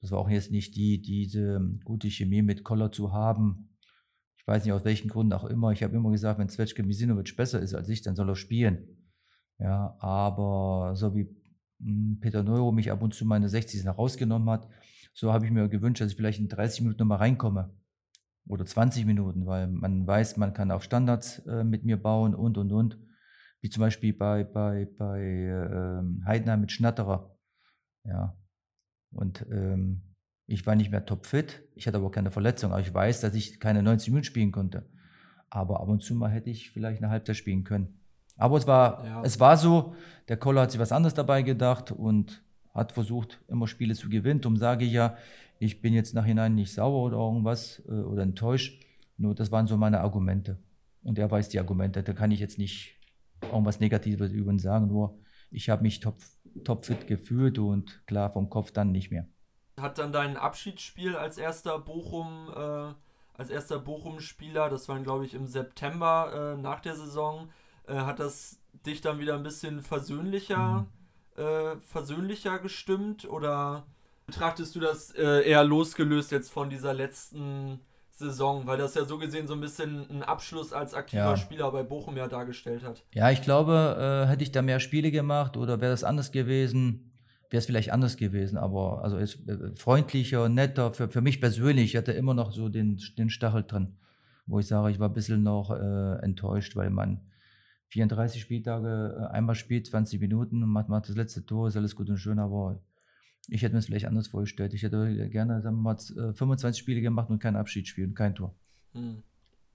Das 0.00 0.10
war 0.10 0.18
auch 0.18 0.28
jetzt 0.28 0.50
nicht 0.50 0.74
die, 0.74 1.00
diese 1.00 1.60
gute 1.84 2.10
Chemie 2.10 2.42
mit 2.42 2.64
Koller 2.64 2.90
zu 2.90 3.12
haben. 3.12 3.76
Ich 4.36 4.46
weiß 4.46 4.64
nicht 4.64 4.72
aus 4.72 4.84
welchen 4.84 5.08
Gründen 5.08 5.32
auch 5.32 5.44
immer. 5.44 5.70
Ich 5.70 5.84
habe 5.84 5.94
immer 5.94 6.10
gesagt, 6.10 6.40
wenn 6.40 6.48
Zvetschke 6.48 6.82
Misinovic 6.82 7.36
besser 7.36 7.60
ist 7.60 7.74
als 7.74 7.88
ich, 7.88 8.02
dann 8.02 8.16
soll 8.16 8.28
er 8.28 8.34
spielen. 8.34 9.08
Ja, 9.60 9.96
aber 10.00 10.96
so 10.96 11.14
wie 11.14 11.28
hm, 11.78 12.18
Peter 12.20 12.42
Neuro 12.42 12.72
mich 12.72 12.90
ab 12.90 13.00
und 13.00 13.14
zu 13.14 13.24
meine 13.24 13.48
60 13.48 13.86
rausgenommen 13.86 14.50
hat, 14.50 14.68
so 15.14 15.32
habe 15.32 15.44
ich 15.44 15.52
mir 15.52 15.68
gewünscht, 15.68 16.00
dass 16.00 16.10
ich 16.10 16.16
vielleicht 16.16 16.40
in 16.40 16.48
30 16.48 16.80
Minuten 16.80 16.98
nochmal 16.98 17.18
reinkomme. 17.18 17.72
Oder 18.48 18.66
20 18.66 19.06
Minuten, 19.06 19.46
weil 19.46 19.68
man 19.68 20.04
weiß, 20.04 20.36
man 20.36 20.52
kann 20.52 20.72
auch 20.72 20.82
Standards 20.82 21.38
äh, 21.46 21.62
mit 21.62 21.84
mir 21.84 21.96
bauen 21.96 22.34
und, 22.34 22.58
und, 22.58 22.72
und 22.72 22.98
wie 23.62 23.70
zum 23.70 23.80
Beispiel 23.80 24.12
bei, 24.12 24.44
bei, 24.44 24.88
bei 24.98 25.20
ähm, 25.20 26.22
Heidenheim 26.26 26.60
mit 26.60 26.72
Schnatterer. 26.72 27.34
Ja. 28.04 28.36
Und 29.12 29.46
ähm, 29.50 30.02
ich 30.46 30.66
war 30.66 30.74
nicht 30.74 30.90
mehr 30.90 31.06
topfit, 31.06 31.62
ich 31.76 31.86
hatte 31.86 31.96
aber 31.96 32.10
keine 32.10 32.30
Verletzung, 32.30 32.72
aber 32.72 32.80
ich 32.80 32.92
weiß, 32.92 33.20
dass 33.20 33.34
ich 33.34 33.60
keine 33.60 33.82
90 33.82 34.08
Minuten 34.08 34.24
spielen 34.24 34.52
konnte. 34.52 34.88
Aber 35.48 35.80
ab 35.80 35.88
und 35.88 36.02
zu 36.02 36.14
mal 36.14 36.30
hätte 36.30 36.50
ich 36.50 36.70
vielleicht 36.70 37.02
eine 37.02 37.10
Halbzeit 37.10 37.36
spielen 37.36 37.62
können. 37.62 38.00
Aber 38.36 38.56
es 38.56 38.66
war, 38.66 39.04
ja. 39.04 39.22
es 39.22 39.38
war 39.38 39.56
so, 39.56 39.94
der 40.28 40.36
Koller 40.36 40.62
hat 40.62 40.72
sich 40.72 40.80
was 40.80 40.92
anderes 40.92 41.14
dabei 41.14 41.42
gedacht 41.42 41.92
und 41.92 42.42
hat 42.74 42.92
versucht, 42.92 43.40
immer 43.48 43.68
Spiele 43.68 43.94
zu 43.94 44.08
gewinnen. 44.08 44.40
Darum 44.40 44.56
sage 44.56 44.84
ich 44.84 44.92
ja, 44.92 45.16
ich 45.58 45.80
bin 45.80 45.94
jetzt 45.94 46.14
nachhinein 46.14 46.54
nicht 46.54 46.72
sauer 46.72 47.04
oder 47.04 47.18
irgendwas 47.18 47.82
äh, 47.86 47.92
oder 47.92 48.22
enttäuscht. 48.22 48.82
Nur 49.18 49.34
das 49.34 49.52
waren 49.52 49.68
so 49.68 49.76
meine 49.76 50.00
Argumente. 50.00 50.58
Und 51.02 51.18
er 51.18 51.30
weiß 51.30 51.50
die 51.50 51.60
Argumente, 51.60 52.02
da 52.02 52.12
kann 52.12 52.30
ich 52.30 52.40
jetzt 52.40 52.58
nicht 52.58 52.98
irgendwas 53.42 53.80
Negatives 53.80 54.32
über 54.32 54.50
ihn 54.50 54.58
sagen, 54.58 54.88
nur 54.88 55.18
ich 55.50 55.68
habe 55.68 55.82
mich 55.82 56.00
top, 56.00 56.16
topfit 56.64 57.06
gefühlt 57.06 57.58
und 57.58 58.06
klar 58.06 58.30
vom 58.30 58.50
Kopf 58.50 58.72
dann 58.72 58.92
nicht 58.92 59.10
mehr. 59.10 59.26
Hat 59.78 59.98
dann 59.98 60.12
dein 60.12 60.36
Abschiedsspiel 60.36 61.16
als 61.16 61.38
erster 61.38 61.78
Bochum, 61.78 62.50
äh, 62.54 62.94
als 63.34 63.50
erster 63.50 63.78
Bochum-Spieler, 63.78 64.68
das 64.68 64.88
war 64.88 64.98
glaube 65.00 65.24
ich 65.24 65.34
im 65.34 65.46
September 65.46 66.54
äh, 66.56 66.60
nach 66.60 66.80
der 66.80 66.94
Saison, 66.94 67.50
äh, 67.86 67.94
hat 67.94 68.18
das 68.18 68.58
dich 68.86 69.00
dann 69.00 69.18
wieder 69.18 69.34
ein 69.34 69.42
bisschen 69.42 69.80
versöhnlicher, 69.80 70.80
mhm. 70.80 70.86
Äh, 71.34 71.80
versöhnlicher 71.80 72.58
gestimmt 72.58 73.26
oder 73.26 73.86
betrachtest 74.26 74.76
du 74.76 74.80
das 74.80 75.12
äh, 75.12 75.48
eher 75.48 75.64
losgelöst 75.64 76.30
jetzt 76.30 76.52
von 76.52 76.68
dieser 76.68 76.92
letzten 76.92 77.80
Saison, 78.22 78.66
weil 78.66 78.78
das 78.78 78.94
ja 78.94 79.04
so 79.04 79.18
gesehen 79.18 79.46
so 79.46 79.54
ein 79.54 79.60
bisschen 79.60 80.08
einen 80.08 80.22
Abschluss 80.22 80.72
als 80.72 80.94
aktiver 80.94 81.22
ja. 81.22 81.36
Spieler 81.36 81.70
bei 81.70 81.82
Bochum 81.82 82.16
ja 82.16 82.28
dargestellt 82.28 82.82
hat. 82.84 83.04
Ja, 83.12 83.30
ich 83.30 83.42
glaube, 83.42 84.24
äh, 84.24 84.28
hätte 84.28 84.42
ich 84.42 84.52
da 84.52 84.62
mehr 84.62 84.80
Spiele 84.80 85.10
gemacht 85.10 85.56
oder 85.56 85.80
wäre 85.80 85.90
das 85.90 86.04
anders 86.04 86.32
gewesen, 86.32 87.12
wäre 87.50 87.58
es 87.58 87.66
vielleicht 87.66 87.92
anders 87.92 88.16
gewesen, 88.16 88.56
aber 88.56 89.02
also 89.02 89.18
ist 89.18 89.46
äh, 89.48 89.74
freundlicher, 89.76 90.48
netter, 90.48 90.92
für, 90.92 91.08
für 91.08 91.20
mich 91.20 91.40
persönlich, 91.40 91.86
ich 91.86 91.96
hatte 91.96 92.12
immer 92.12 92.34
noch 92.34 92.52
so 92.52 92.68
den, 92.68 93.00
den 93.18 93.28
Stachel 93.28 93.64
drin, 93.64 93.96
wo 94.46 94.58
ich 94.58 94.66
sage, 94.66 94.90
ich 94.90 94.98
war 94.98 95.08
ein 95.08 95.14
bisschen 95.14 95.42
noch 95.42 95.70
äh, 95.70 96.22
enttäuscht, 96.22 96.76
weil 96.76 96.90
man 96.90 97.20
34 97.88 98.40
Spieltage 98.40 99.16
äh, 99.18 99.32
einmal 99.32 99.54
spielt, 99.54 99.86
20 99.86 100.20
Minuten 100.20 100.62
und 100.62 100.70
macht, 100.70 100.88
macht 100.88 101.08
das 101.08 101.16
letzte 101.16 101.44
Tor, 101.44 101.68
ist 101.68 101.76
alles 101.76 101.94
gut 101.94 102.08
und 102.08 102.16
schön, 102.16 102.38
aber 102.38 102.80
ich 103.48 103.62
hätte 103.62 103.74
mir 103.74 103.80
es 103.80 103.86
vielleicht 103.86 104.06
anders 104.06 104.28
vorgestellt. 104.28 104.74
Ich 104.74 104.82
hätte 104.82 105.28
gerne 105.28 105.60
sagen 105.62 105.76
wir 105.76 105.82
mal, 105.82 105.98
25 105.98 106.64
äh, 106.64 106.82
Spiele 106.82 107.00
gemacht 107.00 107.30
und 107.30 107.38
kein 107.38 107.56
Abschiedsspiel 107.56 108.06
und 108.06 108.14
kein 108.14 108.34
Tor. 108.34 108.54
Hm. 108.92 109.22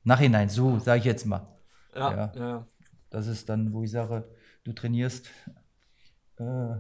Nachhinein, 0.03 0.49
so 0.49 0.79
sage 0.79 0.99
ich 0.99 1.05
jetzt 1.05 1.25
mal. 1.25 1.47
Ja, 1.93 2.15
ja. 2.15 2.31
ja. 2.35 2.67
das 3.09 3.27
ist 3.27 3.49
dann, 3.49 3.73
wo 3.73 3.83
ich 3.83 3.91
sage, 3.91 4.23
du 4.63 4.71
trainierst 4.71 5.29
äh, 6.37 6.75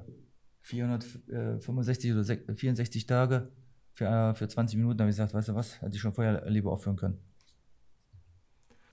465 0.61 2.13
oder 2.13 2.23
64 2.23 3.05
Tage 3.05 3.51
für, 3.91 4.05
äh, 4.05 4.33
für 4.33 4.47
20 4.47 4.77
Minuten, 4.77 4.99
habe 4.99 5.09
ich 5.09 5.15
gesagt, 5.15 5.33
weißt 5.33 5.49
du 5.49 5.55
was, 5.55 5.81
hätte 5.81 5.95
ich 5.95 6.01
schon 6.01 6.13
vorher 6.13 6.49
lieber 6.49 6.71
aufhören 6.71 6.95
können. 6.95 7.19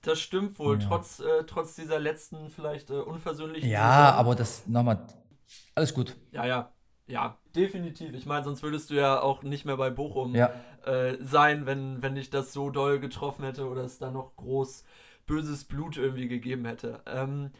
Das 0.01 0.19
stimmt 0.19 0.59
wohl, 0.59 0.79
ja. 0.79 0.87
trotz, 0.87 1.19
äh, 1.19 1.43
trotz 1.47 1.75
dieser 1.75 1.99
letzten 1.99 2.49
vielleicht 2.49 2.91
äh, 2.91 2.93
unversöhnlichen. 2.93 3.69
Ja, 3.69 4.05
Saison. 4.05 4.19
aber 4.19 4.35
das 4.35 4.67
nochmal, 4.67 5.07
alles 5.73 5.93
gut. 5.93 6.15
Ja, 6.31 6.45
ja, 6.45 6.74
ja, 7.07 7.37
definitiv. 7.55 8.13
Ich 8.13 8.25
meine, 8.25 8.43
sonst 8.43 8.63
würdest 8.63 8.89
du 8.89 8.95
ja 8.95 9.21
auch 9.21 9.43
nicht 9.43 9.65
mehr 9.65 9.77
bei 9.77 9.89
Bochum 9.89 10.35
ja. 10.35 10.51
äh, 10.85 11.17
sein, 11.21 11.65
wenn, 11.65 12.01
wenn 12.01 12.15
dich 12.15 12.29
das 12.29 12.53
so 12.53 12.69
doll 12.69 12.99
getroffen 12.99 13.45
hätte 13.45 13.67
oder 13.67 13.83
es 13.83 13.99
da 13.99 14.11
noch 14.11 14.35
groß 14.35 14.83
böses 15.25 15.63
Blut 15.65 15.97
irgendwie 15.97 16.27
gegeben 16.27 16.65
hätte. 16.65 17.01
Ähm, 17.05 17.51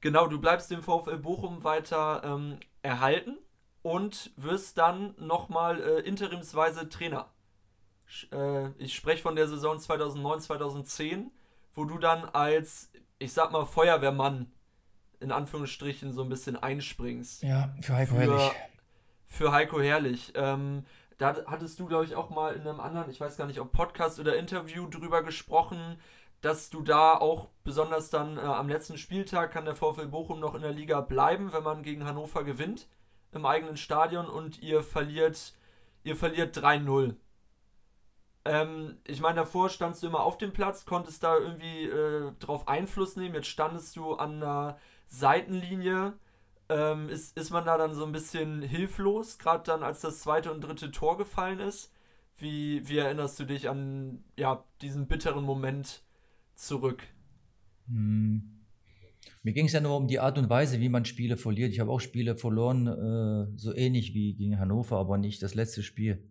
genau, 0.00 0.26
du 0.26 0.40
bleibst 0.40 0.70
dem 0.70 0.82
VfL 0.82 1.18
Bochum 1.18 1.64
weiter 1.64 2.22
ähm, 2.24 2.58
erhalten 2.82 3.36
und 3.82 4.32
wirst 4.36 4.78
dann 4.78 5.14
nochmal 5.18 5.80
äh, 5.80 6.00
interimsweise 6.00 6.88
Trainer. 6.88 7.26
Äh, 8.32 8.70
ich 8.78 8.94
spreche 8.94 9.22
von 9.22 9.36
der 9.36 9.48
Saison 9.48 9.78
2009, 9.78 10.40
2010 10.40 11.30
wo 11.78 11.84
du 11.84 11.96
dann 11.98 12.24
als, 12.24 12.90
ich 13.18 13.32
sag 13.32 13.52
mal, 13.52 13.64
Feuerwehrmann 13.64 14.50
in 15.20 15.32
Anführungsstrichen 15.32 16.12
so 16.12 16.22
ein 16.22 16.28
bisschen 16.28 16.56
einspringst. 16.56 17.44
Ja, 17.44 17.72
für 17.80 17.94
Heiko 17.94 18.14
Herrlich. 18.16 18.52
Für 19.28 19.52
Heiko 19.52 19.80
Herrlich. 19.80 20.32
Ähm, 20.34 20.84
da 21.18 21.36
hattest 21.46 21.78
du, 21.78 21.86
glaube 21.86 22.04
ich, 22.04 22.16
auch 22.16 22.30
mal 22.30 22.54
in 22.54 22.62
einem 22.62 22.80
anderen, 22.80 23.10
ich 23.10 23.20
weiß 23.20 23.36
gar 23.36 23.46
nicht, 23.46 23.60
ob 23.60 23.72
Podcast 23.72 24.18
oder 24.18 24.36
Interview 24.36 24.88
drüber 24.88 25.22
gesprochen, 25.22 26.00
dass 26.40 26.70
du 26.70 26.82
da 26.82 27.14
auch 27.14 27.48
besonders 27.64 28.10
dann 28.10 28.38
äh, 28.38 28.40
am 28.40 28.68
letzten 28.68 28.98
Spieltag 28.98 29.52
kann 29.52 29.64
der 29.64 29.74
VfL 29.74 30.06
Bochum 30.06 30.40
noch 30.40 30.54
in 30.54 30.62
der 30.62 30.72
Liga 30.72 31.00
bleiben, 31.00 31.52
wenn 31.52 31.62
man 31.62 31.82
gegen 31.82 32.04
Hannover 32.04 32.44
gewinnt 32.44 32.88
im 33.32 33.44
eigenen 33.44 33.76
Stadion 33.76 34.26
und 34.28 34.62
ihr 34.62 34.82
verliert, 34.82 35.54
ihr 36.02 36.16
verliert 36.16 36.56
3-0. 36.56 37.14
Ähm, 38.44 38.98
ich 39.04 39.20
meine, 39.20 39.36
davor 39.36 39.68
standst 39.68 40.02
du 40.02 40.06
immer 40.06 40.20
auf 40.20 40.38
dem 40.38 40.52
Platz, 40.52 40.86
konntest 40.86 41.22
da 41.22 41.36
irgendwie 41.36 41.84
äh, 41.84 42.32
drauf 42.38 42.68
Einfluss 42.68 43.16
nehmen. 43.16 43.34
Jetzt 43.34 43.48
standest 43.48 43.96
du 43.96 44.14
an 44.14 44.40
der 44.40 44.78
Seitenlinie. 45.06 46.14
Ähm, 46.70 47.08
ist, 47.08 47.36
ist 47.36 47.50
man 47.50 47.64
da 47.64 47.78
dann 47.78 47.94
so 47.94 48.04
ein 48.04 48.12
bisschen 48.12 48.62
hilflos, 48.62 49.38
gerade 49.38 49.64
dann, 49.64 49.82
als 49.82 50.00
das 50.00 50.20
zweite 50.20 50.52
und 50.52 50.60
dritte 50.60 50.90
Tor 50.90 51.16
gefallen 51.16 51.60
ist? 51.60 51.92
Wie, 52.36 52.86
wie 52.88 52.98
erinnerst 52.98 53.40
du 53.40 53.44
dich 53.44 53.68
an 53.68 54.22
ja, 54.36 54.64
diesen 54.82 55.08
bitteren 55.08 55.44
Moment 55.44 56.04
zurück? 56.54 57.02
Hm. 57.86 58.58
Mir 59.42 59.52
ging 59.52 59.66
es 59.66 59.72
ja 59.72 59.80
nur 59.80 59.96
um 59.96 60.08
die 60.08 60.20
Art 60.20 60.36
und 60.36 60.50
Weise, 60.50 60.78
wie 60.80 60.88
man 60.88 61.04
Spiele 61.04 61.36
verliert. 61.36 61.72
Ich 61.72 61.80
habe 61.80 61.90
auch 61.90 62.00
Spiele 62.00 62.36
verloren, 62.36 62.86
äh, 62.86 63.56
so 63.56 63.74
ähnlich 63.74 64.14
wie 64.14 64.34
gegen 64.34 64.58
Hannover, 64.58 64.98
aber 64.98 65.16
nicht 65.16 65.42
das 65.42 65.54
letzte 65.54 65.82
Spiel. 65.82 66.30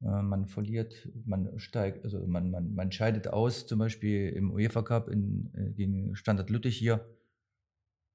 Äh, 0.00 0.22
man 0.22 0.46
verliert, 0.46 1.08
man 1.26 1.58
steigt, 1.58 2.04
also 2.04 2.26
man, 2.26 2.50
man, 2.50 2.74
man 2.74 2.90
scheidet 2.92 3.28
aus, 3.28 3.66
zum 3.66 3.78
Beispiel 3.78 4.30
im 4.30 4.50
UEFA 4.50 4.82
Cup 4.82 5.08
in, 5.08 5.50
äh, 5.54 5.70
gegen 5.72 6.16
Standard 6.16 6.50
Lüttich 6.50 6.76
hier 6.78 7.06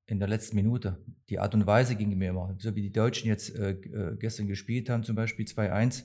in 0.10 0.20
der 0.20 0.28
letzten 0.28 0.56
Minute. 0.56 0.98
Die 1.30 1.40
Art 1.40 1.54
und 1.54 1.68
Weise 1.68 1.96
ging 1.96 2.18
mir 2.18 2.30
immer, 2.30 2.56
so 2.58 2.76
wie 2.76 2.82
die 2.82 2.92
Deutschen 2.92 3.28
jetzt 3.28 3.56
äh, 3.56 3.72
äh 3.72 4.18
gestern 4.18 4.48
gespielt 4.48 4.90
haben, 4.90 5.04
zum 5.04 5.16
Beispiel 5.16 5.46
2-1, 5.46 6.04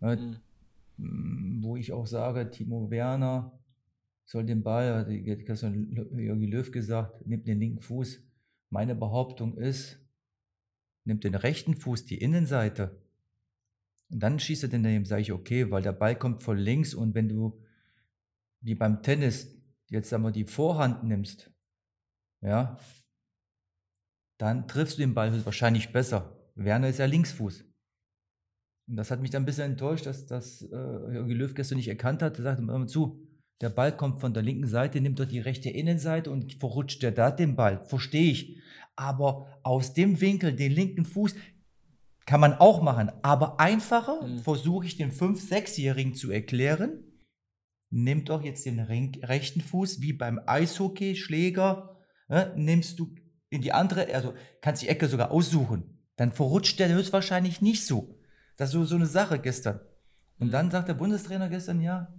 äh, 0.00 0.16
mhm. 0.96 1.62
wo 1.62 1.76
ich 1.76 1.92
auch 1.92 2.06
sage, 2.06 2.50
Timo 2.50 2.90
Werner 2.90 3.58
soll 4.24 4.44
den 4.44 4.62
Ball, 4.62 4.94
hat 4.94 5.06
gestern 5.44 5.74
Jörgi 6.18 6.46
Löw 6.46 6.70
gesagt, 6.70 7.26
nimmt 7.26 7.46
den 7.46 7.58
linken 7.58 7.80
Fuß. 7.80 8.22
Meine 8.70 8.94
Behauptung 8.94 9.56
ist, 9.56 9.98
nimmt 11.04 11.24
den 11.24 11.34
rechten 11.34 11.76
Fuß, 11.76 12.04
die 12.06 12.18
Innenseite, 12.18 13.02
und 14.12 14.22
dann 14.22 14.38
schießt 14.38 14.64
er 14.64 14.68
den 14.68 14.82
daneben, 14.82 15.06
sage 15.06 15.22
ich, 15.22 15.32
okay, 15.32 15.70
weil 15.70 15.82
der 15.82 15.92
Ball 15.92 16.14
kommt 16.14 16.42
von 16.42 16.58
links 16.58 16.92
und 16.92 17.14
wenn 17.14 17.30
du, 17.30 17.58
wie 18.60 18.74
beim 18.74 19.02
Tennis, 19.02 19.56
jetzt 19.88 20.12
einmal 20.12 20.32
die 20.32 20.44
Vorhand 20.44 21.04
nimmst, 21.04 21.50
ja, 22.42 22.76
dann 24.42 24.66
triffst 24.66 24.98
du 24.98 25.02
den 25.02 25.14
Ball 25.14 25.44
wahrscheinlich 25.44 25.92
besser. 25.92 26.36
Werner 26.56 26.88
ist 26.88 26.98
ja 26.98 27.06
Linksfuß. 27.06 27.64
Und 28.88 28.96
das 28.96 29.12
hat 29.12 29.20
mich 29.20 29.30
dann 29.30 29.44
ein 29.44 29.46
bisschen 29.46 29.70
enttäuscht, 29.70 30.04
dass 30.04 30.26
das 30.26 30.62
äh, 30.62 31.14
Jörgi 31.14 31.32
Löw 31.32 31.54
gestern 31.54 31.76
nicht 31.76 31.86
erkannt 31.86 32.22
hat. 32.22 32.38
Er 32.38 32.42
sagte 32.42 32.62
mal 32.62 32.88
zu, 32.88 33.24
der 33.60 33.70
Ball 33.70 33.96
kommt 33.96 34.20
von 34.20 34.34
der 34.34 34.42
linken 34.42 34.66
Seite, 34.66 35.00
nimmt 35.00 35.20
doch 35.20 35.26
die 35.26 35.38
rechte 35.38 35.70
Innenseite 35.70 36.32
und 36.32 36.54
verrutscht 36.54 37.04
der 37.04 37.12
da 37.12 37.30
den 37.30 37.54
Ball. 37.54 37.86
Verstehe 37.86 38.32
ich. 38.32 38.58
Aber 38.96 39.46
aus 39.62 39.94
dem 39.94 40.20
Winkel, 40.20 40.56
den 40.56 40.72
linken 40.72 41.04
Fuß, 41.04 41.36
kann 42.26 42.40
man 42.40 42.54
auch 42.54 42.82
machen. 42.82 43.12
Aber 43.22 43.60
einfacher 43.60 44.26
mhm. 44.26 44.38
versuche 44.38 44.86
ich 44.86 44.96
den 44.96 45.12
5-, 45.12 45.50
6-Jährigen 45.50 46.14
zu 46.14 46.32
erklären. 46.32 47.04
Nimm 47.90 48.24
doch 48.24 48.42
jetzt 48.42 48.66
den 48.66 48.80
rechten 48.80 49.60
Fuß, 49.60 50.00
wie 50.00 50.12
beim 50.12 50.40
Eishockey, 50.46 51.14
Schläger, 51.14 51.96
äh, 52.28 52.46
nimmst 52.56 52.98
du 52.98 53.14
in 53.52 53.62
die 53.62 53.72
andere, 53.72 54.12
also 54.14 54.34
kannst 54.60 54.82
die 54.82 54.88
Ecke 54.88 55.08
sogar 55.08 55.30
aussuchen. 55.30 55.84
Dann 56.16 56.32
verrutscht 56.32 56.78
der 56.78 56.88
höchstwahrscheinlich 56.88 57.60
nicht 57.60 57.86
so. 57.86 58.18
Das 58.56 58.70
ist 58.70 58.74
so, 58.74 58.84
so 58.84 58.96
eine 58.96 59.06
Sache 59.06 59.38
gestern. 59.38 59.80
Und 60.38 60.48
mhm. 60.48 60.52
dann 60.52 60.70
sagt 60.70 60.88
der 60.88 60.94
Bundestrainer 60.94 61.48
gestern, 61.48 61.80
ja, 61.80 62.12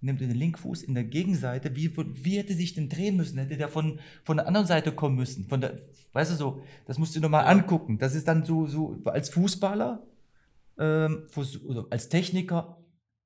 nimmt 0.00 0.20
den 0.20 0.30
Linkfuß 0.30 0.82
in 0.82 0.94
der 0.94 1.04
Gegenseite. 1.04 1.76
Wie, 1.76 1.94
wie 1.96 2.38
hätte 2.38 2.54
sich 2.54 2.74
denn 2.74 2.88
drehen 2.88 3.16
müssen? 3.16 3.38
Hätte 3.38 3.56
der 3.56 3.68
von, 3.68 3.98
von 4.22 4.36
der 4.36 4.46
anderen 4.46 4.66
Seite 4.66 4.92
kommen 4.92 5.16
müssen? 5.16 5.48
Von 5.48 5.60
der, 5.60 5.78
weißt 6.12 6.32
du 6.32 6.36
so, 6.36 6.62
das 6.86 6.98
musst 6.98 7.14
du 7.16 7.20
nochmal 7.20 7.46
angucken. 7.46 7.98
Das 7.98 8.14
ist 8.14 8.28
dann 8.28 8.44
so, 8.44 8.66
so 8.66 9.00
als 9.04 9.30
Fußballer, 9.30 10.02
ähm, 10.78 11.26
als 11.90 12.08
Techniker, 12.08 12.78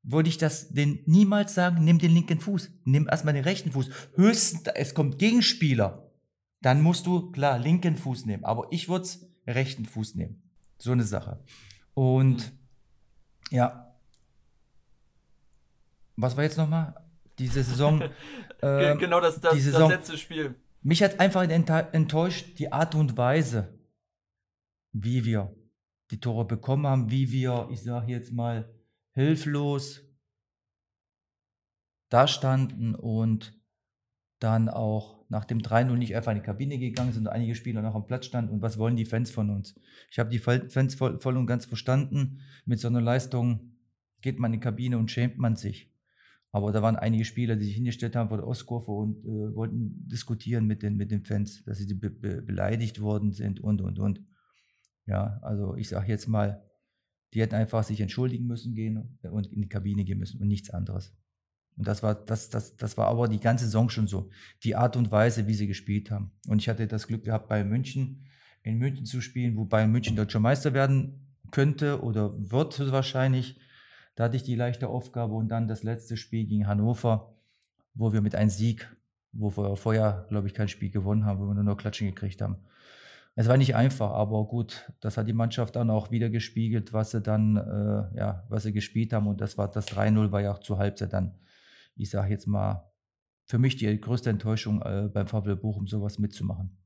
würde 0.03 0.28
ich 0.28 0.39
das 0.39 0.70
den 0.70 1.01
niemals 1.07 1.55
sagen, 1.55 1.84
nimm 1.84 1.99
den 1.99 2.12
linken 2.12 2.41
Fuß, 2.41 2.70
nimm 2.84 3.09
erstmal 3.09 3.34
den 3.34 3.45
rechten 3.45 3.72
Fuß. 3.72 3.91
Höchstens, 4.14 4.62
es 4.74 4.95
kommt 4.95 5.18
Gegenspieler, 5.18 6.07
dann 6.61 6.80
musst 6.82 7.06
du, 7.06 7.30
klar, 7.30 7.59
linken 7.59 7.96
Fuß 7.96 8.26
nehmen. 8.26 8.44
Aber 8.44 8.66
ich 8.70 8.88
würde 8.88 9.04
es 9.04 9.26
rechten 9.46 9.84
Fuß 9.84 10.14
nehmen. 10.14 10.42
So 10.78 10.92
eine 10.92 11.04
Sache. 11.04 11.42
Und 11.94 12.52
ja, 13.50 13.96
was 16.16 16.36
war 16.36 16.44
jetzt 16.44 16.59
nochmal? 16.59 16.94
Diese 17.38 17.62
Saison. 17.62 18.02
äh, 18.61 18.96
genau, 18.96 19.20
das, 19.20 19.40
das, 19.40 19.54
Saison, 19.54 19.88
das 19.88 19.98
letzte 20.00 20.18
Spiel. 20.18 20.56
Mich 20.82 21.02
hat 21.02 21.20
einfach 21.20 21.42
enttäuscht 21.42 22.59
die 22.59 22.72
Art 22.72 22.94
und 22.94 23.16
Weise, 23.16 23.78
wie 24.92 25.24
wir 25.24 25.54
die 26.11 26.20
Tore 26.20 26.44
bekommen 26.44 26.86
haben, 26.86 27.11
wie 27.11 27.30
wir, 27.30 27.68
ich 27.70 27.82
sage 27.82 28.12
jetzt 28.12 28.32
mal, 28.32 28.68
hilflos 29.12 30.02
da 32.09 32.26
standen 32.26 32.94
und 32.94 33.57
dann 34.39 34.68
auch 34.68 35.18
nach 35.28 35.45
dem 35.45 35.59
3-0 35.59 35.97
nicht 35.97 36.16
einfach 36.16 36.32
in 36.32 36.39
die 36.39 36.45
Kabine 36.45 36.78
gegangen 36.78 37.12
sind, 37.12 37.28
einige 37.28 37.55
Spieler 37.55 37.82
noch 37.82 37.95
am 37.95 38.07
Platz 38.07 38.26
standen 38.26 38.53
und 38.53 38.62
was 38.62 38.78
wollen 38.78 38.97
die 38.97 39.05
Fans 39.05 39.30
von 39.30 39.51
uns? 39.51 39.78
Ich 40.11 40.18
habe 40.18 40.30
die 40.30 40.39
Fans 40.39 40.95
voll, 40.95 41.18
voll, 41.18 41.36
und 41.36 41.47
ganz 41.47 41.66
verstanden. 41.66 42.41
Mit 42.64 42.80
so 42.80 42.89
einer 42.89 43.01
Leistung 43.01 43.72
geht 44.22 44.39
man 44.39 44.53
in 44.53 44.61
die 44.61 44.64
Kabine 44.64 44.99
und 44.99 45.11
schämt 45.11 45.39
man 45.39 45.57
sich. 45.57 45.93
Aber 46.51 46.72
da 46.72 46.80
waren 46.80 46.97
einige 46.97 47.24
Spieler, 47.24 47.57
die 47.57 47.66
sich 47.66 47.74
hingestellt 47.74 48.16
haben 48.16 48.28
vor 48.28 48.39
der 48.39 48.47
Ostkurve 48.47 48.91
und 48.91 49.18
äh, 49.24 49.55
wollten 49.55 50.09
diskutieren 50.09 50.66
mit 50.66 50.82
den, 50.82 50.97
mit 50.97 51.11
den 51.11 51.24
Fans, 51.24 51.62
dass 51.64 51.78
sie 51.78 51.93
be 51.93 52.11
be 52.11 52.41
beleidigt 52.41 53.01
worden 53.01 53.32
sind 53.32 53.61
und, 53.61 53.82
und, 53.82 53.99
und. 53.99 54.24
Ja, 55.05 55.39
also 55.43 55.74
ich 55.74 55.89
sage 55.89 56.09
jetzt 56.09 56.26
mal, 56.26 56.64
die 57.34 57.43
hätten 57.43 57.55
einfach 57.55 57.82
sich 57.82 58.01
entschuldigen 58.01 58.47
müssen 58.47 58.74
gehen 58.74 59.18
und 59.30 59.53
in 59.53 59.62
die 59.62 59.68
Kabine 59.68 60.05
gehen 60.05 60.18
müssen 60.18 60.41
und 60.41 60.49
nichts 60.49 60.70
anderes. 60.70 61.14
Und 61.78 61.86
das 61.86 62.02
war, 62.02 62.14
das, 62.16 62.50
das, 62.50 62.76
das 62.76 62.98
war 62.98 63.06
aber 63.06 63.28
die 63.28 63.38
ganze 63.38 63.64
Saison 63.64 63.88
schon 63.88 64.08
so. 64.08 64.30
Die 64.64 64.74
Art 64.74 64.96
und 64.96 65.12
Weise, 65.12 65.46
wie 65.46 65.54
sie 65.54 65.68
gespielt 65.68 66.10
haben. 66.10 66.32
Und 66.48 66.60
ich 66.60 66.68
hatte 66.68 66.88
das 66.88 67.06
Glück 67.06 67.24
gehabt, 67.24 67.48
bei 67.48 67.62
München, 67.62 68.26
in 68.64 68.78
München 68.78 69.06
zu 69.06 69.20
spielen, 69.20 69.56
wobei 69.56 69.86
München 69.86 70.16
deutscher 70.16 70.40
Meister 70.40 70.74
werden 70.74 71.28
könnte 71.52 72.02
oder 72.02 72.34
wird 72.36 72.90
wahrscheinlich. 72.90 73.60
Da 74.16 74.24
hatte 74.24 74.36
ich 74.36 74.42
die 74.42 74.56
leichte 74.56 74.88
Aufgabe 74.88 75.34
und 75.34 75.48
dann 75.48 75.68
das 75.68 75.84
letzte 75.84 76.16
Spiel 76.16 76.46
gegen 76.46 76.66
Hannover, 76.66 77.36
wo 77.94 78.12
wir 78.12 78.20
mit 78.20 78.34
einem 78.34 78.50
Sieg, 78.50 78.92
wo 79.32 79.56
wir 79.56 79.76
vorher, 79.76 80.26
glaube 80.28 80.48
ich, 80.48 80.54
kein 80.54 80.68
Spiel 80.68 80.90
gewonnen 80.90 81.24
haben, 81.24 81.38
wo 81.38 81.46
wir 81.46 81.54
nur 81.54 81.62
noch 81.62 81.76
Klatschen 81.76 82.08
gekriegt 82.08 82.42
haben. 82.42 82.56
Es 83.36 83.46
war 83.46 83.56
nicht 83.56 83.76
einfach, 83.76 84.10
aber 84.10 84.44
gut, 84.46 84.90
das 84.98 85.16
hat 85.16 85.28
die 85.28 85.32
Mannschaft 85.32 85.76
dann 85.76 85.90
auch 85.90 86.10
wieder 86.10 86.28
gespiegelt, 86.28 86.92
was 86.92 87.12
sie 87.12 87.20
dann, 87.20 87.56
äh, 87.56 88.18
ja, 88.18 88.44
was 88.48 88.64
sie 88.64 88.72
gespielt 88.72 89.12
haben. 89.12 89.28
Und 89.28 89.40
das 89.40 89.56
war 89.56 89.68
das 89.68 89.86
3-0 89.86 90.32
war 90.32 90.40
ja 90.40 90.50
auch 90.50 90.58
zur 90.58 90.78
Halbzeit 90.78 91.12
dann, 91.12 91.38
ich 91.99 92.11
sage 92.11 92.30
jetzt 92.30 92.46
mal, 92.46 92.90
für 93.44 93.59
mich 93.59 93.76
die 93.76 94.01
größte 94.01 94.30
Enttäuschung 94.30 94.82
äh, 94.82 95.09
beim 95.12 95.26
VfL 95.26 95.57
Bochum, 95.57 95.86
sowas 95.86 96.18
mitzumachen. 96.18 96.76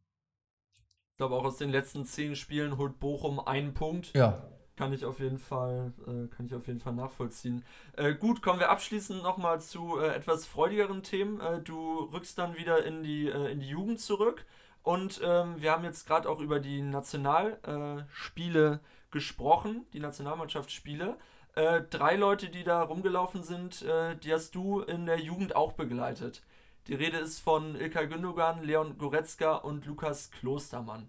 Ich 1.12 1.16
glaube, 1.18 1.34
auch 1.34 1.44
aus 1.44 1.58
den 1.58 1.70
letzten 1.70 2.04
zehn 2.04 2.36
Spielen 2.36 2.78
holt 2.78 2.98
Bochum 2.98 3.40
einen 3.40 3.74
Punkt. 3.74 4.14
Ja. 4.14 4.48
Kann 4.76 4.92
ich 4.94 5.04
auf 5.04 5.20
jeden 5.20 5.38
Fall, 5.38 5.92
äh, 6.06 6.28
kann 6.34 6.46
ich 6.46 6.54
auf 6.54 6.66
jeden 6.66 6.80
Fall 6.80 6.94
nachvollziehen. 6.94 7.64
Äh, 7.96 8.14
gut, 8.14 8.40
kommen 8.40 8.58
wir 8.58 8.70
abschließend 8.70 9.22
nochmal 9.22 9.60
zu 9.60 9.98
äh, 9.98 10.14
etwas 10.14 10.46
freudigeren 10.46 11.02
Themen. 11.02 11.40
Äh, 11.40 11.60
du 11.60 12.04
rückst 12.12 12.38
dann 12.38 12.56
wieder 12.56 12.84
in 12.84 13.02
die, 13.02 13.28
äh, 13.28 13.52
in 13.52 13.60
die 13.60 13.68
Jugend 13.68 14.00
zurück 14.00 14.46
und 14.82 15.20
ähm, 15.22 15.60
wir 15.60 15.72
haben 15.72 15.84
jetzt 15.84 16.06
gerade 16.06 16.28
auch 16.28 16.40
über 16.40 16.58
die 16.58 16.80
Nationalspiele 16.82 18.80
gesprochen, 19.10 19.86
die 19.92 20.00
Nationalmannschaftsspiele. 20.00 21.18
Äh, 21.54 21.82
drei 21.90 22.16
Leute, 22.16 22.48
die 22.48 22.64
da 22.64 22.82
rumgelaufen 22.82 23.42
sind, 23.42 23.84
die 24.24 24.32
hast 24.32 24.54
du 24.54 24.80
in 24.80 25.06
der 25.06 25.18
Jugend 25.18 25.54
auch 25.54 25.72
begleitet. 25.72 26.42
Die 26.88 26.94
Rede 26.94 27.18
ist 27.18 27.38
von 27.38 27.76
Ilkay 27.76 28.08
Gündogan, 28.08 28.62
Leon 28.64 28.98
Goretzka 28.98 29.54
und 29.54 29.86
Lukas 29.86 30.30
Klostermann. 30.30 31.08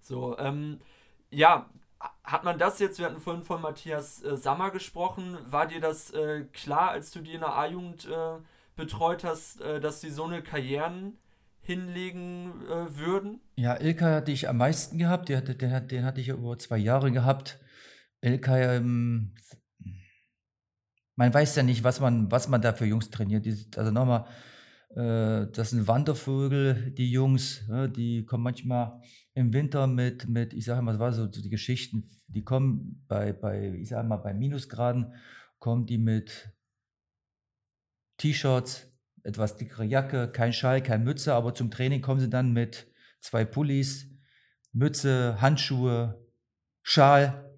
So, 0.00 0.38
ähm, 0.38 0.80
ja, 1.30 1.68
hat 2.22 2.44
man 2.44 2.58
das 2.58 2.78
jetzt, 2.78 2.98
wir 2.98 3.06
hatten 3.06 3.20
vorhin 3.20 3.42
von 3.42 3.60
Matthias 3.60 4.22
äh, 4.22 4.36
Sammer 4.36 4.70
gesprochen, 4.70 5.38
war 5.46 5.66
dir 5.66 5.80
das 5.80 6.10
äh, 6.12 6.44
klar, 6.52 6.90
als 6.90 7.10
du 7.10 7.20
die 7.20 7.34
in 7.34 7.40
der 7.40 7.54
A-Jugend 7.54 8.06
äh, 8.06 8.38
betreut 8.76 9.24
hast, 9.24 9.60
äh, 9.60 9.80
dass 9.80 10.00
sie 10.00 10.10
so 10.10 10.24
eine 10.24 10.42
Karrieren 10.42 11.18
hinlegen 11.60 12.52
äh, 12.66 12.96
würden? 12.96 13.40
Ja, 13.56 13.78
Ilkay 13.80 14.12
hatte 14.12 14.32
ich 14.32 14.48
am 14.48 14.58
meisten 14.58 14.98
gehabt, 14.98 15.28
den, 15.28 15.36
hatte, 15.38 15.54
den, 15.54 15.88
den 15.88 16.04
hatte 16.04 16.20
ich 16.20 16.28
ja 16.28 16.34
über 16.34 16.58
zwei 16.58 16.78
Jahre 16.78 17.10
gehabt. 17.10 17.58
Ilkay, 18.20 18.76
ähm, 18.76 19.34
man 21.16 21.32
weiß 21.32 21.56
ja 21.56 21.62
nicht, 21.62 21.84
was 21.84 22.00
man, 22.00 22.30
was 22.30 22.48
man 22.48 22.60
da 22.60 22.72
für 22.72 22.86
Jungs 22.86 23.10
trainiert. 23.10 23.46
Also 23.76 23.90
nochmal, 23.90 24.26
äh, 24.90 25.46
das 25.52 25.70
sind 25.70 25.86
Wandervögel, 25.86 26.92
die 26.92 27.10
Jungs, 27.10 27.64
die 27.96 28.24
kommen 28.24 28.44
manchmal 28.44 29.00
im 29.34 29.52
Winter 29.52 29.86
mit, 29.86 30.28
mit 30.28 30.52
ich 30.52 30.64
sage 30.64 30.82
mal, 30.82 30.92
das 30.92 31.00
war 31.00 31.12
so, 31.12 31.26
die 31.26 31.50
Geschichten, 31.50 32.08
die 32.28 32.44
kommen 32.44 33.04
bei, 33.08 33.32
bei, 33.32 33.74
ich 33.74 33.88
sage 33.88 34.06
mal, 34.08 34.16
bei 34.16 34.34
Minusgraden, 34.34 35.14
kommen 35.58 35.86
die 35.86 35.98
mit 35.98 36.50
T-Shirts, 38.18 38.86
etwas 39.22 39.56
dickere 39.56 39.84
Jacke, 39.84 40.30
kein 40.30 40.52
Schal, 40.52 40.82
kein 40.82 41.04
Mütze, 41.04 41.34
aber 41.34 41.54
zum 41.54 41.70
Training 41.70 42.02
kommen 42.02 42.20
sie 42.20 42.28
dann 42.28 42.52
mit 42.52 42.86
zwei 43.20 43.44
Pullis, 43.44 44.06
Mütze, 44.72 45.40
Handschuhe, 45.40 46.22
Schal. 46.82 47.56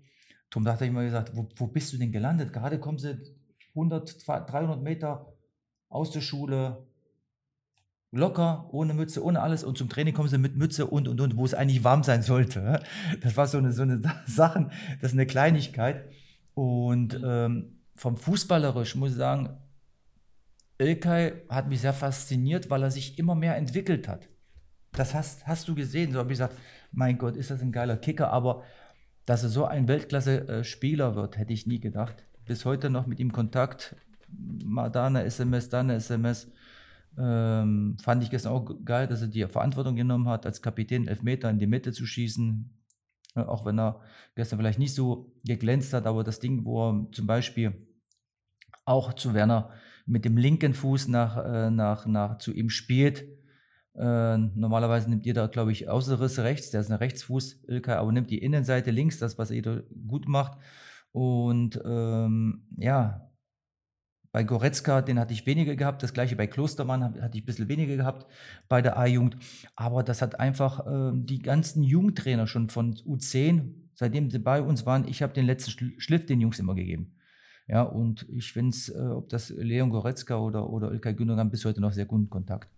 Darum 0.50 0.64
dachte 0.64 0.86
ich 0.86 0.92
mir 0.92 1.04
gesagt, 1.04 1.32
wo, 1.34 1.48
wo 1.56 1.66
bist 1.66 1.92
du 1.92 1.98
denn 1.98 2.12
gelandet? 2.12 2.52
Gerade 2.52 2.78
kommen 2.78 2.98
sie 2.98 3.35
100, 3.76 4.26
300 4.26 4.82
Meter 4.82 5.32
aus 5.88 6.10
der 6.10 6.20
Schule, 6.22 6.86
locker, 8.10 8.68
ohne 8.72 8.94
Mütze, 8.94 9.22
ohne 9.22 9.42
alles 9.42 9.62
und 9.62 9.78
zum 9.78 9.88
Training 9.88 10.14
kommen 10.14 10.28
sie 10.28 10.38
mit 10.38 10.56
Mütze 10.56 10.86
und 10.86 11.06
und 11.06 11.20
und, 11.20 11.36
wo 11.36 11.44
es 11.44 11.54
eigentlich 11.54 11.84
warm 11.84 12.02
sein 12.02 12.22
sollte. 12.22 12.80
Das 13.20 13.36
war 13.36 13.46
so 13.46 13.58
eine, 13.58 13.72
so 13.72 13.82
eine 13.82 14.00
Sache, 14.26 14.70
das 15.00 15.12
ist 15.12 15.16
eine 15.16 15.26
Kleinigkeit. 15.26 16.08
Und 16.54 17.20
ähm, 17.22 17.80
vom 17.94 18.16
Fußballerisch 18.16 18.94
muss 18.94 19.10
ich 19.10 19.16
sagen, 19.16 19.50
Ilkay 20.78 21.32
hat 21.48 21.68
mich 21.68 21.80
sehr 21.80 21.92
fasziniert, 21.92 22.70
weil 22.70 22.82
er 22.82 22.90
sich 22.90 23.18
immer 23.18 23.34
mehr 23.34 23.56
entwickelt 23.56 24.08
hat. 24.08 24.28
Das 24.92 25.14
hast, 25.14 25.46
hast 25.46 25.68
du 25.68 25.74
gesehen. 25.74 26.12
So 26.12 26.18
habe 26.18 26.28
ich 26.28 26.38
gesagt, 26.38 26.56
mein 26.92 27.18
Gott, 27.18 27.36
ist 27.36 27.50
das 27.50 27.60
ein 27.60 27.72
geiler 27.72 27.96
Kicker, 27.96 28.30
aber 28.30 28.62
dass 29.26 29.42
er 29.42 29.48
so 29.48 29.64
ein 29.64 29.88
Weltklasse-Spieler 29.88 31.16
wird, 31.16 31.36
hätte 31.36 31.52
ich 31.52 31.66
nie 31.66 31.80
gedacht. 31.80 32.25
Bis 32.46 32.64
heute 32.64 32.90
noch 32.90 33.08
mit 33.08 33.18
ihm 33.18 33.32
Kontakt. 33.32 33.96
Mal 34.64 34.88
da 34.88 35.08
eine 35.08 35.24
SMS, 35.24 35.68
da 35.68 35.80
eine 35.80 35.94
SMS. 35.94 36.48
Ähm, 37.18 37.96
fand 38.00 38.22
ich 38.22 38.30
gestern 38.30 38.52
auch 38.52 38.84
geil, 38.84 39.08
dass 39.08 39.20
er 39.20 39.26
die 39.26 39.44
Verantwortung 39.46 39.96
genommen 39.96 40.28
hat, 40.28 40.46
als 40.46 40.62
Kapitän 40.62 41.08
Elfmeter 41.08 41.50
in 41.50 41.58
die 41.58 41.66
Mitte 41.66 41.92
zu 41.92 42.06
schießen. 42.06 42.70
Auch 43.34 43.66
wenn 43.66 43.80
er 43.80 44.00
gestern 44.36 44.60
vielleicht 44.60 44.78
nicht 44.78 44.94
so 44.94 45.34
geglänzt 45.44 45.92
hat, 45.92 46.06
aber 46.06 46.22
das 46.22 46.38
Ding, 46.38 46.64
wo 46.64 46.88
er 46.88 47.06
zum 47.10 47.26
Beispiel 47.26 47.74
auch 48.84 49.12
zu 49.12 49.34
Werner 49.34 49.70
mit 50.06 50.24
dem 50.24 50.36
linken 50.36 50.72
Fuß 50.72 51.08
nach, 51.08 51.44
äh, 51.44 51.70
nach, 51.70 52.06
nach 52.06 52.38
zu 52.38 52.52
ihm 52.52 52.70
spielt. 52.70 53.24
Äh, 53.94 54.38
normalerweise 54.38 55.10
nimmt 55.10 55.26
jeder, 55.26 55.48
glaube 55.48 55.72
ich, 55.72 55.88
Außenriss 55.88 56.38
rechts, 56.38 56.70
der 56.70 56.82
ist 56.82 56.90
ein 56.90 56.98
Rechtsfuß, 56.98 57.64
Ilkay, 57.66 57.94
aber 57.94 58.12
nimmt 58.12 58.30
die 58.30 58.38
Innenseite 58.38 58.92
links, 58.92 59.18
das, 59.18 59.36
was 59.36 59.50
jeder 59.50 59.82
gut 60.06 60.28
macht. 60.28 60.58
Und 61.16 61.80
ähm, 61.86 62.66
ja, 62.76 63.30
bei 64.30 64.44
Goretzka, 64.44 65.00
den 65.00 65.18
hatte 65.18 65.32
ich 65.32 65.46
weniger 65.46 65.74
gehabt. 65.74 66.02
Das 66.02 66.12
gleiche 66.12 66.36
bei 66.36 66.46
Klostermann 66.46 67.02
hatte 67.02 67.38
ich 67.38 67.42
ein 67.42 67.46
bisschen 67.46 67.70
weniger 67.70 67.96
gehabt 67.96 68.26
bei 68.68 68.82
der 68.82 68.98
A-Jugend. 68.98 69.38
Aber 69.76 70.02
das 70.02 70.20
hat 70.20 70.38
einfach 70.38 70.86
äh, 70.86 71.12
die 71.14 71.38
ganzen 71.38 71.82
Jugendtrainer 71.82 72.46
schon 72.46 72.68
von 72.68 72.96
U10, 72.96 73.72
seitdem 73.94 74.30
sie 74.30 74.40
bei 74.40 74.60
uns 74.60 74.84
waren, 74.84 75.08
ich 75.08 75.22
habe 75.22 75.32
den 75.32 75.46
letzten 75.46 75.70
Schliff 75.98 76.26
den 76.26 76.42
Jungs 76.42 76.58
immer 76.58 76.74
gegeben. 76.74 77.14
Ja, 77.66 77.80
und 77.80 78.28
ich 78.28 78.52
finde 78.52 78.76
es, 78.76 78.90
äh, 78.90 78.98
ob 78.98 79.30
das 79.30 79.48
Leon 79.48 79.88
Goretzka 79.88 80.36
oder, 80.36 80.68
oder 80.68 80.92
Ilkay 80.92 81.14
Gündogan 81.14 81.50
bis 81.50 81.64
heute 81.64 81.80
noch 81.80 81.94
sehr 81.94 82.04
guten 82.04 82.28
Kontakt. 82.28 82.68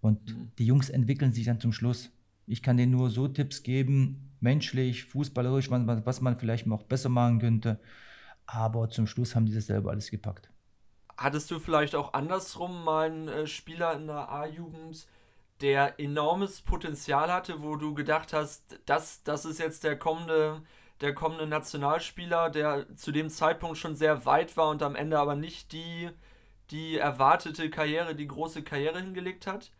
Und 0.00 0.20
mhm. 0.28 0.52
die 0.56 0.66
Jungs 0.66 0.88
entwickeln 0.88 1.32
sich 1.32 1.46
dann 1.46 1.58
zum 1.58 1.72
Schluss. 1.72 2.12
Ich 2.46 2.62
kann 2.62 2.76
denen 2.76 2.92
nur 2.92 3.10
so 3.10 3.28
Tipps 3.28 3.62
geben, 3.62 4.32
menschlich, 4.40 5.04
fußballerisch, 5.04 5.70
was, 5.70 6.20
man 6.20 6.36
vielleicht 6.36 6.66
noch 6.66 6.82
besser 6.82 7.08
machen 7.08 7.38
könnte. 7.38 7.80
Aber 8.46 8.88
zum 8.90 9.06
Schluss 9.06 9.34
haben 9.34 9.46
die 9.46 9.54
das 9.54 9.66
selber 9.66 9.90
alles 9.90 10.10
gepackt. 10.10 10.50
Hattest 11.16 11.50
du 11.50 11.58
vielleicht 11.58 11.94
auch 11.94 12.14
andersrum 12.14 12.84
mal 12.84 13.10
einen 13.10 13.28
äh, 13.28 13.46
Spieler 13.46 13.94
in 13.94 14.06
der 14.08 14.30
A-Jugend, 14.30 15.06
der 15.60 16.00
enormes 16.00 16.60
Potenzial 16.62 17.32
hatte, 17.32 17.62
wo 17.62 17.76
du 17.76 17.94
gedacht 17.94 18.32
hast, 18.32 18.80
das, 18.86 19.22
das 19.22 19.44
ist 19.44 19.60
jetzt 19.60 19.84
der 19.84 19.96
kommende, 19.96 20.62
der 21.00 21.14
kommende 21.14 21.46
Nationalspieler, 21.46 22.50
der 22.50 22.94
zu 22.96 23.12
dem 23.12 23.30
Zeitpunkt 23.30 23.78
schon 23.78 23.94
sehr 23.94 24.26
weit 24.26 24.56
war 24.56 24.70
und 24.70 24.82
am 24.82 24.96
Ende 24.96 25.18
aber 25.18 25.36
nicht 25.36 25.72
die, 25.72 26.10
die 26.70 26.98
erwartete 26.98 27.70
Karriere, 27.70 28.16
die 28.16 28.26
große 28.26 28.62
Karriere 28.62 29.00
hingelegt 29.00 29.46
hat? 29.46 29.70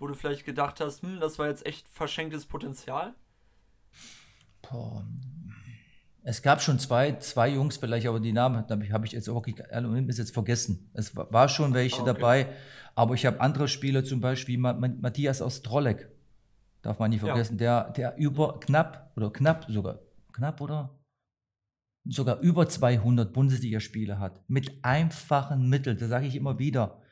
Wo 0.00 0.06
du 0.06 0.14
vielleicht 0.14 0.44
gedacht 0.44 0.80
hast, 0.80 1.02
hm, 1.02 1.20
das 1.20 1.38
war 1.38 1.46
jetzt 1.46 1.64
echt 1.66 1.86
verschenktes 1.86 2.46
Potenzial? 2.46 3.14
Boah, 4.62 5.06
es 6.22 6.42
gab 6.42 6.62
schon 6.62 6.78
zwei, 6.78 7.12
zwei 7.18 7.50
Jungs 7.50 7.76
vielleicht, 7.76 8.06
aber 8.06 8.18
die 8.18 8.32
Namen 8.32 8.64
habe 8.92 9.06
ich 9.06 9.12
jetzt 9.12 9.28
auch 9.28 9.46
ist 9.46 10.18
jetzt 10.18 10.32
vergessen. 10.32 10.90
Es 10.94 11.14
war 11.14 11.48
schon 11.48 11.74
welche 11.74 12.02
okay. 12.02 12.12
dabei, 12.14 12.48
aber 12.94 13.14
ich 13.14 13.26
habe 13.26 13.40
andere 13.40 13.68
Spieler, 13.68 14.02
zum 14.02 14.20
Beispiel 14.20 14.58
Matthias 14.58 15.42
aus 15.42 15.62
Trolleck, 15.62 16.10
darf 16.82 16.98
man 16.98 17.10
nicht 17.10 17.20
vergessen, 17.20 17.58
ja. 17.58 17.84
der, 17.84 17.92
der 17.92 18.16
über 18.16 18.58
knapp 18.60 19.12
oder 19.16 19.30
knapp 19.30 19.66
sogar, 19.68 20.00
knapp 20.32 20.60
oder 20.60 20.98
sogar 22.04 22.40
über 22.40 22.68
200 22.68 23.32
Bundesligaspiele 23.32 24.18
hat. 24.18 24.42
Mit 24.48 24.82
einfachen 24.82 25.68
Mitteln, 25.68 25.98
das 25.98 26.08
sage 26.08 26.26
ich 26.26 26.36
immer 26.36 26.58
wieder. 26.58 27.02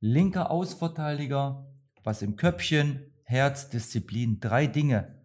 Linker 0.00 0.50
Ausverteidiger, 0.50 1.66
was 2.06 2.22
im 2.22 2.36
Köpfchen, 2.36 3.12
Herz, 3.24 3.68
Disziplin, 3.68 4.40
drei 4.40 4.66
Dinge. 4.66 5.20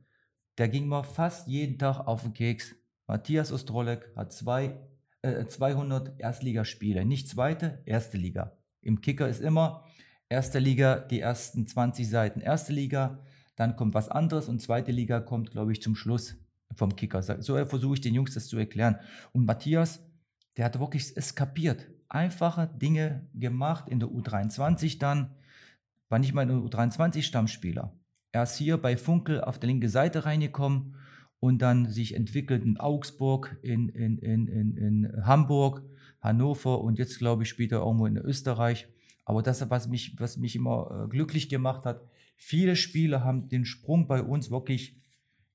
Der 0.58 0.68
ging 0.68 0.88
mir 0.90 1.04
fast 1.04 1.48
jeden 1.48 1.78
Tag 1.78 2.00
auf 2.08 2.24
den 2.24 2.34
Keks 2.34 2.76
Matthias 3.12 3.52
Ostrolek 3.52 4.10
hat 4.16 4.32
zwei, 4.32 4.80
äh, 5.22 5.46
200 5.46 6.18
Erstligaspiele, 6.18 7.04
nicht 7.04 7.28
zweite, 7.28 7.82
erste 7.86 8.18
Liga. 8.18 8.58
Im 8.80 9.02
Kicker 9.02 9.28
ist 9.28 9.42
immer 9.42 9.84
erste 10.30 10.60
Liga, 10.60 10.96
die 10.96 11.20
ersten 11.20 11.68
20 11.68 12.10
Seiten 12.10 12.40
erste 12.40 12.72
Liga, 12.72 13.20
dann 13.58 13.76
kommt 13.76 13.96
was 13.96 14.08
anderes 14.08 14.48
und 14.48 14.62
zweite 14.62 14.94
Liga 14.94 15.20
kommt, 15.20 15.52
glaube 15.52 15.74
ich, 15.74 15.82
zum 15.82 15.94
Schluss 15.94 16.38
vom 16.74 16.96
Kicker. 16.96 17.22
So 17.22 17.58
versuche 17.66 17.96
ich 17.96 18.02
den 18.02 18.16
Jungs 18.16 18.34
das 18.34 18.48
zu 18.48 18.58
erklären. 18.58 18.96
Und 19.34 19.46
Matthias, 19.46 20.00
der 20.56 20.64
hat 20.64 20.80
wirklich 20.80 21.12
es 21.14 21.36
kapiert. 21.36 21.90
Einfache 22.08 22.70
Dinge 22.82 23.28
gemacht 23.34 23.90
in 23.90 24.00
der 24.00 24.08
U23 24.08 25.00
dann. 25.00 25.36
War 26.12 26.20
nicht 26.20 26.34
mal 26.34 26.42
ein 26.42 26.68
U23-Stammspieler. 26.68 27.98
Er 28.34 28.44
ist 28.44 28.58
hier 28.58 28.78
bei 28.78 28.98
Funkel 28.98 29.40
auf 29.42 29.60
der 29.60 29.68
linken 29.68 29.88
Seite 29.88 30.26
reingekommen 30.26 30.96
und 31.40 31.62
dann 31.62 31.90
sich 31.90 32.16
entwickelt 32.16 32.66
in 32.66 32.78
Augsburg, 32.78 33.58
in, 33.62 33.88
in, 33.88 34.18
in, 34.18 34.48
in, 34.48 34.76
in 34.76 35.26
Hamburg, 35.26 35.84
Hannover 36.20 36.82
und 36.82 37.00
jetzt 37.00 37.18
glaube 37.18 37.44
ich 37.44 37.50
spielt 37.50 37.72
er 37.72 37.80
irgendwo 37.80 38.08
in 38.08 38.18
Österreich. 38.18 38.90
Aber 39.24 39.42
das, 39.42 39.70
was 39.70 39.88
mich, 39.88 40.20
was 40.20 40.36
mich 40.36 40.58
immer 40.58 41.06
äh, 41.06 41.08
glücklich 41.08 41.48
gemacht 41.48 41.86
hat, 41.86 42.02
viele 42.36 42.76
Spieler 42.76 43.24
haben 43.24 43.48
den 43.48 43.64
Sprung 43.64 44.10
bei 44.10 44.22
uns 44.22 44.52
wirklich 44.52 44.98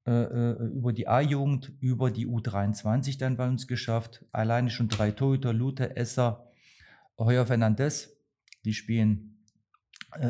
äh, 0.06 0.10
äh 0.10 0.68
über 0.68 0.94
die 0.94 1.06
A-Jugend, 1.06 1.70
über 1.80 2.10
die 2.10 2.26
U23 2.26 3.18
dann 3.18 3.36
bei 3.36 3.46
uns 3.46 3.66
geschafft. 3.66 4.24
Alleine 4.32 4.70
schon 4.70 4.88
drei 4.88 5.10
Torhüter, 5.10 5.52
Luther, 5.52 5.98
Esser, 5.98 6.50
Heuer 7.18 7.44
Fernandez, 7.44 8.16
die 8.64 8.72
spielen 8.72 9.35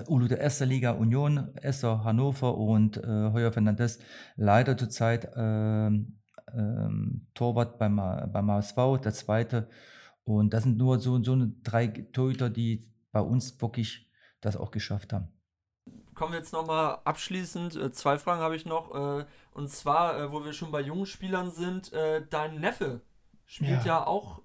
Ulu 0.08 0.28
der 0.28 0.40
erste 0.40 0.64
Liga 0.64 0.92
Union, 0.92 1.54
Esser, 1.56 2.04
Hannover 2.04 2.56
und 2.56 2.96
äh, 2.96 3.30
Heuer 3.32 3.52
Fernandes 3.52 3.98
leider 4.36 4.76
zurzeit 4.76 5.30
ähm, 5.36 6.18
ähm, 6.52 7.26
Torwart 7.34 7.78
beim, 7.78 7.96
beim 7.96 8.50
HSV, 8.50 8.76
der 9.02 9.12
zweite. 9.12 9.68
Und 10.24 10.52
das 10.52 10.64
sind 10.64 10.76
nur 10.76 10.98
so, 10.98 11.22
so 11.22 11.36
drei 11.62 11.86
Torhüter, 11.86 12.50
die 12.50 12.92
bei 13.12 13.20
uns 13.20 13.60
wirklich 13.60 14.10
das 14.40 14.56
auch 14.56 14.70
geschafft 14.70 15.12
haben. 15.12 15.28
kommen 16.14 16.32
wir 16.32 16.38
jetzt 16.38 16.52
nochmal 16.52 16.98
abschließend. 17.04 17.76
Äh, 17.76 17.92
zwei 17.92 18.18
Fragen 18.18 18.40
habe 18.40 18.56
ich 18.56 18.66
noch. 18.66 18.94
Äh, 18.94 19.26
und 19.52 19.70
zwar, 19.70 20.18
äh, 20.18 20.32
wo 20.32 20.44
wir 20.44 20.52
schon 20.52 20.72
bei 20.72 20.80
jungen 20.80 21.06
Spielern 21.06 21.50
sind, 21.50 21.92
äh, 21.92 22.26
dein 22.28 22.60
Neffe 22.60 23.02
spielt 23.44 23.84
ja, 23.84 24.00
ja 24.00 24.06
auch 24.06 24.42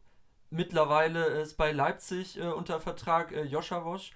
mittlerweile, 0.50 1.26
ist 1.26 1.58
bei 1.58 1.72
Leipzig 1.72 2.38
äh, 2.38 2.48
unter 2.48 2.80
Vertrag, 2.80 3.32
äh, 3.32 3.44
Joscha 3.44 3.84
Wosch. 3.84 4.12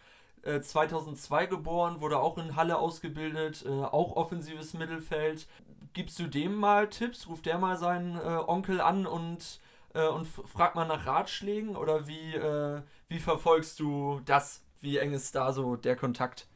2002 0.62 1.48
geboren, 1.48 2.02
wurde 2.02 2.20
auch 2.20 2.38
in 2.38 2.56
Halle 2.56 2.78
ausgebildet, 2.78 3.66
auch 3.68 4.16
offensives 4.16 4.74
Mittelfeld. 4.74 5.48
Gibst 5.94 6.20
du 6.20 6.28
dem 6.28 6.56
mal 6.56 6.88
Tipps? 6.88 7.28
Ruft 7.28 7.46
der 7.46 7.58
mal 7.58 7.78
seinen 7.78 8.20
Onkel 8.20 8.80
an 8.82 9.06
und 9.08 9.60
und 9.94 10.28
fragt 10.28 10.76
mal 10.76 10.86
nach 10.86 11.08
Ratschlägen 11.08 11.78
oder 11.78 12.06
wie, 12.06 12.36
äh, 12.36 12.82
wie 13.08 13.20
verfolgst 13.20 13.80
du 13.80 14.20
das? 14.26 14.62
Wie 14.82 14.98
eng 14.98 15.14
ist 15.14 15.36
da 15.36 15.54
so 15.54 15.78
der 15.78 15.96
Kontakt? 15.96 16.48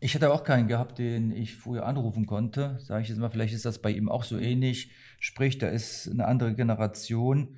Ich 0.00 0.14
hätte 0.14 0.32
auch 0.32 0.44
keinen 0.44 0.68
gehabt, 0.68 0.98
den 0.98 1.30
ich 1.30 1.56
früher 1.56 1.84
anrufen 1.86 2.26
konnte. 2.26 2.78
Sage 2.80 3.02
ich 3.02 3.08
jetzt 3.08 3.18
mal, 3.18 3.30
vielleicht 3.30 3.54
ist 3.54 3.64
das 3.64 3.80
bei 3.80 3.90
ihm 3.90 4.08
auch 4.08 4.24
so 4.24 4.38
ähnlich. 4.38 4.90
Sprich, 5.18 5.58
da 5.58 5.68
ist 5.68 6.08
eine 6.08 6.26
andere 6.26 6.54
Generation, 6.54 7.56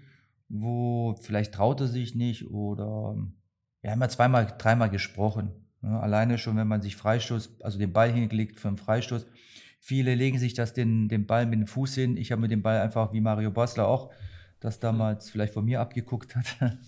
wo 0.49 1.15
vielleicht 1.21 1.55
traut 1.55 1.81
er 1.81 1.87
sich 1.87 2.15
nicht 2.15 2.51
oder 2.51 3.17
wir 3.83 3.91
haben 3.91 4.01
ja 4.01 4.09
zweimal, 4.09 4.55
dreimal 4.59 4.91
gesprochen. 4.91 5.53
Ne? 5.83 5.99
alleine 5.99 6.39
schon, 6.39 6.57
wenn 6.57 6.69
man 6.69 6.83
sich 6.83 6.97
Freistoß, 6.97 7.61
also 7.63 7.79
den 7.79 7.93
Ball 7.93 8.13
hingelegt 8.13 8.61
für 8.61 8.69
einen 8.69 8.77
Freistoß. 8.77 9.27
Viele 9.81 10.15
legen 10.15 10.39
sich 10.39 10.55
das 10.55 10.75
den, 10.75 11.09
den 11.09 11.27
Ball 11.27 11.47
mit 11.47 11.59
dem 11.59 11.67
Fuß 11.67 11.95
hin. 11.95 12.17
Ich 12.17 12.33
habe 12.33 12.43
mir 12.43 12.49
den 12.49 12.63
Ball 12.63 12.81
einfach 12.81 13.13
wie 13.13 13.21
Mario 13.21 13.51
Basler 13.51 13.89
auch, 13.89 14.13
das 14.61 14.79
damals 14.79 15.31
vielleicht 15.31 15.55
von 15.55 15.65
mir 15.65 15.81
abgeguckt 15.81 16.37
hat, 16.37 16.57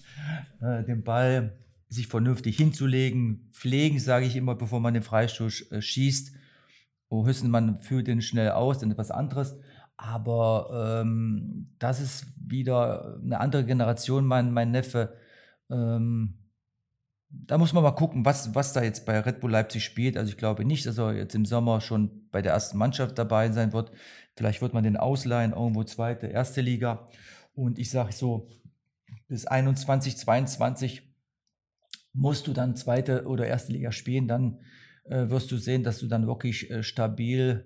äh, 0.60 0.84
den 0.84 1.02
Ball 1.02 1.58
sich 1.88 2.06
vernünftig 2.06 2.56
hinzulegen, 2.56 3.48
pflegen, 3.50 3.98
sage 3.98 4.26
ich 4.26 4.36
immer, 4.36 4.54
bevor 4.54 4.80
man 4.80 4.94
den 4.94 5.02
Freistoß 5.02 5.72
äh, 5.72 5.82
schießt. 5.82 6.34
Oh, 7.08 7.26
höchstens 7.26 7.50
man 7.50 7.76
führt 7.78 8.06
den 8.06 8.22
schnell 8.22 8.50
aus, 8.50 8.78
dann 8.78 8.90
etwas 8.90 9.10
anderes. 9.10 9.56
Aber 9.98 11.02
ähm, 11.02 11.74
das 11.78 12.00
ist 12.00 12.26
wieder 12.36 13.20
eine 13.22 13.40
andere 13.40 13.64
Generation, 13.64 14.26
mein, 14.26 14.52
mein 14.52 14.70
Neffe. 14.70 15.14
Ähm, 15.70 16.41
da 17.32 17.56
muss 17.56 17.72
man 17.72 17.82
mal 17.82 17.92
gucken, 17.92 18.24
was, 18.24 18.54
was 18.54 18.72
da 18.72 18.82
jetzt 18.82 19.06
bei 19.06 19.18
Red 19.18 19.40
Bull 19.40 19.50
Leipzig 19.50 19.84
spielt. 19.84 20.16
Also 20.16 20.30
ich 20.30 20.36
glaube 20.36 20.64
nicht, 20.64 20.84
dass 20.84 20.98
er 20.98 21.14
jetzt 21.14 21.34
im 21.34 21.46
Sommer 21.46 21.80
schon 21.80 22.28
bei 22.30 22.42
der 22.42 22.52
ersten 22.52 22.76
Mannschaft 22.76 23.18
dabei 23.18 23.50
sein 23.50 23.72
wird. 23.72 23.90
Vielleicht 24.36 24.60
wird 24.60 24.74
man 24.74 24.84
den 24.84 24.96
ausleihen, 24.96 25.52
irgendwo 25.52 25.82
zweite, 25.84 26.26
erste 26.26 26.60
Liga. 26.60 27.08
Und 27.54 27.78
ich 27.78 27.90
sage 27.90 28.12
so, 28.12 28.48
bis 29.28 29.46
21, 29.46 30.16
22 30.18 31.10
musst 32.12 32.46
du 32.46 32.52
dann 32.52 32.76
zweite 32.76 33.26
oder 33.26 33.46
erste 33.46 33.72
Liga 33.72 33.92
spielen, 33.92 34.28
dann 34.28 34.60
äh, 35.04 35.28
wirst 35.30 35.50
du 35.50 35.56
sehen, 35.56 35.82
dass 35.82 35.98
du 35.98 36.06
dann 36.06 36.26
wirklich 36.26 36.70
äh, 36.70 36.82
stabil 36.82 37.64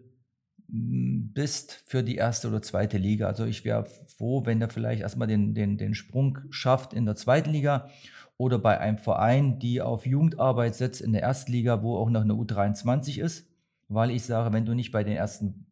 mm, 0.69 1.33
bist 1.33 1.83
für 1.87 2.05
die 2.05 2.17
erste 2.17 2.49
oder 2.49 2.63
zweite 2.63 2.99
Liga. 2.99 3.27
Also 3.27 3.45
ich 3.45 3.65
wäre 3.65 3.87
froh, 4.17 4.47
wenn 4.47 4.61
er 4.61 4.71
vielleicht 4.71 5.03
erstmal 5.03 5.27
den, 5.27 5.55
den, 5.55 5.77
den 5.77 5.95
Sprung 5.95 6.39
schafft 6.51 6.93
in 6.93 7.05
der 7.05 7.17
zweiten 7.17 7.51
Liga 7.51 7.91
oder 8.39 8.59
bei 8.59 8.79
einem 8.79 8.99
Verein, 8.99 9.59
die 9.59 9.81
auf 9.81 10.07
Jugendarbeit 10.07 10.75
setzt 10.75 11.01
in 11.01 11.13
der 11.13 11.23
ersten 11.23 11.53
Liga, 11.53 11.83
wo 11.83 11.97
auch 11.97 12.11
noch 12.11 12.23
eine 12.23 12.35
U23 12.35 13.21
ist. 13.21 13.49
Weil 13.89 14.11
ich 14.11 14.25
sage, 14.25 14.53
wenn 14.53 14.67
du 14.67 14.75
nicht 14.75 14.93
bei 14.93 15.05
den 15.05 15.17
ersten 15.17 15.67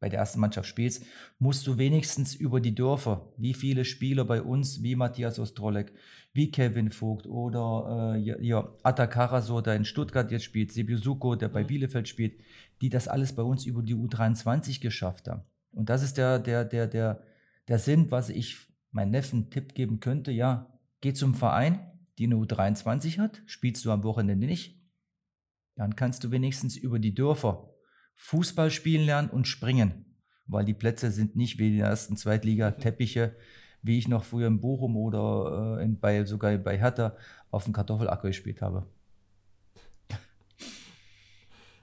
bei 0.00 0.08
der 0.08 0.18
ersten 0.18 0.40
Mannschaft 0.40 0.66
spielst, 0.66 1.04
musst 1.38 1.66
du 1.66 1.76
wenigstens 1.76 2.34
über 2.34 2.60
die 2.60 2.74
Dörfer, 2.74 3.32
wie 3.36 3.52
viele 3.52 3.84
Spieler 3.84 4.24
bei 4.24 4.42
uns, 4.42 4.82
wie 4.82 4.96
Matthias 4.96 5.38
Ostrolek, 5.38 5.92
wie 6.32 6.50
Kevin 6.50 6.90
Vogt 6.90 7.26
oder 7.26 8.14
äh, 8.16 8.46
ja, 8.46 8.72
Atakaraso, 8.82 9.60
der 9.60 9.76
in 9.76 9.84
Stuttgart 9.84 10.30
jetzt 10.30 10.44
spielt, 10.44 10.72
Sebiusuko, 10.72 11.36
der 11.36 11.48
bei 11.48 11.62
mhm. 11.62 11.66
Bielefeld 11.66 12.08
spielt, 12.08 12.40
die 12.80 12.88
das 12.88 13.08
alles 13.08 13.34
bei 13.34 13.42
uns 13.42 13.66
über 13.66 13.82
die 13.82 13.94
U23 13.94 14.80
geschafft 14.80 15.28
haben. 15.28 15.42
Und 15.72 15.90
das 15.90 16.02
ist 16.02 16.16
der, 16.16 16.38
der, 16.38 16.64
der, 16.64 16.86
der, 16.86 17.22
der 17.68 17.78
Sinn, 17.78 18.10
was 18.10 18.30
ich 18.30 18.56
meinen 18.90 19.10
Neffen 19.10 19.50
Tipp 19.50 19.74
geben 19.74 20.00
könnte. 20.00 20.32
Ja, 20.32 20.66
geh 21.02 21.12
zum 21.12 21.34
Verein, 21.34 21.89
die 22.20 22.26
eine 22.26 22.36
U23 22.36 23.18
hat, 23.18 23.40
spielst 23.46 23.84
du 23.86 23.90
am 23.90 24.04
Wochenende 24.04 24.46
nicht, 24.46 24.78
dann 25.74 25.96
kannst 25.96 26.22
du 26.22 26.30
wenigstens 26.30 26.76
über 26.76 26.98
die 26.98 27.14
Dörfer 27.14 27.70
Fußball 28.16 28.70
spielen 28.70 29.06
lernen 29.06 29.30
und 29.30 29.48
springen, 29.48 30.18
weil 30.46 30.66
die 30.66 30.74
Plätze 30.74 31.10
sind 31.10 31.34
nicht 31.34 31.58
wie 31.58 31.78
der 31.78 31.86
ersten 31.86 32.18
Zweitliga 32.18 32.72
Teppiche, 32.72 33.34
wie 33.80 33.96
ich 33.96 34.06
noch 34.06 34.24
früher 34.24 34.48
in 34.48 34.60
Bochum 34.60 34.98
oder 34.98 35.78
äh, 35.78 35.84
in, 35.84 35.98
bei, 35.98 36.26
sogar 36.26 36.58
bei 36.58 36.78
Hertha 36.78 37.16
auf 37.50 37.64
dem 37.64 37.72
Kartoffelacker 37.72 38.28
gespielt 38.28 38.60
habe. 38.60 38.86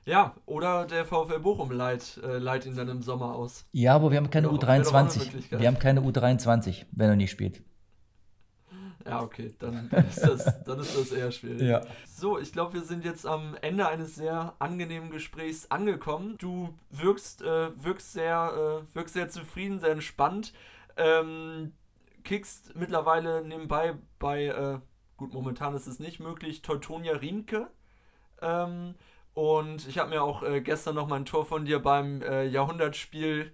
Ja, 0.05 0.35
oder 0.45 0.85
der 0.85 1.03
VfL 1.03 1.39
Bochum 1.39 1.71
leiht, 1.71 2.21
äh, 2.23 2.38
leiht 2.38 2.67
ihn 2.67 2.75
dann 2.75 2.89
im 2.89 3.01
Sommer 3.01 3.33
aus. 3.33 3.65
Ja, 3.71 3.95
aber 3.95 4.11
wir 4.11 4.17
haben 4.17 4.29
keine 4.29 4.49
U23. 4.49 5.59
Wir 5.59 5.67
haben 5.67 5.79
keine 5.79 6.01
U23, 6.01 6.85
wenn 6.91 7.09
er 7.09 7.15
nicht 7.15 7.31
spielt. 7.31 7.63
Ja, 9.08 9.22
okay, 9.22 9.53
dann, 9.60 9.89
ist, 10.10 10.22
das, 10.22 10.64
dann 10.64 10.80
ist 10.80 10.97
das 10.97 11.12
eher 11.12 11.32
schwierig. 11.32 11.62
Ja. 11.62 11.82
So, 12.05 12.39
ich 12.39 12.51
glaube, 12.51 12.74
wir 12.74 12.82
sind 12.82 13.05
jetzt 13.05 13.26
am 13.26 13.55
Ende 13.62 13.88
eines 13.88 14.16
sehr 14.16 14.55
angenehmen 14.60 15.10
Gesprächs 15.10 15.72
angekommen. 15.72 16.36
Du 16.38 16.74
wirkst, 16.89 17.41
äh, 17.41 17.70
wirkst, 17.84 18.14
sehr, 18.14 18.84
äh, 18.84 18.95
wirkst 18.95 19.14
sehr 19.14 19.30
zufrieden, 19.30 19.80
sehr 19.80 19.91
entspannt. 19.91 20.53
Ähm, 20.97 21.74
kickst 22.24 22.76
mittlerweile 22.76 23.43
nebenbei 23.45 23.95
bei, 24.20 24.45
äh, 24.45 24.80
gut, 25.16 25.34
momentan 25.34 25.76
ist 25.76 25.88
es 25.88 25.99
nicht 25.99 26.20
möglich, 26.20 26.62
Teutonia 26.62 27.14
Riemke. 27.14 27.70
Ähm, 28.41 28.95
und 29.34 29.88
ich 29.88 29.99
habe 29.99 30.10
mir 30.10 30.24
auch 30.24 30.43
äh, 30.43 30.62
gestern 30.62 30.95
noch 30.95 31.08
mal 31.08 31.18
ein 31.18 31.26
Tor 31.26 31.45
von 31.45 31.66
dir 31.66 31.80
beim 31.80 32.22
äh, 32.22 32.45
Jahrhundertspiel 32.45 33.53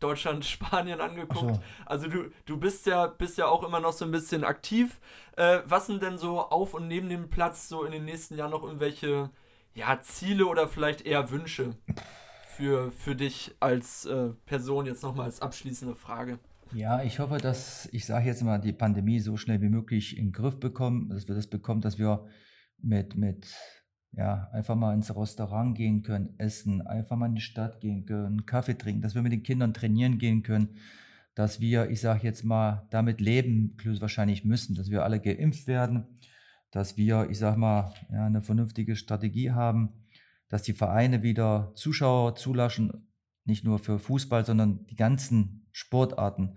Deutschland, 0.00 0.44
Spanien 0.46 1.00
angeguckt. 1.00 1.56
So. 1.56 1.62
Also 1.86 2.08
du, 2.08 2.30
du 2.46 2.58
bist 2.58 2.86
ja, 2.86 3.06
bist 3.06 3.38
ja 3.38 3.46
auch 3.46 3.62
immer 3.62 3.80
noch 3.80 3.92
so 3.92 4.04
ein 4.04 4.10
bisschen 4.10 4.44
aktiv. 4.44 5.00
Äh, 5.36 5.60
was 5.66 5.86
sind 5.86 6.02
denn 6.02 6.18
so 6.18 6.40
auf 6.40 6.74
und 6.74 6.88
neben 6.88 7.08
dem 7.08 7.30
Platz 7.30 7.68
so 7.68 7.84
in 7.84 7.92
den 7.92 8.04
nächsten 8.04 8.36
Jahren 8.36 8.50
noch 8.50 8.64
irgendwelche 8.64 9.30
ja, 9.74 10.00
Ziele 10.00 10.46
oder 10.46 10.68
vielleicht 10.68 11.06
eher 11.06 11.30
Wünsche 11.30 11.76
für, 12.56 12.90
für 12.92 13.14
dich 13.14 13.54
als 13.60 14.04
äh, 14.06 14.30
Person 14.46 14.86
jetzt 14.86 15.02
nochmal 15.02 15.26
als 15.26 15.40
abschließende 15.40 15.94
Frage? 15.94 16.38
Ja, 16.72 17.02
ich 17.02 17.18
hoffe, 17.18 17.38
dass, 17.38 17.88
ich 17.92 18.06
sage 18.06 18.26
jetzt 18.26 18.42
mal, 18.42 18.58
die 18.58 18.72
Pandemie 18.72 19.20
so 19.20 19.36
schnell 19.36 19.60
wie 19.60 19.68
möglich 19.68 20.16
in 20.16 20.26
den 20.26 20.32
Griff 20.32 20.60
bekommen, 20.60 21.08
dass 21.08 21.26
wir 21.26 21.34
das 21.34 21.48
bekommen, 21.48 21.80
dass 21.80 21.98
wir 21.98 22.26
mit, 22.78 23.16
mit 23.16 23.52
ja, 24.12 24.48
einfach 24.52 24.76
mal 24.76 24.94
ins 24.94 25.14
Restaurant 25.14 25.76
gehen 25.76 26.02
können, 26.02 26.34
essen, 26.38 26.86
einfach 26.86 27.16
mal 27.16 27.26
in 27.26 27.34
die 27.34 27.40
Stadt 27.40 27.80
gehen 27.80 28.06
können, 28.06 28.46
Kaffee 28.46 28.74
trinken, 28.74 29.02
dass 29.02 29.14
wir 29.14 29.22
mit 29.22 29.32
den 29.32 29.42
Kindern 29.42 29.72
trainieren 29.72 30.18
gehen 30.18 30.42
können, 30.42 30.76
dass 31.34 31.60
wir, 31.60 31.90
ich 31.90 32.00
sage 32.00 32.20
jetzt 32.24 32.44
mal, 32.44 32.86
damit 32.90 33.20
leben 33.20 33.76
wahrscheinlich 34.00 34.44
müssen, 34.44 34.74
dass 34.74 34.90
wir 34.90 35.04
alle 35.04 35.20
geimpft 35.20 35.66
werden, 35.66 36.18
dass 36.70 36.96
wir, 36.96 37.28
ich 37.30 37.38
sage 37.38 37.58
mal, 37.58 37.94
ja, 38.10 38.26
eine 38.26 38.42
vernünftige 38.42 38.96
Strategie 38.96 39.52
haben, 39.52 39.90
dass 40.48 40.62
die 40.62 40.72
Vereine 40.72 41.22
wieder 41.22 41.72
Zuschauer 41.74 42.34
zulassen, 42.34 43.08
nicht 43.44 43.64
nur 43.64 43.78
für 43.78 43.98
Fußball, 43.98 44.44
sondern 44.44 44.84
die 44.86 44.96
ganzen 44.96 45.66
Sportarten. 45.72 46.56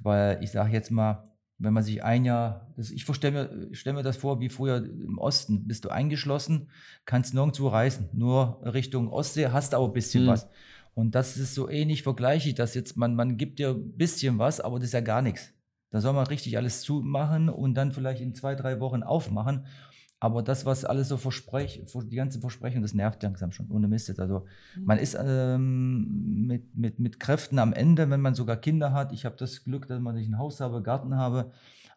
Weil 0.00 0.42
ich 0.42 0.50
sage 0.50 0.72
jetzt 0.72 0.90
mal, 0.90 1.35
wenn 1.58 1.72
man 1.72 1.82
sich 1.82 2.04
ein 2.04 2.24
Jahr, 2.24 2.72
das, 2.76 2.90
ich 2.90 3.04
stelle 3.04 3.32
mir, 3.32 3.68
stell 3.72 3.94
mir 3.94 4.02
das 4.02 4.16
vor 4.16 4.40
wie 4.40 4.48
früher 4.48 4.76
im 4.84 5.18
Osten, 5.18 5.66
bist 5.66 5.84
du 5.84 5.88
eingeschlossen, 5.88 6.68
kannst 7.04 7.34
nirgendwo 7.34 7.68
reisen, 7.68 8.08
nur 8.12 8.60
Richtung 8.62 9.08
Ostsee, 9.08 9.48
hast 9.48 9.74
aber 9.74 9.86
ein 9.86 9.92
bisschen 9.92 10.24
mhm. 10.24 10.28
was. 10.28 10.48
Und 10.94 11.14
das 11.14 11.36
ist 11.36 11.54
so 11.54 11.68
ähnlich 11.68 12.02
vergleiche 12.02 12.48
ich 12.48 12.54
das 12.54 12.74
jetzt, 12.74 12.96
man, 12.96 13.14
man 13.14 13.36
gibt 13.36 13.58
dir 13.58 13.70
ein 13.70 13.96
bisschen 13.96 14.38
was, 14.38 14.60
aber 14.60 14.78
das 14.78 14.88
ist 14.88 14.94
ja 14.94 15.00
gar 15.00 15.22
nichts. 15.22 15.52
Da 15.90 16.00
soll 16.00 16.12
man 16.12 16.26
richtig 16.26 16.56
alles 16.56 16.82
zumachen 16.82 17.48
und 17.48 17.74
dann 17.74 17.92
vielleicht 17.92 18.20
in 18.20 18.34
zwei, 18.34 18.54
drei 18.54 18.80
Wochen 18.80 19.02
aufmachen. 19.02 19.66
Aber 20.18 20.42
das, 20.42 20.64
was 20.64 20.86
alles 20.86 21.08
so 21.08 21.18
verspricht, 21.18 21.82
die 21.94 22.16
ganzen 22.16 22.40
Versprechungen, 22.40 22.82
das 22.82 22.94
nervt 22.94 23.22
langsam 23.22 23.52
schon, 23.52 23.70
ohne 23.70 23.86
Mist. 23.86 24.18
Also 24.18 24.46
mhm. 24.74 24.84
man 24.84 24.98
ist 24.98 25.16
ähm, 25.20 26.46
mit, 26.46 26.74
mit, 26.74 26.98
mit 26.98 27.20
Kräften 27.20 27.58
am 27.58 27.74
Ende, 27.74 28.08
wenn 28.08 28.22
man 28.22 28.34
sogar 28.34 28.56
Kinder 28.56 28.92
hat. 28.92 29.12
Ich 29.12 29.26
habe 29.26 29.36
das 29.36 29.64
Glück, 29.64 29.86
dass 29.88 30.00
man 30.00 30.16
ein 30.16 30.38
Haus 30.38 30.60
habe, 30.60 30.82
Garten 30.82 31.16
habe. 31.16 31.52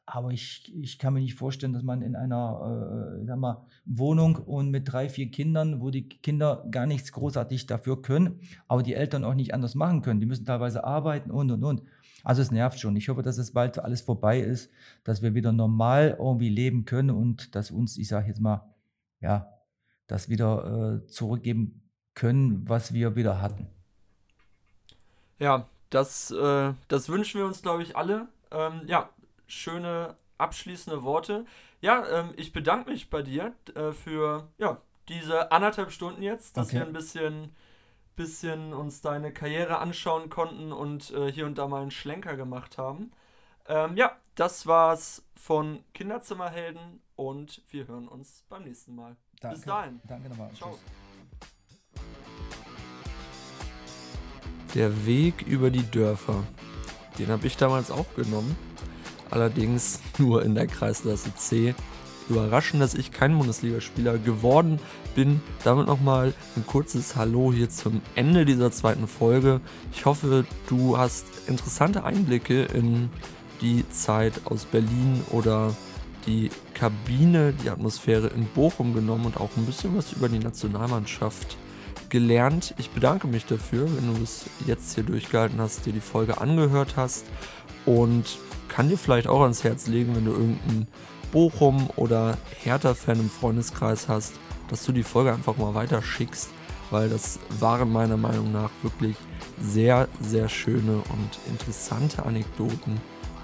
Aber 0.06 0.32
ich, 0.32 0.74
ich 0.76 0.98
kann 0.98 1.14
mir 1.14 1.20
nicht 1.20 1.36
vorstellen, 1.36 1.72
dass 1.72 1.84
man 1.84 2.02
in 2.02 2.16
einer 2.16 3.20
äh, 3.22 3.26
sag 3.26 3.38
mal, 3.38 3.68
Wohnung 3.86 4.36
und 4.38 4.72
mit 4.72 4.92
drei, 4.92 5.08
vier 5.08 5.30
Kindern, 5.30 5.82
wo 5.82 5.92
die 5.92 6.10
Kinder 6.10 6.66
gar 6.72 6.88
nichts 6.88 7.12
großartig 7.12 7.68
dafür 7.68 8.02
können, 8.02 8.40
aber 8.68 8.82
die 8.82 8.96
Eltern 8.96 9.24
auch 9.24 9.36
nicht 9.36 9.54
anders 9.54 9.76
machen 9.76 10.02
können. 10.02 10.20
Die 10.20 10.26
müssen 10.26 10.46
teilweise 10.46 10.84
arbeiten 10.84 11.30
und, 11.30 11.52
und, 11.52 11.64
und. 11.64 11.84
Also 12.24 12.42
es 12.42 12.52
nervt 12.52 12.80
schon. 12.80 12.96
Ich 12.96 13.10
hoffe, 13.10 13.22
dass 13.24 13.38
es 13.38 13.52
bald 13.54 13.80
alles 13.80 14.02
vorbei 14.02 14.40
ist, 14.40 14.72
dass 15.04 15.22
wir 15.22 15.34
wieder 15.36 15.52
normal 15.52 16.16
irgendwie 16.20 16.50
leben 16.50 16.86
können 16.86 17.12
und 17.12 17.56
dass 17.56 17.72
uns, 17.72 17.98
ich 17.98 18.08
sage 18.08 18.28
jetzt 18.28 18.42
mal, 18.42 18.74
ja, 19.22 19.54
das 20.08 20.30
wieder 20.30 21.02
äh, 21.04 21.08
zurückgeben 21.08 21.90
können, 22.16 22.68
was 22.68 22.94
wir 22.94 23.16
wieder 23.16 23.42
hatten. 23.42 23.68
Ja, 25.40 25.68
das, 25.90 26.32
äh, 26.32 26.74
das 26.88 27.10
wünschen 27.10 27.40
wir 27.40 27.48
uns, 27.48 27.62
glaube 27.62 27.84
ich, 27.84 27.96
alle. 27.96 28.28
Ähm, 28.52 28.82
ja, 28.88 29.10
schöne 29.48 30.16
abschließende 30.38 31.04
Worte. 31.04 31.46
Ja, 31.82 32.06
ähm, 32.10 32.34
ich 32.36 32.52
bedanke 32.54 32.90
mich 32.92 33.10
bei 33.10 33.22
dir 33.22 33.54
äh, 33.76 33.92
für 33.92 34.48
ja, 34.58 34.82
diese 35.08 35.52
anderthalb 35.52 35.92
Stunden 35.92 36.22
jetzt, 36.22 36.58
dass 36.58 36.68
Okay. 36.68 36.78
wir 36.78 36.86
ein 36.86 36.94
bisschen, 36.94 37.56
bisschen 38.20 38.74
uns 38.74 39.00
deine 39.00 39.32
Karriere 39.32 39.78
anschauen 39.78 40.30
konnten 40.30 40.74
und 40.74 41.12
äh, 41.12 41.32
hier 41.32 41.46
und 41.46 41.58
da 41.58 41.70
mal 41.70 41.82
einen 41.82 41.90
Schlenker 41.90 42.36
gemacht 42.36 42.78
haben. 42.78 43.14
Ähm, 43.66 43.96
ja, 43.96 44.12
das 44.36 44.68
war's 44.68 45.24
von 45.38 45.86
Kinderzimmerhelden 45.94 47.02
und 47.16 47.62
wir 47.70 47.88
hören 47.88 48.10
uns 48.10 48.44
beim 48.50 48.64
nächsten 48.64 48.94
Mal. 48.94 49.16
Danke. 49.40 49.56
Bis 49.56 49.66
dahin. 49.66 50.02
Danke 50.06 50.28
nochmal. 50.28 50.52
Ciao. 50.54 50.72
Tschüss. 50.72 52.04
Der 54.76 55.06
Weg 55.06 55.48
über 55.48 55.70
die 55.70 55.90
Dörfer. 55.90 56.44
Den 57.18 57.30
habe 57.30 57.48
ich 57.48 57.56
damals 57.56 57.90
auch 57.90 58.14
genommen. 58.16 58.54
Allerdings 59.32 60.02
nur 60.18 60.44
in 60.44 60.56
der 60.56 60.68
Kreisklasse 60.68 61.34
C. 61.36 61.74
Überraschend, 62.30 62.82
dass 62.82 62.94
ich 62.94 63.12
kein 63.12 63.38
Bundesligaspieler 63.38 64.20
geworden 64.20 64.80
bin. 65.16 65.42
Damit 65.64 65.88
nochmal 65.88 66.34
ein 66.56 66.66
kurzes 66.66 67.16
Hallo 67.16 67.52
hier 67.52 67.70
zum 67.70 68.02
Ende 68.16 68.46
dieser 68.46 68.72
zweiten 68.72 69.08
Folge. 69.08 69.62
Ich 69.94 70.06
hoffe, 70.06 70.46
du 70.68 70.98
hast 70.98 71.26
interessante 71.48 72.04
Einblicke 72.04 72.64
in 72.64 73.10
die 73.62 73.84
Zeit 73.90 74.42
aus 74.46 74.66
Berlin 74.66 75.24
oder 75.32 75.76
die 76.28 76.50
Kabine, 76.76 77.54
die 77.54 77.70
Atmosphäre 77.70 78.28
in 78.28 78.46
Bochum 78.46 78.94
genommen 78.94 79.26
und 79.26 79.38
auch 79.38 79.50
ein 79.58 79.66
bisschen 79.66 79.98
was 79.98 80.14
über 80.14 80.30
die 80.30 80.40
Nationalmannschaft 80.40 81.58
gelernt. 82.10 82.76
Ich 82.78 82.92
bedanke 82.92 83.28
mich 83.28 83.46
dafür, 83.46 83.88
wenn 83.96 84.14
du 84.14 84.22
es 84.22 84.46
jetzt 84.68 84.94
hier 84.96 85.04
durchgehalten 85.04 85.60
hast, 85.60 85.86
dir 85.86 85.94
die 85.94 86.00
Folge 86.00 86.40
angehört 86.40 86.94
hast 86.96 87.26
und 87.86 88.38
kann 88.68 88.90
dir 88.90 88.98
vielleicht 88.98 89.28
auch 89.28 89.42
ans 89.42 89.64
Herz 89.64 89.88
legen, 89.88 90.16
wenn 90.16 90.26
du 90.26 90.32
irgendeinen 90.32 90.88
Bochum 91.32 91.90
oder 91.96 92.38
Hertha-Fan 92.64 93.20
im 93.20 93.30
Freundeskreis 93.30 94.08
hast, 94.08 94.34
dass 94.70 94.86
du 94.86 94.92
die 94.92 95.04
Folge 95.04 95.34
einfach 95.34 95.58
mal 95.58 95.74
weiterschickst, 95.74 96.50
weil 96.92 97.10
das 97.10 97.40
waren 97.60 97.92
meiner 97.92 98.18
Meinung 98.18 98.52
nach 98.52 98.72
wirklich 98.82 99.16
sehr, 99.62 100.08
sehr 100.22 100.50
schöne 100.50 100.98
und 100.98 101.40
interessante 101.48 102.26
Anekdoten 102.26 103.00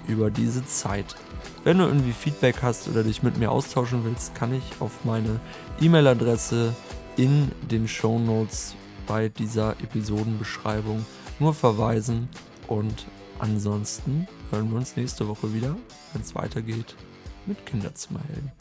über 0.08 0.30
diese 0.30 0.64
Zeit. 0.66 1.16
Wenn 1.64 1.78
du 1.78 1.84
irgendwie 1.84 2.12
Feedback 2.12 2.56
hast 2.62 2.88
oder 2.88 3.02
dich 3.02 3.22
mit 3.22 3.38
mir 3.38 3.50
austauschen 3.50 4.04
willst, 4.04 4.34
kann 4.34 4.54
ich 4.54 4.62
auf 4.80 5.04
meine 5.04 5.40
E-Mail-Adresse 5.80 6.74
in 7.16 7.50
den 7.70 7.88
Show 7.88 8.18
Notes 8.18 8.74
bei 9.06 9.28
dieser 9.28 9.72
Episodenbeschreibung 9.82 11.04
nur 11.38 11.54
verweisen. 11.54 12.28
Und 12.68 13.06
ansonsten 13.38 14.28
hören 14.50 14.70
wir 14.70 14.76
uns 14.76 14.96
nächste 14.96 15.26
Woche 15.28 15.52
wieder, 15.54 15.76
wenn 16.12 16.22
es 16.22 16.34
weitergeht 16.34 16.94
mit 17.46 17.64
Kinderzimmerhelden. 17.66 18.52